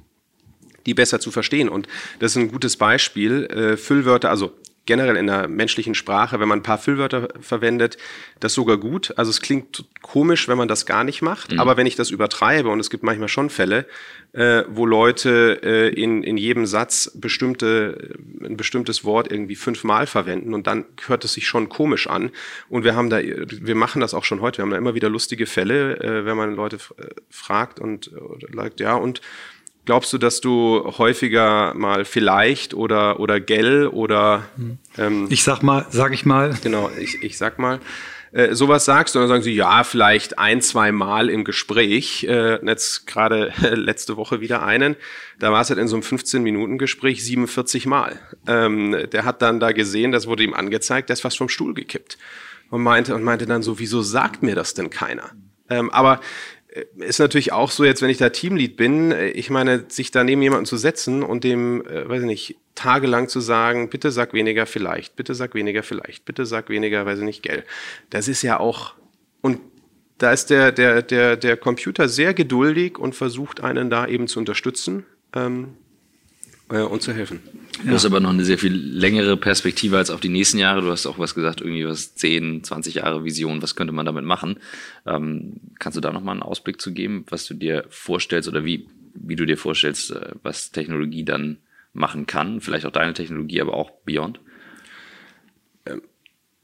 die 0.85 0.93
besser 0.93 1.19
zu 1.19 1.31
verstehen. 1.31 1.69
Und 1.69 1.87
das 2.19 2.31
ist 2.31 2.37
ein 2.37 2.51
gutes 2.51 2.75
Beispiel. 2.77 3.45
Äh, 3.45 3.77
Füllwörter, 3.77 4.29
also 4.29 4.53
generell 4.85 5.15
in 5.15 5.27
der 5.27 5.47
menschlichen 5.47 5.95
Sprache, 5.95 6.39
wenn 6.39 6.47
man 6.47 6.59
ein 6.59 6.63
paar 6.63 6.77
Füllwörter 6.77 7.29
verwendet, 7.39 7.97
das 8.39 8.53
sogar 8.53 8.77
gut. 8.77 9.13
Also 9.17 9.31
es 9.31 9.41
klingt 9.41 9.85
komisch, 10.01 10.47
wenn 10.47 10.57
man 10.57 10.67
das 10.67 10.85
gar 10.85 11.03
nicht 11.03 11.21
macht, 11.21 11.53
mhm. 11.53 11.59
aber 11.59 11.77
wenn 11.77 11.85
ich 11.85 11.95
das 11.95 12.11
übertreibe, 12.11 12.69
und 12.69 12.79
es 12.79 12.89
gibt 12.89 13.03
manchmal 13.03 13.29
schon 13.29 13.49
Fälle, 13.49 13.85
äh, 14.33 14.63
wo 14.67 14.85
Leute 14.85 15.59
äh, 15.63 15.89
in, 15.89 16.23
in 16.23 16.37
jedem 16.37 16.65
Satz 16.65 17.11
bestimmte, 17.15 18.15
ein 18.43 18.57
bestimmtes 18.57 19.05
Wort 19.05 19.31
irgendwie 19.31 19.55
fünfmal 19.55 20.07
verwenden 20.07 20.53
und 20.53 20.67
dann 20.67 20.85
hört 21.07 21.23
es 21.23 21.33
sich 21.33 21.47
schon 21.47 21.69
komisch 21.69 22.07
an. 22.07 22.31
Und 22.67 22.83
wir 22.83 22.95
haben 22.95 23.09
da, 23.09 23.21
wir 23.21 23.75
machen 23.75 24.01
das 24.01 24.13
auch 24.13 24.25
schon 24.25 24.41
heute, 24.41 24.57
wir 24.57 24.63
haben 24.63 24.71
da 24.71 24.77
immer 24.77 24.95
wieder 24.95 25.09
lustige 25.09 25.45
Fälle, 25.45 25.99
äh, 25.99 26.25
wenn 26.25 26.35
man 26.35 26.55
Leute 26.55 26.77
äh, 26.97 27.05
fragt 27.29 27.79
und 27.79 28.11
sagt, 28.53 28.79
ja, 28.79 28.95
und 28.95 29.21
Glaubst 29.85 30.13
du, 30.13 30.17
dass 30.17 30.39
du 30.39 30.93
häufiger 30.97 31.73
mal 31.73 32.05
vielleicht 32.05 32.73
oder, 32.73 33.19
oder 33.19 33.39
gell 33.39 33.87
oder 33.87 34.45
ähm, 34.97 35.27
Ich 35.29 35.43
sag 35.43 35.61
mal, 35.61 35.85
sag 35.89 36.13
ich 36.13 36.25
mal. 36.25 36.55
Genau, 36.63 36.89
ich, 36.99 37.21
ich 37.21 37.37
sag 37.37 37.59
mal. 37.59 37.79
Äh, 38.33 38.55
sowas 38.55 38.85
sagst 38.85 39.15
und 39.15 39.21
dann 39.21 39.29
sagen 39.29 39.43
sie, 39.43 39.53
ja, 39.53 39.83
vielleicht 39.83 40.39
ein, 40.39 40.61
zwei 40.61 40.91
Mal 40.91 41.29
im 41.29 41.43
Gespräch. 41.43 42.23
Äh, 42.23 42.65
jetzt 42.65 43.05
gerade 43.05 43.53
letzte 43.61 44.17
Woche 44.17 44.41
wieder 44.41 44.63
einen. 44.63 44.95
Da 45.37 45.51
war 45.51 45.61
es 45.61 45.69
halt 45.69 45.79
in 45.79 45.87
so 45.87 45.95
einem 45.95 46.03
15-Minuten-Gespräch 46.03 47.23
47 47.23 47.85
Mal. 47.85 48.19
Ähm, 48.47 48.97
der 49.11 49.25
hat 49.25 49.41
dann 49.41 49.59
da 49.59 49.71
gesehen, 49.71 50.11
das 50.11 50.25
wurde 50.25 50.43
ihm 50.43 50.53
angezeigt, 50.53 51.09
der 51.09 51.13
ist 51.13 51.21
fast 51.21 51.37
vom 51.37 51.49
Stuhl 51.49 51.73
gekippt. 51.73 52.17
Und 52.71 52.81
meinte, 52.81 53.13
und 53.13 53.23
meinte 53.23 53.45
dann 53.45 53.61
so, 53.61 53.77
wieso 53.77 54.01
sagt 54.01 54.41
mir 54.41 54.55
das 54.55 54.73
denn 54.73 54.89
keiner? 54.89 55.31
Ähm, 55.69 55.91
aber 55.91 56.15
äh, 56.15 56.21
ist 56.97 57.19
natürlich 57.19 57.51
auch 57.51 57.69
so 57.69 57.83
jetzt, 57.83 58.01
wenn 58.01 58.09
ich 58.09 58.17
da 58.17 58.29
Teamlead 58.29 58.77
bin, 58.77 59.11
äh, 59.11 59.29
ich 59.29 59.49
meine, 59.49 59.85
sich 59.89 60.11
da 60.11 60.23
neben 60.23 60.41
jemanden 60.41 60.65
zu 60.65 60.77
setzen 60.77 61.23
und 61.23 61.43
dem, 61.43 61.85
äh, 61.85 62.07
weiß 62.07 62.21
ich 62.21 62.27
nicht, 62.27 62.55
tagelang 62.75 63.27
zu 63.27 63.39
sagen, 63.39 63.89
bitte 63.89 64.11
sag 64.11 64.33
weniger 64.33 64.65
vielleicht, 64.65 65.15
bitte 65.15 65.35
sag 65.35 65.53
weniger 65.53 65.83
vielleicht, 65.83 66.25
bitte 66.25 66.45
sag 66.45 66.69
weniger, 66.69 67.05
weiß 67.05 67.19
ich 67.19 67.25
nicht, 67.25 67.43
gell. 67.43 67.63
Das 68.09 68.27
ist 68.27 68.41
ja 68.41 68.59
auch, 68.59 68.95
und 69.41 69.59
da 70.17 70.31
ist 70.31 70.49
der, 70.49 70.71
der, 70.71 71.01
der, 71.01 71.37
der 71.37 71.57
Computer 71.57 72.07
sehr 72.07 72.33
geduldig 72.33 72.97
und 72.97 73.13
versucht 73.13 73.61
einen 73.61 73.89
da 73.89 74.07
eben 74.07 74.27
zu 74.27 74.39
unterstützen. 74.39 75.05
Ähm, 75.35 75.75
äh, 76.69 76.81
und 76.81 77.01
zu 77.01 77.13
helfen. 77.13 77.41
Du 77.81 77.87
ja. 77.87 77.93
hast 77.93 78.05
aber 78.05 78.19
noch 78.19 78.29
eine 78.29 78.45
sehr 78.45 78.57
viel 78.57 78.73
längere 78.73 79.35
Perspektive 79.35 79.97
als 79.97 80.09
auf 80.09 80.21
die 80.21 80.29
nächsten 80.29 80.59
Jahre. 80.59 80.81
Du 80.81 80.91
hast 80.91 81.05
auch 81.05 81.19
was 81.19 81.35
gesagt, 81.35 81.61
irgendwie 81.61 81.85
was 81.87 82.15
10, 82.15 82.63
20 82.63 82.95
Jahre 82.95 83.23
Vision, 83.23 83.61
was 83.61 83.75
könnte 83.75 83.93
man 83.93 84.05
damit 84.05 84.25
machen? 84.25 84.59
Ähm, 85.05 85.59
kannst 85.79 85.97
du 85.97 86.01
da 86.01 86.11
nochmal 86.11 86.33
einen 86.33 86.43
Ausblick 86.43 86.79
zu 86.79 86.93
geben, 86.93 87.25
was 87.29 87.45
du 87.45 87.53
dir 87.55 87.85
vorstellst 87.89 88.47
oder 88.47 88.63
wie, 88.63 88.87
wie 89.13 89.35
du 89.35 89.45
dir 89.45 89.57
vorstellst, 89.57 90.11
äh, 90.11 90.31
was 90.43 90.71
Technologie 90.71 91.25
dann 91.25 91.57
machen 91.93 92.27
kann? 92.27 92.61
Vielleicht 92.61 92.85
auch 92.85 92.91
deine 92.91 93.13
Technologie, 93.13 93.61
aber 93.61 93.73
auch 93.73 93.91
Beyond? 94.05 94.39
Ähm, 95.85 96.01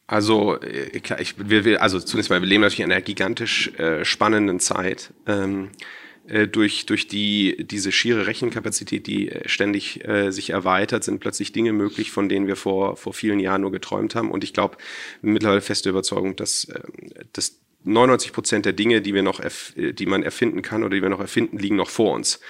also, 0.07 0.59
äh, 0.61 0.99
klar, 0.99 1.19
ich, 1.19 1.35
wir, 1.37 1.81
also 1.81 1.99
zunächst 1.99 2.29
mal, 2.29 2.41
wir 2.41 2.47
leben 2.47 2.61
natürlich 2.61 2.85
in 2.85 2.91
einer 2.91 3.01
gigantisch 3.01 3.67
äh, 3.77 4.05
spannenden 4.05 4.59
Zeit. 4.59 5.11
Ähm, 5.27 5.65
äh, 5.65 5.69
durch, 6.47 6.85
durch 6.85 7.07
die, 7.07 7.65
diese 7.65 7.91
schiere 7.91 8.27
Rechenkapazität, 8.27 9.07
die 9.07 9.29
äh, 9.29 9.47
ständig 9.49 10.07
äh, 10.07 10.31
sich 10.31 10.51
erweitert, 10.51 11.03
sind 11.03 11.19
plötzlich 11.19 11.51
Dinge 11.51 11.73
möglich, 11.73 12.11
von 12.11 12.29
denen 12.29 12.47
wir 12.47 12.55
vor, 12.55 12.97
vor 12.97 13.13
vielen 13.13 13.39
Jahren 13.39 13.61
nur 13.61 13.71
geträumt 13.71 14.15
haben. 14.15 14.31
Und 14.31 14.43
ich 14.43 14.53
glaube, 14.53 14.77
mittlerweile 15.21 15.61
feste 15.61 15.89
Überzeugung, 15.89 16.35
dass, 16.35 16.65
äh, 16.65 16.79
dass 17.33 17.59
99 17.83 18.33
Prozent 18.33 18.65
der 18.65 18.73
Dinge, 18.73 19.01
die 19.01 19.13
wir 19.13 19.23
noch, 19.23 19.41
die 19.75 20.05
man 20.05 20.21
erfinden 20.21 20.61
kann 20.61 20.83
oder 20.83 20.95
die 20.95 21.01
wir 21.01 21.07
noch 21.07 21.21
erfinden, 21.21 21.57
liegen 21.57 21.77
noch 21.77 21.89
vor 21.89 22.13
uns. 22.13 22.41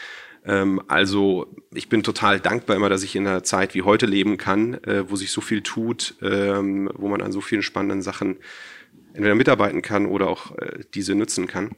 Ähm, 0.45 0.81
also 0.87 1.47
ich 1.73 1.89
bin 1.89 2.03
total 2.03 2.39
dankbar 2.39 2.75
immer, 2.75 2.89
dass 2.89 3.03
ich 3.03 3.15
in 3.15 3.27
einer 3.27 3.43
Zeit 3.43 3.75
wie 3.75 3.83
heute 3.83 4.05
leben 4.05 4.37
kann, 4.37 4.75
äh, 4.83 5.09
wo 5.09 5.15
sich 5.15 5.31
so 5.31 5.41
viel 5.41 5.61
tut, 5.61 6.15
ähm, 6.21 6.89
wo 6.95 7.07
man 7.07 7.21
an 7.21 7.31
so 7.31 7.41
vielen 7.41 7.61
spannenden 7.61 8.01
Sachen 8.01 8.37
entweder 9.13 9.35
mitarbeiten 9.35 9.81
kann 9.81 10.05
oder 10.05 10.27
auch 10.27 10.57
äh, 10.57 10.79
diese 10.93 11.15
nutzen 11.15 11.47
kann. 11.47 11.75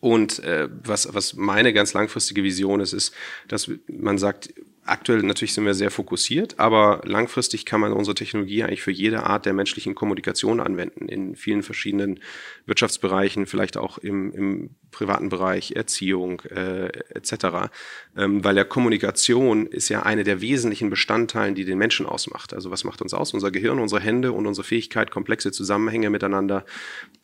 Und 0.00 0.38
äh, 0.40 0.68
was, 0.84 1.12
was 1.12 1.34
meine 1.34 1.72
ganz 1.72 1.92
langfristige 1.92 2.44
Vision 2.44 2.80
ist, 2.80 2.92
ist, 2.92 3.14
dass 3.48 3.70
man 3.88 4.18
sagt, 4.18 4.54
aktuell 4.88 5.22
natürlich 5.22 5.54
sind 5.54 5.64
wir 5.64 5.74
sehr 5.74 5.90
fokussiert, 5.90 6.58
aber 6.58 7.02
langfristig 7.04 7.64
kann 7.64 7.80
man 7.80 7.92
unsere 7.92 8.14
Technologie 8.14 8.62
eigentlich 8.62 8.82
für 8.82 8.90
jede 8.90 9.24
Art 9.24 9.46
der 9.46 9.52
menschlichen 9.52 9.94
Kommunikation 9.94 10.60
anwenden, 10.60 11.08
in 11.08 11.36
vielen 11.36 11.62
verschiedenen 11.62 12.20
Wirtschaftsbereichen, 12.66 13.46
vielleicht 13.46 13.76
auch 13.76 13.98
im, 13.98 14.32
im 14.32 14.70
privaten 14.90 15.28
Bereich, 15.28 15.72
Erziehung 15.72 16.40
äh, 16.42 16.88
etc. 17.14 17.70
Ähm, 18.16 18.42
weil 18.44 18.54
der 18.54 18.64
Kommunikation 18.64 19.66
ist 19.66 19.88
ja 19.88 20.02
eine 20.02 20.24
der 20.24 20.40
wesentlichen 20.40 20.90
Bestandteilen, 20.90 21.54
die 21.54 21.64
den 21.64 21.78
Menschen 21.78 22.06
ausmacht. 22.06 22.54
Also 22.54 22.70
was 22.70 22.84
macht 22.84 23.02
uns 23.02 23.14
aus? 23.14 23.34
Unser 23.34 23.50
Gehirn, 23.50 23.78
unsere 23.78 24.00
Hände 24.00 24.32
und 24.32 24.46
unsere 24.46 24.64
Fähigkeit, 24.64 25.10
komplexe 25.10 25.52
Zusammenhänge 25.52 26.10
miteinander 26.10 26.64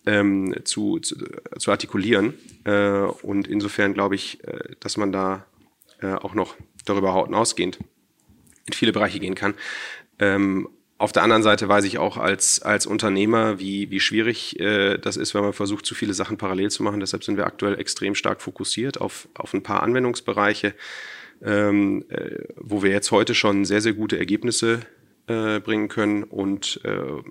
ähm, 0.07 0.55
zu, 0.65 0.99
zu, 0.99 1.17
zu 1.59 1.71
artikulieren. 1.71 2.35
Äh, 2.65 3.01
und 3.23 3.49
insofern 3.49 3.95
glaube 3.95 4.15
ich, 4.15 4.45
äh, 4.45 4.75
dass 4.81 4.97
man 4.97 5.13
da 5.13 5.47
äh, 6.05 6.15
auch 6.15 6.35
noch 6.35 6.55
darüber 6.85 7.25
hinausgehend 7.25 7.79
in 8.67 8.73
viele 8.73 8.93
Bereiche 8.93 9.19
gehen 9.19 9.35
kann. 9.35 9.55
Ähm, 10.19 10.69
auf 10.99 11.13
der 11.13 11.23
anderen 11.23 11.43
Seite 11.43 11.69
weiß 11.69 11.85
ich 11.85 11.99
auch 11.99 12.19
als, 12.19 12.63
als 12.63 12.87
Unternehmer, 12.87 13.59
wie, 13.59 13.91
wie 13.91 14.01
schwierig 14.01 14.61
äh, 14.61 14.99
das 14.99 15.17
ist, 15.17 15.35
wenn 15.35 15.43
man 15.43 15.53
versucht, 15.53 15.87
zu 15.87 15.95
viele 15.95 16.15
Sachen 16.15 16.37
parallel 16.37 16.71
zu 16.71 16.83
machen. 16.83 17.01
Deshalb 17.01 17.25
sind 17.25 17.37
wir 17.37 17.47
aktuell 17.47 17.79
extrem 17.81 18.15
stark 18.15 18.43
fokussiert 18.43 19.01
auf, 19.01 19.29
auf 19.35 19.55
ein 19.55 19.63
paar 19.63 19.83
Anwendungsbereiche, 19.83 20.75
ähm, 21.43 22.05
äh, 22.11 22.45
wo 22.57 22.83
wir 22.83 22.91
jetzt 22.91 23.11
heute 23.11 23.35
schon 23.35 23.65
sehr, 23.65 23.81
sehr 23.81 23.95
gute 23.95 24.19
Ergebnisse 24.19 24.81
äh, 25.27 25.59
bringen 25.59 25.89
können. 25.89 26.23
Und 26.23 26.81
äh, 26.85 27.23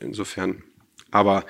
insofern, 0.00 0.62
aber 1.10 1.44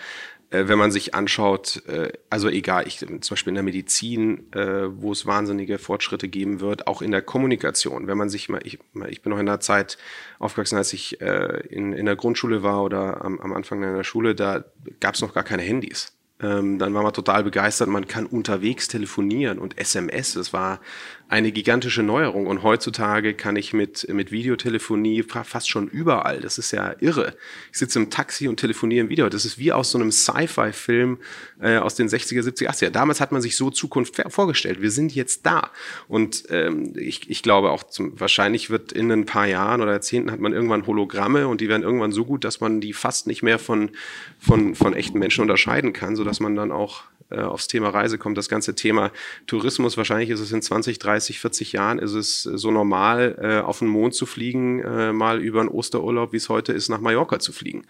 wenn 0.51 0.78
man 0.78 0.90
sich 0.90 1.14
anschaut, 1.14 1.82
äh, 1.88 2.12
also 2.30 2.49
egal, 2.49 2.86
ich, 2.86 2.99
zum 2.99 3.18
Beispiel 3.18 3.51
in 3.51 3.57
der 3.57 3.64
Medizin, 3.64 4.53
äh, 4.53 4.88
wo 4.90 5.12
es 5.12 5.26
wahnsinnige 5.26 5.78
Fortschritte 5.78 6.28
geben 6.28 6.61
wird, 6.61 6.86
auch 6.86 7.03
in 7.03 7.11
der 7.11 7.22
Kommunikation. 7.22 8.07
Wenn 8.07 8.18
man 8.18 8.28
sich 8.28 8.49
mal, 8.49 8.61
ich, 8.64 8.78
ich 9.09 9.22
bin 9.22 9.30
noch 9.30 9.38
in 9.38 9.47
der 9.47 9.61
Zeit 9.61 9.99
aufgewachsen, 10.38 10.76
als 10.76 10.92
ich 10.92 11.20
in, 11.20 11.92
in 11.92 12.07
der 12.07 12.16
Grundschule 12.16 12.62
war 12.62 12.82
oder 12.82 13.24
am, 13.24 13.40
am 13.40 13.53
Anfang 13.53 13.82
einer 13.82 14.05
Schule, 14.05 14.34
da 14.34 14.64
gab 15.01 15.14
es 15.14 15.20
noch 15.20 15.34
gar 15.34 15.44
keine 15.44 15.62
Handys. 15.62 16.16
Ähm, 16.38 16.78
dann 16.78 16.92
war 16.92 17.03
man 17.03 17.14
total 17.14 17.44
begeistert, 17.44 17.88
man 17.88 18.07
kann 18.07 18.26
unterwegs 18.26 18.88
telefonieren 18.88 19.59
und 19.59 19.78
SMS, 19.78 20.34
das 20.34 20.53
war 20.53 20.80
eine 21.29 21.51
gigantische 21.51 22.03
Neuerung. 22.03 22.47
Und 22.47 22.62
heutzutage 22.62 23.35
kann 23.35 23.57
ich 23.57 23.72
mit, 23.72 24.09
mit 24.12 24.31
Videotelefonie 24.31 25.24
fast 25.24 25.68
schon 25.68 25.89
überall. 25.89 26.41
Das 26.41 26.59
ist 26.59 26.70
ja 26.70 26.95
irre. 27.01 27.35
Ich 27.72 27.79
sitze 27.79 27.99
im 27.99 28.11
Taxi 28.11 28.47
und 28.47 28.61
telefoniere 28.61 29.05
im 29.05 29.09
Video. 29.11 29.29
Das 29.29 29.45
ist 29.45 29.59
wie 29.59 29.72
aus 29.72 29.91
so 29.91 29.99
einem 29.99 30.12
Sci-Fi-Film 30.12 31.18
äh, 31.61 31.79
aus 31.79 31.97
den 31.97 32.09
60er, 32.09 32.43
70er, 32.43 32.68
80er. 32.68 32.91
Damals 32.91 33.20
hat 33.20 33.33
man 33.33 33.43
sich 33.43 33.57
so 33.57 33.70
Zukunft 33.70 34.22
vorgestellt. 34.29 34.81
Wir 34.81 34.91
sind 34.91 35.14
jetzt 35.14 35.45
da. 35.47 35.70
Und 36.07 36.45
ähm, 36.51 36.93
ich, 36.97 37.29
ich 37.29 37.43
glaube 37.43 37.70
auch, 37.70 37.83
zum, 37.83 38.18
wahrscheinlich 38.20 38.70
wird 38.70 38.93
in 38.93 39.11
ein 39.11 39.27
paar 39.27 39.47
Jahren 39.47 39.81
oder 39.81 39.93
Jahrzehnten 39.93 40.31
hat 40.31 40.39
man 40.41 40.53
irgendwann 40.53 40.87
Hologramme 40.87 41.49
und 41.49 41.61
die 41.61 41.68
werden 41.68 41.83
irgendwann 41.83 42.12
so 42.12 42.24
gut, 42.24 42.45
dass 42.45 42.61
man 42.61 42.81
die 42.81 42.93
fast 42.93 43.27
nicht 43.27 43.43
mehr 43.43 43.59
von, 43.59 43.91
von, 44.39 44.77
von 44.77 44.95
echten 44.95 45.18
Menschen 45.18 45.43
unterscheiden 45.43 45.93
kann, 45.93 46.14
sodass 46.14 46.39
man 46.39 46.55
dann 46.55 46.70
auch 46.70 47.03
äh, 47.31 47.41
aufs 47.41 47.68
Thema 47.68 47.91
Reise 47.91 48.18
kommt. 48.18 48.39
Das 48.39 48.49
ganze 48.49 48.74
Thema 48.74 49.11
Tourismus, 49.47 49.97
wahrscheinlich 49.97 50.31
ist 50.31 50.41
es 50.41 50.53
in 50.53 50.62
20, 50.62 50.99
30, 50.99 51.41
40 51.41 51.72
Jahren, 51.72 51.99
ist 51.99 52.12
es 52.12 52.43
so 52.43 52.70
normal, 52.70 53.39
äh, 53.41 53.61
auf 53.61 53.81
den 53.81 53.89
Mond 53.89 54.14
zu 54.14 54.27
fliegen, 54.27 54.81
äh, 54.83 55.12
mal 55.12 55.41
über 55.41 55.61
einen 55.61 55.68
Osterurlaub, 55.68 56.33
wie 56.33 56.39
es 56.39 56.49
heute 56.49 56.72
ist, 56.72 56.89
nach 56.89 57.01
Mallorca 57.01 57.39
zu 57.39 57.53
fliegen. 57.53 57.87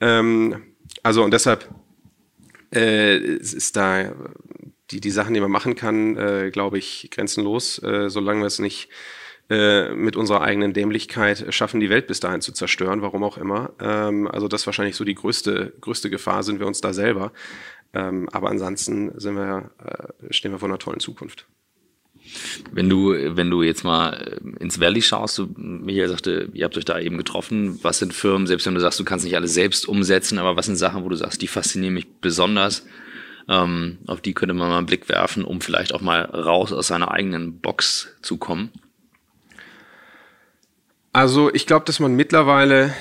Ähm, 0.00 0.62
also 1.02 1.22
und 1.24 1.32
deshalb 1.32 1.68
äh, 2.74 3.16
ist 3.18 3.76
da 3.76 4.12
die, 4.90 5.00
die 5.00 5.10
Sachen, 5.10 5.34
die 5.34 5.40
man 5.40 5.50
machen 5.50 5.74
kann, 5.74 6.16
äh, 6.16 6.50
glaube 6.50 6.78
ich, 6.78 7.08
grenzenlos, 7.10 7.82
äh, 7.82 8.10
solange 8.10 8.40
wir 8.40 8.46
es 8.46 8.58
nicht 8.58 8.88
äh, 9.50 9.94
mit 9.94 10.16
unserer 10.16 10.42
eigenen 10.42 10.72
Dämlichkeit 10.72 11.52
schaffen, 11.52 11.80
die 11.80 11.90
Welt 11.90 12.06
bis 12.06 12.20
dahin 12.20 12.40
zu 12.40 12.52
zerstören, 12.52 13.02
warum 13.02 13.24
auch 13.24 13.38
immer. 13.38 13.72
Ähm, 13.80 14.28
also 14.28 14.48
das 14.48 14.62
ist 14.62 14.66
wahrscheinlich 14.66 14.96
so 14.96 15.04
die 15.04 15.14
größte, 15.14 15.74
größte 15.80 16.10
Gefahr, 16.10 16.42
sind 16.42 16.60
wir 16.60 16.66
uns 16.66 16.80
da 16.80 16.92
selber. 16.92 17.32
Ähm, 17.94 18.28
aber 18.32 18.50
ansonsten 18.50 19.18
sind 19.20 19.36
wir, 19.36 19.70
äh, 19.84 20.32
stehen 20.32 20.52
wir 20.52 20.58
vor 20.58 20.68
einer 20.68 20.78
tollen 20.78 21.00
Zukunft. 21.00 21.46
Wenn 22.70 22.88
du, 22.88 23.12
wenn 23.36 23.50
du 23.50 23.62
jetzt 23.62 23.84
mal 23.84 24.14
äh, 24.14 24.62
ins 24.62 24.80
Valley 24.80 25.02
schaust, 25.02 25.38
du, 25.38 25.48
Michael 25.56 26.08
sagte, 26.08 26.48
ihr 26.52 26.64
habt 26.64 26.76
euch 26.76 26.84
da 26.84 26.98
eben 26.98 27.18
getroffen. 27.18 27.78
Was 27.82 27.98
sind 27.98 28.14
Firmen, 28.14 28.46
selbst 28.46 28.66
wenn 28.66 28.74
du 28.74 28.80
sagst, 28.80 29.00
du 29.00 29.04
kannst 29.04 29.24
nicht 29.24 29.36
alles 29.36 29.54
selbst 29.54 29.86
umsetzen, 29.86 30.38
aber 30.38 30.56
was 30.56 30.66
sind 30.66 30.76
Sachen, 30.76 31.04
wo 31.04 31.08
du 31.08 31.16
sagst, 31.16 31.42
die 31.42 31.48
faszinieren 31.48 31.94
mich 31.94 32.06
besonders? 32.20 32.86
Ähm, 33.48 33.98
auf 34.06 34.20
die 34.20 34.34
könnte 34.34 34.54
man 34.54 34.68
mal 34.68 34.78
einen 34.78 34.86
Blick 34.86 35.08
werfen, 35.08 35.44
um 35.44 35.60
vielleicht 35.60 35.92
auch 35.92 36.00
mal 36.00 36.22
raus 36.22 36.72
aus 36.72 36.86
seiner 36.86 37.10
eigenen 37.10 37.58
Box 37.58 38.14
zu 38.22 38.36
kommen. 38.36 38.70
Also 41.12 41.52
ich 41.52 41.66
glaube, 41.66 41.84
dass 41.84 42.00
man 42.00 42.14
mittlerweile 42.14 42.94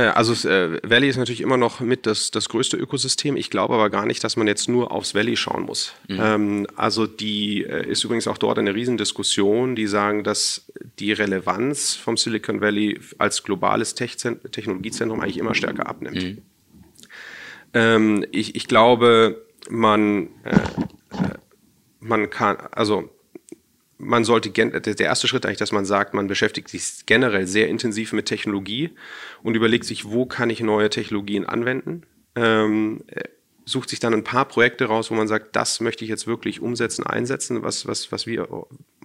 also 0.00 0.48
äh, 0.48 0.80
Valley 0.88 1.08
ist 1.08 1.18
natürlich 1.18 1.42
immer 1.42 1.58
noch 1.58 1.80
mit 1.80 2.06
das, 2.06 2.30
das 2.30 2.48
größte 2.48 2.78
Ökosystem. 2.78 3.36
Ich 3.36 3.50
glaube 3.50 3.74
aber 3.74 3.90
gar 3.90 4.06
nicht, 4.06 4.24
dass 4.24 4.36
man 4.36 4.46
jetzt 4.46 4.68
nur 4.68 4.90
aufs 4.90 5.14
Valley 5.14 5.36
schauen 5.36 5.64
muss. 5.64 5.92
Mhm. 6.08 6.18
Ähm, 6.20 6.66
also 6.76 7.06
die 7.06 7.64
äh, 7.64 7.86
ist 7.86 8.02
übrigens 8.02 8.26
auch 8.26 8.38
dort 8.38 8.58
eine 8.58 8.74
Riesendiskussion, 8.74 9.76
die 9.76 9.86
sagen, 9.86 10.24
dass 10.24 10.72
die 10.98 11.12
Relevanz 11.12 11.94
vom 11.94 12.16
Silicon 12.16 12.62
Valley 12.62 13.00
als 13.18 13.42
globales 13.42 13.94
Tech 13.94 14.16
Technologiezentrum 14.16 15.20
eigentlich 15.20 15.38
immer 15.38 15.54
stärker 15.54 15.86
abnimmt. 15.86 16.22
Mhm. 16.22 16.38
Ähm, 17.74 18.26
ich, 18.32 18.54
ich 18.54 18.68
glaube, 18.68 19.44
man, 19.68 20.28
äh, 20.44 20.56
äh 20.56 21.34
man 22.00 22.30
kann, 22.30 22.56
also 22.72 23.10
man 24.02 24.24
sollte, 24.24 24.50
der 24.50 25.06
erste 25.06 25.28
Schritt 25.28 25.46
eigentlich, 25.46 25.58
dass 25.58 25.72
man 25.72 25.84
sagt, 25.84 26.12
man 26.12 26.26
beschäftigt 26.26 26.68
sich 26.68 27.06
generell 27.06 27.46
sehr 27.46 27.68
intensiv 27.68 28.12
mit 28.12 28.26
Technologie 28.26 28.90
und 29.42 29.54
überlegt 29.54 29.84
sich, 29.84 30.06
wo 30.06 30.26
kann 30.26 30.50
ich 30.50 30.60
neue 30.60 30.90
Technologien 30.90 31.46
anwenden. 31.46 32.02
Ähm, 32.34 33.04
äh, 33.06 33.22
sucht 33.64 33.90
sich 33.90 34.00
dann 34.00 34.12
ein 34.12 34.24
paar 34.24 34.46
Projekte 34.46 34.86
raus, 34.86 35.12
wo 35.12 35.14
man 35.14 35.28
sagt, 35.28 35.54
das 35.54 35.80
möchte 35.80 36.04
ich 36.04 36.10
jetzt 36.10 36.26
wirklich 36.26 36.60
umsetzen, 36.60 37.06
einsetzen, 37.06 37.62
was, 37.62 37.86
was, 37.86 38.10
was 38.10 38.26
wir 38.26 38.48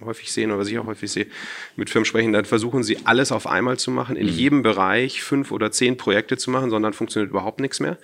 häufig 0.04 0.32
sehen 0.32 0.50
oder 0.50 0.58
was 0.58 0.68
ich 0.68 0.78
auch 0.80 0.86
häufig 0.86 1.12
sehe, 1.12 1.28
mit 1.76 1.90
Firmen 1.90 2.04
sprechen, 2.04 2.32
dann 2.32 2.44
versuchen 2.44 2.82
sie 2.82 2.98
alles 3.04 3.30
auf 3.30 3.46
einmal 3.46 3.78
zu 3.78 3.92
machen, 3.92 4.16
in 4.16 4.26
mhm. 4.26 4.32
jedem 4.32 4.62
Bereich 4.62 5.22
fünf 5.22 5.52
oder 5.52 5.70
zehn 5.70 5.96
Projekte 5.96 6.36
zu 6.36 6.50
machen, 6.50 6.70
sondern 6.70 6.92
funktioniert 6.92 7.30
überhaupt 7.30 7.60
nichts 7.60 7.78
mehr. 7.78 7.98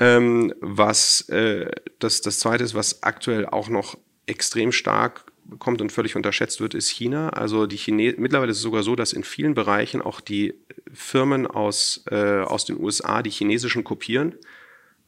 Ähm, 0.00 0.52
was 0.60 1.28
äh, 1.28 1.70
das, 2.00 2.22
das 2.22 2.40
zweite 2.40 2.64
ist, 2.64 2.74
was 2.74 3.04
aktuell 3.04 3.46
auch 3.46 3.68
noch 3.68 3.96
extrem 4.26 4.72
stark 4.72 5.24
kommt 5.58 5.80
und 5.80 5.92
völlig 5.92 6.16
unterschätzt 6.16 6.60
wird, 6.60 6.74
ist 6.74 6.88
China. 6.88 7.30
Also 7.30 7.66
die 7.66 7.76
Chine 7.76 8.14
mittlerweile 8.18 8.50
ist 8.50 8.58
es 8.58 8.62
sogar 8.62 8.82
so, 8.82 8.96
dass 8.96 9.12
in 9.12 9.24
vielen 9.24 9.54
Bereichen 9.54 10.02
auch 10.02 10.20
die 10.20 10.54
Firmen 10.92 11.46
aus, 11.46 12.04
äh, 12.10 12.40
aus 12.40 12.64
den 12.64 12.78
USA 12.80 13.22
die 13.22 13.30
chinesischen 13.30 13.84
kopieren. 13.84 14.34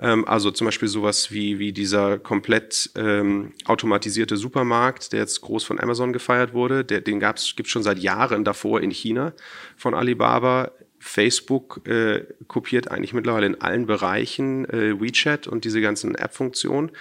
Ähm, 0.01 0.27
also 0.27 0.51
zum 0.51 0.65
Beispiel 0.65 0.89
sowas 0.89 1.31
wie, 1.31 1.59
wie 1.59 1.73
dieser 1.73 2.19
komplett 2.19 2.91
ähm, 2.97 3.53
automatisierte 3.67 4.37
Supermarkt, 4.37 5.13
der 5.13 5.21
jetzt 5.21 5.41
groß 5.43 5.65
von 5.65 5.79
Amazon 5.79 6.13
gefeiert 6.13 6.55
wurde. 6.55 6.85
Der, 6.85 7.01
den 7.01 7.21
gibt 7.21 7.39
es 7.39 7.69
schon 7.69 7.83
seit 7.83 7.99
Jahren 7.99 8.45
davor 8.45 8.81
in 8.81 8.91
China 8.91 9.35
von 9.77 9.95
Alibaba. 9.95 10.73
Facebook 10.99 11.87
äh, 11.89 12.27
kopiert 12.47 12.91
eigentlich 12.91 13.15
mittlerweile 13.15 13.47
in 13.47 13.61
allen 13.61 13.87
Bereichen 13.87 14.67
äh, 14.67 15.01
WeChat 15.01 15.47
und 15.47 15.65
diese 15.65 15.81
ganzen 15.81 16.15
App-Funktionen. 16.15 16.93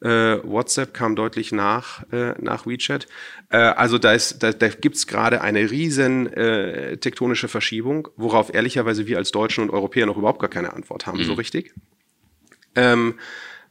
Äh, 0.00 0.38
WhatsApp 0.44 0.94
kam 0.94 1.16
deutlich 1.16 1.50
nach, 1.50 2.04
äh, 2.12 2.34
nach 2.40 2.66
WeChat. 2.66 3.08
Äh, 3.50 3.56
also 3.56 3.98
da, 3.98 4.12
ist, 4.12 4.42
da, 4.42 4.52
da 4.52 4.68
gibt 4.68 4.96
es 4.96 5.06
gerade 5.06 5.40
eine 5.40 5.70
riesen 5.70 6.32
äh, 6.32 6.96
tektonische 6.98 7.48
Verschiebung, 7.48 8.08
worauf 8.16 8.54
ehrlicherweise 8.54 9.06
wir 9.06 9.18
als 9.18 9.32
Deutschen 9.32 9.64
und 9.64 9.70
Europäer 9.70 10.06
noch 10.06 10.16
überhaupt 10.16 10.40
gar 10.40 10.50
keine 10.50 10.72
Antwort 10.72 11.06
haben, 11.06 11.18
mhm. 11.18 11.24
so 11.24 11.32
richtig. 11.34 11.74
Ähm, 12.76 13.14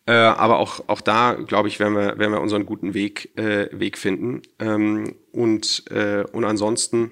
äh, 0.05 0.11
aber 0.11 0.59
auch, 0.59 0.83
auch 0.87 1.01
da, 1.01 1.33
glaube 1.33 1.69
ich, 1.69 1.79
werden 1.79 1.95
wir, 1.95 2.17
werden 2.17 2.33
wir 2.33 2.41
unseren 2.41 2.65
guten 2.65 2.93
Weg, 2.93 3.37
äh, 3.37 3.67
Weg 3.71 3.97
finden. 3.97 4.41
Ähm, 4.59 5.15
und, 5.31 5.85
und 6.31 6.45
ansonsten 6.45 7.11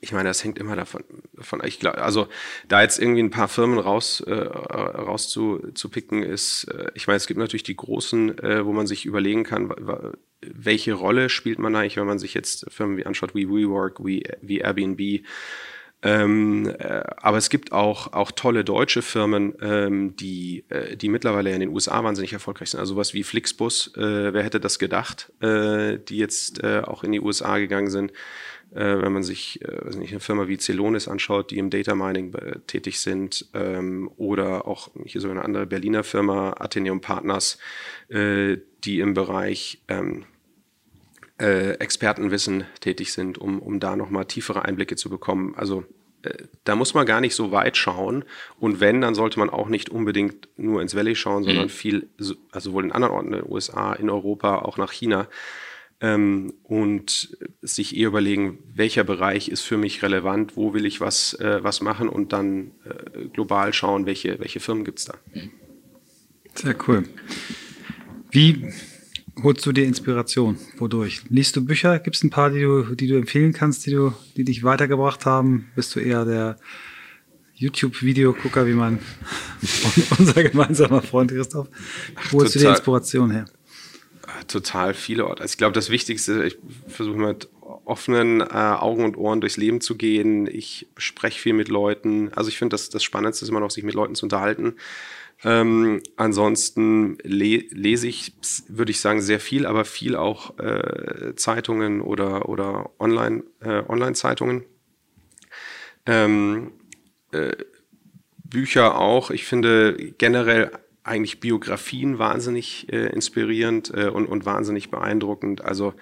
ich 0.00 0.12
meine, 0.12 0.28
das 0.28 0.42
hängt 0.42 0.58
immer 0.58 0.76
davon, 0.76 1.04
davon 1.34 1.60
ich 1.64 1.78
glaube, 1.78 2.02
also 2.02 2.28
da 2.68 2.82
jetzt 2.82 2.98
irgendwie 2.98 3.22
ein 3.22 3.30
paar 3.30 3.48
Firmen 3.48 3.78
raus, 3.78 4.20
äh, 4.20 4.32
raus 4.32 5.28
zu, 5.28 5.72
zu 5.74 5.88
picken 5.90 6.22
ist, 6.22 6.64
äh, 6.64 6.90
ich 6.94 7.06
meine, 7.06 7.18
es 7.18 7.26
gibt 7.26 7.38
natürlich 7.38 7.62
die 7.62 7.76
großen, 7.76 8.38
äh, 8.38 8.64
wo 8.64 8.72
man 8.72 8.86
sich 8.86 9.04
überlegen 9.04 9.44
kann, 9.44 9.72
welche 10.40 10.94
Rolle 10.94 11.28
spielt 11.28 11.58
man 11.58 11.76
eigentlich, 11.76 11.98
wenn 11.98 12.06
man 12.06 12.18
sich 12.18 12.34
jetzt 12.34 12.66
Firmen 12.70 12.96
wie 12.96 13.04
anschaut, 13.04 13.34
wie 13.34 13.48
WeWork, 13.48 14.04
wie, 14.04 14.24
wie 14.40 14.58
Airbnb, 14.58 15.22
ähm, 16.02 16.74
äh, 16.78 17.02
aber 17.18 17.36
es 17.36 17.50
gibt 17.50 17.72
auch, 17.72 18.14
auch 18.14 18.30
tolle 18.30 18.64
deutsche 18.64 19.02
Firmen, 19.02 19.54
ähm, 19.60 20.16
die, 20.16 20.64
äh, 20.70 20.96
die 20.96 21.10
mittlerweile 21.10 21.52
in 21.52 21.60
den 21.60 21.68
USA 21.68 22.02
wahnsinnig 22.02 22.32
erfolgreich 22.32 22.70
sind. 22.70 22.80
Also 22.80 22.96
was 22.96 23.12
wie 23.12 23.22
Flixbus, 23.22 23.94
äh, 23.96 24.32
wer 24.32 24.42
hätte 24.42 24.60
das 24.60 24.78
gedacht, 24.78 25.30
äh, 25.42 25.98
die 25.98 26.16
jetzt 26.16 26.62
äh, 26.62 26.80
auch 26.86 27.04
in 27.04 27.12
die 27.12 27.20
USA 27.20 27.58
gegangen 27.58 27.90
sind 27.90 28.12
wenn 28.72 29.12
man 29.12 29.22
sich 29.22 29.60
äh, 29.62 29.96
nicht, 29.96 30.12
eine 30.12 30.20
Firma 30.20 30.46
wie 30.48 30.58
Celonis 30.58 31.08
anschaut, 31.08 31.50
die 31.50 31.58
im 31.58 31.70
Data 31.70 31.94
Mining 31.94 32.32
äh, 32.34 32.60
tätig 32.66 33.00
sind, 33.00 33.46
ähm, 33.54 34.10
oder 34.16 34.66
auch 34.68 34.90
hier 35.04 35.20
sogar 35.20 35.36
eine 35.36 35.44
andere 35.44 35.66
Berliner 35.66 36.04
Firma, 36.04 36.54
Atheneum 36.58 37.00
Partners, 37.00 37.58
äh, 38.08 38.58
die 38.84 39.00
im 39.00 39.14
Bereich 39.14 39.82
ähm, 39.88 40.24
äh, 41.40 41.72
Expertenwissen 41.74 42.64
tätig 42.80 43.12
sind, 43.12 43.38
um, 43.38 43.60
um 43.60 43.80
da 43.80 43.96
nochmal 43.96 44.26
tiefere 44.26 44.64
Einblicke 44.64 44.94
zu 44.94 45.10
bekommen. 45.10 45.54
Also 45.56 45.84
äh, 46.22 46.44
da 46.64 46.76
muss 46.76 46.94
man 46.94 47.06
gar 47.06 47.20
nicht 47.20 47.34
so 47.34 47.50
weit 47.50 47.76
schauen. 47.76 48.24
Und 48.58 48.80
wenn, 48.80 49.00
dann 49.00 49.14
sollte 49.14 49.38
man 49.38 49.50
auch 49.50 49.68
nicht 49.68 49.90
unbedingt 49.90 50.48
nur 50.56 50.82
ins 50.82 50.94
Valley 50.94 51.16
schauen, 51.16 51.44
sondern 51.44 51.64
mhm. 51.64 51.70
viel, 51.70 52.08
also 52.52 52.72
wohl 52.72 52.84
in 52.84 52.92
anderen 52.92 53.14
Orten, 53.14 53.32
in 53.32 53.40
den 53.40 53.50
USA, 53.50 53.94
in 53.94 54.10
Europa, 54.10 54.60
auch 54.60 54.76
nach 54.76 54.92
China 54.92 55.28
ähm, 56.00 56.54
und 56.62 57.36
sich 57.62 57.96
eher 57.96 58.08
überlegen, 58.08 58.58
welcher 58.74 59.04
Bereich 59.04 59.48
ist 59.48 59.62
für 59.62 59.76
mich 59.76 60.02
relevant, 60.02 60.56
wo 60.56 60.72
will 60.72 60.86
ich 60.86 61.00
was, 61.00 61.34
äh, 61.34 61.62
was 61.62 61.80
machen 61.80 62.08
und 62.08 62.32
dann 62.32 62.72
äh, 62.84 63.26
global 63.32 63.72
schauen, 63.72 64.06
welche, 64.06 64.38
welche 64.40 64.60
Firmen 64.60 64.84
gibt 64.84 65.00
es 65.00 65.04
da. 65.06 65.14
Sehr 66.54 66.74
cool. 66.88 67.04
Wie 68.30 68.72
holst 69.42 69.64
du 69.66 69.72
dir 69.72 69.84
Inspiration? 69.84 70.56
Wodurch? 70.78 71.22
Liest 71.28 71.56
du 71.56 71.64
Bücher? 71.64 71.98
Gibt 71.98 72.16
es 72.16 72.22
ein 72.22 72.30
paar, 72.30 72.50
die 72.50 72.62
du, 72.62 72.94
die 72.94 73.06
du 73.06 73.16
empfehlen 73.16 73.52
kannst, 73.52 73.86
die, 73.86 73.90
du, 73.90 74.12
die 74.36 74.44
dich 74.44 74.62
weitergebracht 74.62 75.26
haben? 75.26 75.70
Bist 75.74 75.94
du 75.94 76.00
eher 76.00 76.24
der 76.24 76.56
YouTube-Videogucker, 77.54 78.66
wie 78.66 78.72
mein 78.72 79.00
unser 80.18 80.42
gemeinsamer 80.42 81.02
Freund 81.02 81.30
Christoph? 81.30 81.68
Wo 82.30 82.40
holst 82.40 82.54
du 82.54 82.60
dir 82.60 82.70
Inspiration 82.70 83.30
her? 83.30 83.44
Total 84.48 84.94
viele 84.94 85.26
Orte. 85.26 85.42
Also 85.42 85.52
ich 85.52 85.58
glaube, 85.58 85.72
das 85.72 85.90
Wichtigste, 85.90 86.44
ich 86.44 86.58
versuche 86.88 87.16
mit 87.16 87.48
offenen 87.84 88.40
äh, 88.40 88.44
Augen 88.44 89.04
und 89.04 89.16
Ohren 89.16 89.40
durchs 89.40 89.56
Leben 89.56 89.80
zu 89.80 89.96
gehen. 89.96 90.46
Ich 90.46 90.88
spreche 90.96 91.40
viel 91.40 91.52
mit 91.52 91.68
Leuten. 91.68 92.32
Also 92.34 92.48
ich 92.48 92.58
finde, 92.58 92.74
das, 92.74 92.88
das 92.88 93.02
Spannendste 93.02 93.44
ist 93.44 93.48
immer 93.48 93.60
noch, 93.60 93.70
sich 93.70 93.84
mit 93.84 93.94
Leuten 93.94 94.14
zu 94.14 94.26
unterhalten. 94.26 94.76
Ähm, 95.42 96.02
ansonsten 96.16 97.16
le 97.22 97.64
lese 97.70 98.06
ich, 98.06 98.34
würde 98.68 98.90
ich 98.90 99.00
sagen, 99.00 99.22
sehr 99.22 99.40
viel, 99.40 99.64
aber 99.66 99.84
viel 99.84 100.14
auch 100.14 100.58
äh, 100.58 101.34
Zeitungen 101.36 102.02
oder, 102.02 102.48
oder 102.48 102.90
Online, 102.98 103.44
äh, 103.60 103.82
Online-Zeitungen. 103.88 104.64
Ähm, 106.06 106.72
äh, 107.32 107.52
Bücher 108.44 108.98
auch. 108.98 109.30
Ich 109.30 109.44
finde 109.44 110.12
generell 110.18 110.72
eigentlich 111.10 111.40
Biografien 111.40 112.18
wahnsinnig 112.18 112.90
äh, 112.92 113.06
inspirierend 113.08 113.92
äh, 113.94 114.08
und, 114.08 114.26
und 114.26 114.46
wahnsinnig 114.46 114.90
beeindruckend. 114.90 115.64
Also 115.64 115.94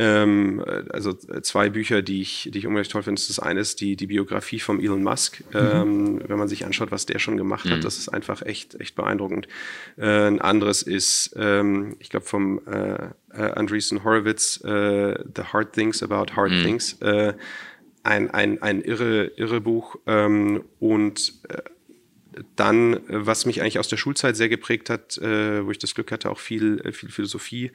ähm, 0.00 0.64
also 0.90 1.12
zwei 1.12 1.68
Bücher, 1.68 2.00
die 2.00 2.22
ich, 2.22 2.48
die 2.52 2.58
ich 2.58 2.66
unglaublich 2.66 2.88
toll 2.88 3.02
finde. 3.02 3.20
Das 3.20 3.38
eine 3.38 3.60
ist 3.60 3.82
die, 3.82 3.96
die 3.96 4.06
Biografie 4.06 4.58
von 4.58 4.80
Elon 4.80 5.02
Musk. 5.02 5.42
Mhm. 5.52 5.58
Ähm, 5.60 6.20
wenn 6.26 6.38
man 6.38 6.48
sich 6.48 6.64
anschaut, 6.64 6.90
was 6.90 7.04
der 7.04 7.18
schon 7.18 7.36
gemacht 7.36 7.66
mhm. 7.66 7.72
hat, 7.72 7.84
das 7.84 7.98
ist 7.98 8.08
einfach 8.08 8.40
echt, 8.40 8.80
echt 8.80 8.94
beeindruckend. 8.94 9.46
Äh, 9.98 10.28
ein 10.28 10.40
anderes 10.40 10.82
ist, 10.82 11.34
ähm, 11.36 11.96
ich 11.98 12.08
glaube, 12.08 12.24
vom 12.24 12.60
äh, 12.66 13.08
äh, 13.34 13.52
Andreessen 13.52 14.02
Horowitz, 14.02 14.62
äh, 14.64 15.22
The 15.36 15.42
Hard 15.52 15.74
Things 15.74 16.02
About 16.02 16.34
Hard 16.34 16.52
mhm. 16.52 16.62
Things. 16.62 16.94
Äh, 17.02 17.34
ein, 18.02 18.30
ein, 18.30 18.62
ein 18.62 18.80
irre, 18.80 19.32
irre 19.36 19.60
Buch. 19.60 19.96
Ähm, 20.06 20.64
und 20.78 21.34
äh, 21.48 21.58
dann, 22.56 23.00
was 23.08 23.46
mich 23.46 23.60
eigentlich 23.60 23.78
aus 23.78 23.88
der 23.88 23.96
Schulzeit 23.96 24.36
sehr 24.36 24.48
geprägt 24.48 24.90
hat, 24.90 25.18
wo 25.20 25.70
ich 25.70 25.78
das 25.78 25.94
Glück 25.94 26.12
hatte, 26.12 26.30
auch 26.30 26.38
viel, 26.38 26.82
viel 26.92 27.10
Philosophie 27.10 27.72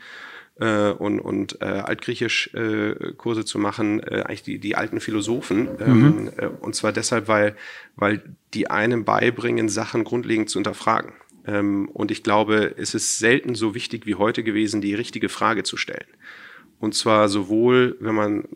äh, 0.60 0.92
und, 0.92 1.20
und 1.20 1.62
äh, 1.62 1.66
Altgriechisch-Kurse 1.66 3.42
äh, 3.42 3.46
zu 3.46 3.60
machen, 3.60 4.02
äh, 4.02 4.24
eigentlich 4.26 4.44
die, 4.44 4.60
die 4.60 4.76
alten 4.76 5.00
Philosophen. 5.00 5.70
Ähm, 5.80 6.00
mhm. 6.00 6.32
äh, 6.38 6.48
und 6.48 6.76
zwar 6.76 6.92
deshalb, 6.92 7.28
weil, 7.28 7.56
weil 7.96 8.24
die 8.54 8.70
einem 8.70 9.06
beibringen, 9.06 9.70
Sachen 9.70 10.04
grundlegend 10.04 10.50
zu 10.50 10.60
hinterfragen. 10.60 11.14
Ähm, 11.46 11.90
und 11.90 12.12
ich 12.12 12.24
glaube, 12.24 12.74
es 12.78 12.96
ist 12.96 13.18
selten 13.18 13.56
so 13.56 13.76
wichtig 13.76 14.06
wie 14.06 14.16
heute 14.16 14.44
gewesen, 14.44 14.82
die 14.82 14.96
richtige 14.96 15.30
Frage 15.30 15.64
zu 15.64 15.78
stellen. 15.78 16.08
Und 16.80 16.96
zwar 16.96 17.30
sowohl, 17.30 17.98
wenn 18.00 18.16
man 18.16 18.44
äh, 18.44 18.48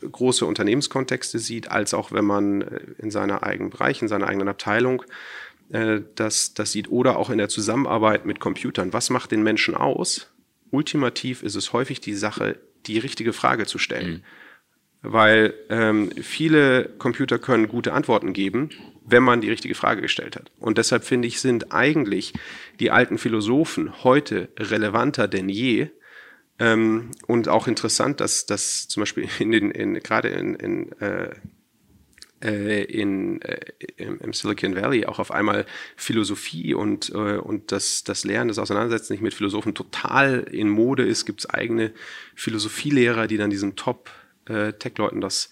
große 0.00 0.46
Unternehmenskontexte 0.46 1.38
sieht, 1.38 1.70
als 1.70 1.94
auch 1.94 2.12
wenn 2.12 2.24
man 2.24 2.62
äh, 2.62 2.80
in 2.98 3.10
seiner 3.10 3.42
eigenen 3.42 3.70
Bereich, 3.70 4.02
in 4.02 4.08
seiner 4.08 4.28
eigenen 4.28 4.48
Abteilung 4.48 5.02
äh, 5.70 6.00
das, 6.14 6.54
das 6.54 6.72
sieht 6.72 6.90
oder 6.90 7.18
auch 7.18 7.30
in 7.30 7.38
der 7.38 7.48
Zusammenarbeit 7.48 8.26
mit 8.26 8.40
Computern. 8.40 8.92
Was 8.92 9.10
macht 9.10 9.32
den 9.32 9.42
Menschen 9.42 9.74
aus? 9.74 10.30
ultimativ 10.70 11.42
ist 11.42 11.54
es 11.54 11.72
häufig 11.72 12.00
die 12.00 12.14
Sache, 12.14 12.58
die 12.86 12.98
richtige 12.98 13.32
Frage 13.32 13.66
zu 13.66 13.78
stellen. 13.78 14.10
Mhm. 14.10 14.22
Weil 15.00 15.54
ähm, 15.70 16.10
viele 16.20 16.88
Computer 16.98 17.38
können 17.38 17.68
gute 17.68 17.92
Antworten 17.92 18.32
geben, 18.32 18.70
wenn 19.04 19.22
man 19.22 19.40
die 19.40 19.48
richtige 19.48 19.76
Frage 19.76 20.02
gestellt 20.02 20.34
hat. 20.34 20.50
Und 20.58 20.76
deshalb 20.76 21.04
finde 21.04 21.28
ich, 21.28 21.40
sind 21.40 21.72
eigentlich 21.72 22.32
die 22.80 22.90
alten 22.90 23.16
Philosophen 23.16 24.02
heute 24.02 24.48
relevanter 24.58 25.28
denn 25.28 25.48
je. 25.48 25.90
Ähm, 26.58 27.12
und 27.26 27.48
auch 27.48 27.68
interessant, 27.68 28.20
dass, 28.20 28.46
dass 28.46 28.88
zum 28.88 29.02
Beispiel 29.02 29.28
in 29.38 29.50
den, 29.52 29.70
in, 29.70 29.94
gerade 29.94 30.28
in, 30.28 30.54
in 30.54 30.92
äh, 31.00 31.30
äh, 32.40 32.84
in, 32.84 33.42
äh, 33.42 33.72
im, 33.96 34.32
Silicon 34.32 34.76
Valley 34.76 35.06
auch 35.06 35.18
auf 35.18 35.32
einmal 35.32 35.66
Philosophie 35.96 36.72
und, 36.72 37.10
äh, 37.10 37.38
und 37.38 37.72
das, 37.72 38.04
das 38.04 38.24
Lernen, 38.24 38.46
das 38.46 38.60
Auseinandersetzen 38.60 39.12
nicht 39.12 39.22
mit 39.22 39.34
Philosophen 39.34 39.74
total 39.74 40.46
in 40.52 40.68
Mode 40.68 41.04
ist. 41.04 41.24
Gibt 41.24 41.40
es 41.40 41.50
eigene 41.50 41.92
Philosophielehrer, 42.36 43.26
die 43.26 43.38
dann 43.38 43.50
diesen 43.50 43.74
Top-Tech-Leuten 43.74 45.20
das 45.20 45.50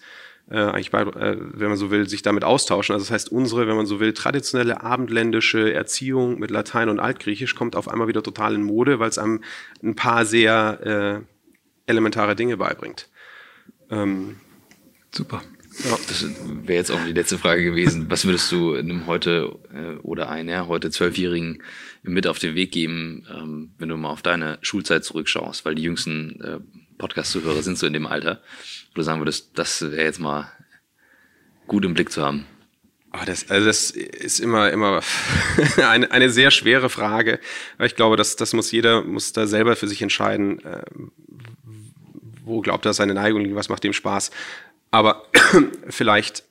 äh, 0.49 0.57
eigentlich 0.57 0.91
bei, 0.91 1.01
äh, 1.01 1.37
wenn 1.39 1.69
man 1.69 1.77
so 1.77 1.91
will, 1.91 2.07
sich 2.07 2.21
damit 2.21 2.43
austauschen. 2.43 2.93
Also 2.93 3.05
das 3.05 3.11
heißt, 3.11 3.31
unsere, 3.31 3.67
wenn 3.67 3.75
man 3.75 3.85
so 3.85 3.99
will, 3.99 4.13
traditionelle 4.13 4.81
abendländische 4.81 5.73
Erziehung 5.73 6.39
mit 6.39 6.51
Latein 6.51 6.89
und 6.89 6.99
Altgriechisch 6.99 7.55
kommt 7.55 7.75
auf 7.75 7.87
einmal 7.87 8.07
wieder 8.07 8.23
total 8.23 8.55
in 8.55 8.63
Mode, 8.63 8.99
weil 8.99 9.09
es 9.09 9.17
einem 9.17 9.43
ein 9.83 9.95
paar 9.95 10.25
sehr 10.25 11.25
äh, 11.25 11.89
elementare 11.89 12.35
Dinge 12.35 12.57
beibringt. 12.57 13.09
Ähm, 13.89 14.37
Super. 15.11 15.41
Ja. 15.83 15.97
Das 16.07 16.25
wäre 16.63 16.79
jetzt 16.79 16.91
auch 16.91 17.03
die 17.05 17.13
letzte 17.13 17.37
Frage 17.37 17.63
gewesen. 17.63 18.09
Was 18.09 18.25
würdest 18.25 18.51
du 18.51 18.73
einem 18.73 19.05
heute 19.05 19.59
äh, 19.73 19.97
oder 20.01 20.29
einer 20.29 20.67
heute 20.67 20.89
Zwölfjährigen 20.89 21.61
mit 22.01 22.25
auf 22.25 22.39
den 22.39 22.55
Weg 22.55 22.71
geben, 22.71 23.27
ähm, 23.31 23.71
wenn 23.77 23.89
du 23.89 23.97
mal 23.97 24.09
auf 24.09 24.23
deine 24.23 24.57
Schulzeit 24.61 25.03
zurückschaust? 25.03 25.65
Weil 25.65 25.75
die 25.75 25.83
jüngsten 25.83 26.41
äh, 26.41 26.59
Podcast-Zuhörer 26.97 27.61
sind 27.61 27.77
so 27.77 27.87
in 27.87 27.93
dem 27.93 28.07
Alter, 28.07 28.41
wo 28.91 28.95
du 28.95 29.01
sagen 29.03 29.21
würdest, 29.21 29.51
das 29.55 29.81
wäre 29.81 30.03
jetzt 30.03 30.19
mal 30.19 30.51
gut 31.67 31.85
im 31.85 31.93
Blick 31.93 32.11
zu 32.11 32.23
haben. 32.23 32.45
Oh, 33.13 33.23
das, 33.25 33.49
also 33.49 33.65
das 33.65 33.91
ist 33.91 34.39
immer, 34.39 34.71
immer 34.71 35.01
eine, 35.77 36.11
eine 36.11 36.29
sehr 36.29 36.51
schwere 36.51 36.89
Frage. 36.89 37.39
Aber 37.77 37.85
ich 37.85 37.95
glaube, 37.95 38.17
das, 38.17 38.35
das 38.35 38.53
muss 38.53 38.71
jeder, 38.71 39.03
muss 39.03 39.33
da 39.33 39.47
selber 39.47 39.75
für 39.75 39.87
sich 39.87 40.01
entscheiden, 40.01 40.63
äh, 40.65 40.83
wo 42.43 42.61
glaubt 42.61 42.85
er 42.85 42.93
seine 42.93 43.13
Neigung 43.13 43.43
liegt, 43.43 43.55
was 43.55 43.69
macht 43.69 43.83
dem 43.83 43.93
Spaß. 43.93 44.31
Aber 44.91 45.25
vielleicht, 45.89 46.43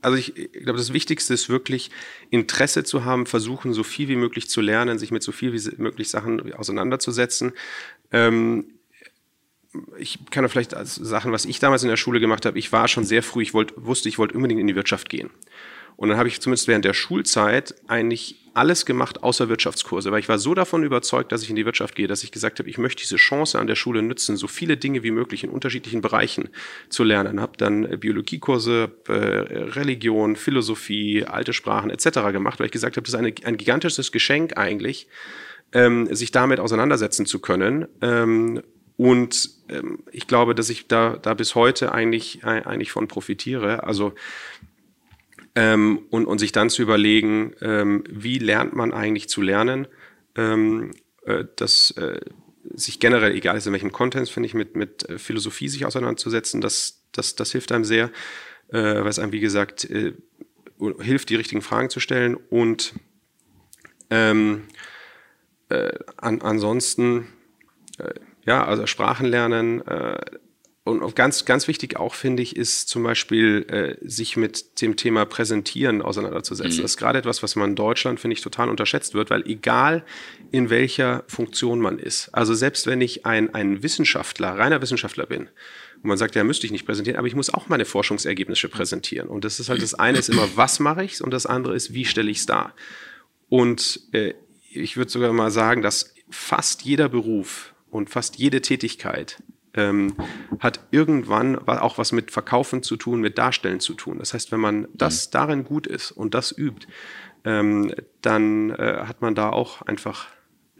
also 0.00 0.16
ich, 0.16 0.36
ich 0.36 0.52
glaube, 0.62 0.78
das 0.78 0.92
Wichtigste 0.92 1.34
ist 1.34 1.48
wirklich 1.48 1.90
Interesse 2.30 2.84
zu 2.84 3.04
haben, 3.04 3.26
versuchen, 3.26 3.72
so 3.72 3.82
viel 3.82 4.08
wie 4.08 4.16
möglich 4.16 4.48
zu 4.48 4.60
lernen, 4.60 4.98
sich 4.98 5.10
mit 5.10 5.22
so 5.22 5.32
viel 5.32 5.52
wie 5.52 5.82
möglich 5.82 6.08
Sachen 6.08 6.52
auseinanderzusetzen. 6.54 7.52
Ähm, 8.10 8.66
ich 9.98 10.18
kann 10.30 10.44
ja 10.44 10.48
vielleicht 10.48 10.74
als 10.74 10.94
Sachen, 10.94 11.32
was 11.32 11.44
ich 11.44 11.58
damals 11.58 11.82
in 11.82 11.88
der 11.88 11.96
Schule 11.96 12.20
gemacht 12.20 12.46
habe, 12.46 12.58
ich 12.58 12.72
war 12.72 12.88
schon 12.88 13.04
sehr 13.04 13.22
früh, 13.22 13.42
ich 13.42 13.54
wollte, 13.54 13.74
wusste, 13.76 14.08
ich 14.08 14.18
wollte 14.18 14.34
unbedingt 14.34 14.60
in 14.60 14.66
die 14.66 14.76
Wirtschaft 14.76 15.08
gehen. 15.08 15.30
Und 15.96 16.10
dann 16.10 16.18
habe 16.18 16.28
ich 16.28 16.40
zumindest 16.40 16.68
während 16.68 16.84
der 16.84 16.92
Schulzeit 16.92 17.74
eigentlich 17.86 18.36
alles 18.52 18.86
gemacht 18.86 19.22
außer 19.22 19.48
Wirtschaftskurse, 19.48 20.10
weil 20.12 20.20
ich 20.20 20.28
war 20.28 20.38
so 20.38 20.54
davon 20.54 20.82
überzeugt, 20.82 21.32
dass 21.32 21.42
ich 21.42 21.50
in 21.50 21.56
die 21.56 21.64
Wirtschaft 21.64 21.94
gehe, 21.94 22.06
dass 22.06 22.22
ich 22.22 22.32
gesagt 22.32 22.58
habe, 22.58 22.68
ich 22.68 22.78
möchte 22.78 23.02
diese 23.02 23.16
Chance 23.16 23.58
an 23.58 23.66
der 23.66 23.76
Schule 23.76 24.02
nutzen, 24.02 24.36
so 24.36 24.46
viele 24.46 24.76
Dinge 24.76 25.02
wie 25.02 25.10
möglich 25.10 25.44
in 25.44 25.50
unterschiedlichen 25.50 26.00
Bereichen 26.00 26.48
zu 26.88 27.04
lernen. 27.04 27.40
Habe 27.40 27.56
dann 27.56 27.98
Biologiekurse, 27.98 28.92
äh, 29.08 29.12
Religion, 29.12 30.36
Philosophie, 30.36 31.24
alte 31.24 31.52
Sprachen 31.52 31.90
etc. 31.90 32.32
gemacht, 32.32 32.58
weil 32.58 32.66
ich 32.66 32.72
gesagt 32.72 32.96
habe, 32.96 33.04
das 33.04 33.14
ist 33.14 33.18
eine, 33.18 33.34
ein 33.44 33.56
gigantisches 33.56 34.12
Geschenk 34.12 34.56
eigentlich, 34.56 35.08
ähm, 35.72 36.14
sich 36.14 36.30
damit 36.30 36.60
auseinandersetzen 36.60 37.26
zu 37.26 37.40
können. 37.40 37.86
Ähm, 38.00 38.62
und 38.96 39.50
ähm, 39.68 40.00
ich 40.10 40.26
glaube, 40.26 40.54
dass 40.54 40.70
ich 40.70 40.86
da, 40.88 41.16
da 41.16 41.34
bis 41.34 41.54
heute 41.54 41.92
eigentlich, 41.92 42.42
äh, 42.42 42.62
eigentlich 42.62 42.92
von 42.92 43.08
profitiere. 43.08 43.84
Also 43.84 44.14
ähm, 45.54 46.00
und, 46.10 46.26
und 46.26 46.38
sich 46.38 46.52
dann 46.52 46.70
zu 46.70 46.82
überlegen, 46.82 47.54
ähm, 47.60 48.04
wie 48.08 48.38
lernt 48.38 48.74
man 48.74 48.92
eigentlich 48.92 49.28
zu 49.28 49.42
lernen, 49.42 49.88
ähm, 50.34 50.90
äh, 51.24 51.44
dass 51.56 51.92
äh, 51.92 52.20
sich 52.74 53.00
generell, 53.00 53.34
egal 53.34 53.56
ist 53.56 53.66
in 53.66 53.72
welchem 53.72 53.92
Content, 53.92 54.28
finde 54.28 54.48
ich, 54.48 54.54
mit, 54.54 54.76
mit 54.76 55.08
äh, 55.08 55.18
Philosophie 55.18 55.68
sich 55.68 55.86
auseinanderzusetzen, 55.86 56.60
das, 56.60 57.02
das, 57.12 57.36
das 57.36 57.52
hilft 57.52 57.72
einem 57.72 57.84
sehr, 57.84 58.10
äh, 58.68 58.78
weil 58.78 59.08
es 59.08 59.18
einem, 59.18 59.32
wie 59.32 59.40
gesagt, 59.40 59.84
äh, 59.84 60.12
hilft, 61.00 61.30
die 61.30 61.36
richtigen 61.36 61.62
Fragen 61.62 61.88
zu 61.88 62.00
stellen 62.00 62.34
und 62.34 62.92
ähm, 64.10 64.64
äh, 65.70 65.92
an, 66.16 66.42
ansonsten, 66.42 67.28
äh, 67.98 68.12
ja, 68.46 68.64
also 68.64 68.86
Sprachen 68.86 69.26
lernen, 69.26 69.86
äh, 69.86 70.18
und 70.86 71.16
ganz, 71.16 71.44
ganz 71.44 71.66
wichtig 71.66 71.96
auch, 71.96 72.14
finde 72.14 72.44
ich, 72.44 72.54
ist 72.54 72.88
zum 72.88 73.02
Beispiel, 73.02 73.66
äh, 73.68 74.08
sich 74.08 74.36
mit 74.36 74.80
dem 74.80 74.94
Thema 74.94 75.24
Präsentieren 75.24 76.00
auseinanderzusetzen. 76.00 76.78
Mhm. 76.78 76.82
Das 76.82 76.92
ist 76.92 76.96
gerade 76.96 77.18
etwas, 77.18 77.42
was 77.42 77.56
man 77.56 77.70
in 77.70 77.76
Deutschland, 77.76 78.20
finde 78.20 78.34
ich, 78.34 78.40
total 78.40 78.68
unterschätzt 78.68 79.12
wird, 79.12 79.30
weil 79.30 79.42
egal 79.48 80.04
in 80.52 80.70
welcher 80.70 81.24
Funktion 81.26 81.80
man 81.80 81.98
ist, 81.98 82.28
also 82.32 82.54
selbst 82.54 82.86
wenn 82.86 83.00
ich 83.00 83.26
ein, 83.26 83.52
ein 83.52 83.82
Wissenschaftler, 83.82 84.56
reiner 84.56 84.80
Wissenschaftler 84.80 85.26
bin, 85.26 85.48
und 85.96 86.04
man 86.04 86.18
sagt, 86.18 86.36
ja, 86.36 86.44
müsste 86.44 86.66
ich 86.66 86.72
nicht 86.72 86.86
präsentieren, 86.86 87.18
aber 87.18 87.26
ich 87.26 87.34
muss 87.34 87.52
auch 87.52 87.68
meine 87.68 87.84
Forschungsergebnisse 87.84 88.68
präsentieren. 88.68 89.28
Und 89.28 89.44
das 89.44 89.58
ist 89.58 89.68
halt 89.68 89.82
das 89.82 89.94
eine 89.94 90.18
ist 90.18 90.28
immer, 90.28 90.48
was 90.54 90.78
mache 90.78 91.02
ich 91.02 91.20
und 91.20 91.32
das 91.32 91.46
andere 91.46 91.74
ist, 91.74 91.94
wie 91.94 92.04
stelle 92.04 92.30
ich 92.30 92.38
es 92.38 92.46
dar. 92.46 92.74
Und 93.48 94.02
äh, 94.12 94.34
ich 94.70 94.96
würde 94.96 95.10
sogar 95.10 95.32
mal 95.32 95.50
sagen, 95.50 95.82
dass 95.82 96.14
fast 96.30 96.82
jeder 96.82 97.08
Beruf 97.08 97.74
und 97.90 98.10
fast 98.10 98.36
jede 98.36 98.60
Tätigkeit 98.60 99.42
ähm, 99.74 100.14
hat 100.58 100.80
irgendwann 100.90 101.56
auch 101.56 101.98
was 101.98 102.12
mit 102.12 102.30
Verkaufen 102.30 102.82
zu 102.82 102.96
tun, 102.96 103.20
mit 103.20 103.38
Darstellen 103.38 103.80
zu 103.80 103.94
tun. 103.94 104.18
Das 104.18 104.34
heißt, 104.34 104.50
wenn 104.52 104.60
man 104.60 104.88
das 104.94 105.26
mhm. 105.26 105.30
darin 105.32 105.64
gut 105.64 105.86
ist 105.86 106.10
und 106.10 106.34
das 106.34 106.56
übt, 106.56 106.86
ähm, 107.44 107.92
dann 108.22 108.70
äh, 108.70 109.04
hat 109.06 109.22
man 109.22 109.34
da 109.34 109.50
auch 109.50 109.82
einfach 109.82 110.26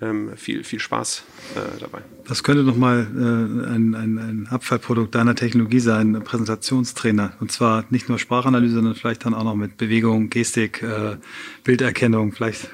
ähm, 0.00 0.36
viel, 0.36 0.62
viel 0.62 0.78
Spaß 0.78 1.24
äh, 1.54 1.80
dabei. 1.80 2.02
Das 2.26 2.42
könnte 2.42 2.62
nochmal 2.62 3.06
äh, 3.14 3.70
ein, 3.70 3.94
ein, 3.94 4.18
ein 4.18 4.48
Abfallprodukt 4.50 5.14
deiner 5.14 5.34
Technologie 5.34 5.80
sein, 5.80 6.22
Präsentationstrainer. 6.22 7.32
Und 7.40 7.50
zwar 7.50 7.84
nicht 7.90 8.08
nur 8.08 8.18
Sprachanalyse, 8.18 8.74
sondern 8.74 8.94
vielleicht 8.94 9.24
dann 9.24 9.32
auch 9.32 9.44
noch 9.44 9.54
mit 9.54 9.78
Bewegung, 9.78 10.28
Gestik, 10.28 10.82
äh, 10.82 11.16
Bilderkennung. 11.64 12.32
Vielleicht 12.32 12.68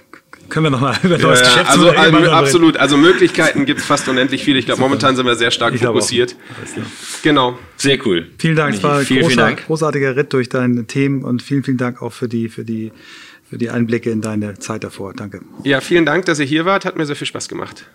können 0.48 0.66
wir 0.66 0.70
nochmal 0.70 0.98
über 1.02 1.18
neues 1.18 1.40
ja, 1.40 1.46
Geschäft 1.46 1.70
Also, 1.70 1.90
also 1.90 2.30
absolut. 2.30 2.76
Also 2.76 2.96
Möglichkeiten 2.96 3.64
gibt 3.66 3.80
es 3.80 3.86
fast 3.86 4.08
unendlich 4.08 4.44
viele. 4.44 4.58
Ich 4.58 4.66
glaube, 4.66 4.80
momentan 4.80 5.16
sind 5.16 5.26
wir 5.26 5.36
sehr 5.36 5.50
stark 5.50 5.74
ich 5.74 5.82
fokussiert. 5.82 6.36
Genau. 7.22 7.58
Sehr 7.76 7.98
cool. 8.06 8.28
Vielen 8.38 8.56
Dank. 8.56 8.74
Es 8.74 8.82
war 8.82 8.98
ein 8.98 9.06
vielen, 9.06 9.28
vielen 9.28 9.56
großartiger 9.56 10.16
Ritt 10.16 10.32
durch 10.32 10.48
deine 10.48 10.86
Themen 10.86 11.24
und 11.24 11.42
vielen, 11.42 11.64
vielen 11.64 11.78
Dank 11.78 12.02
auch 12.02 12.12
für 12.12 12.28
die, 12.28 12.48
für 12.48 12.64
die, 12.64 12.92
für 13.48 13.58
die 13.58 13.70
Einblicke 13.70 14.10
in 14.10 14.20
deine 14.20 14.58
Zeit 14.58 14.84
davor. 14.84 15.14
Danke. 15.14 15.40
Ja, 15.64 15.80
vielen 15.80 16.06
Dank, 16.06 16.26
dass 16.26 16.38
ihr 16.38 16.46
hier 16.46 16.64
wart. 16.64 16.84
Hat 16.84 16.96
mir 16.96 17.06
sehr 17.06 17.16
viel 17.16 17.26
Spaß 17.26 17.48
gemacht. 17.48 17.86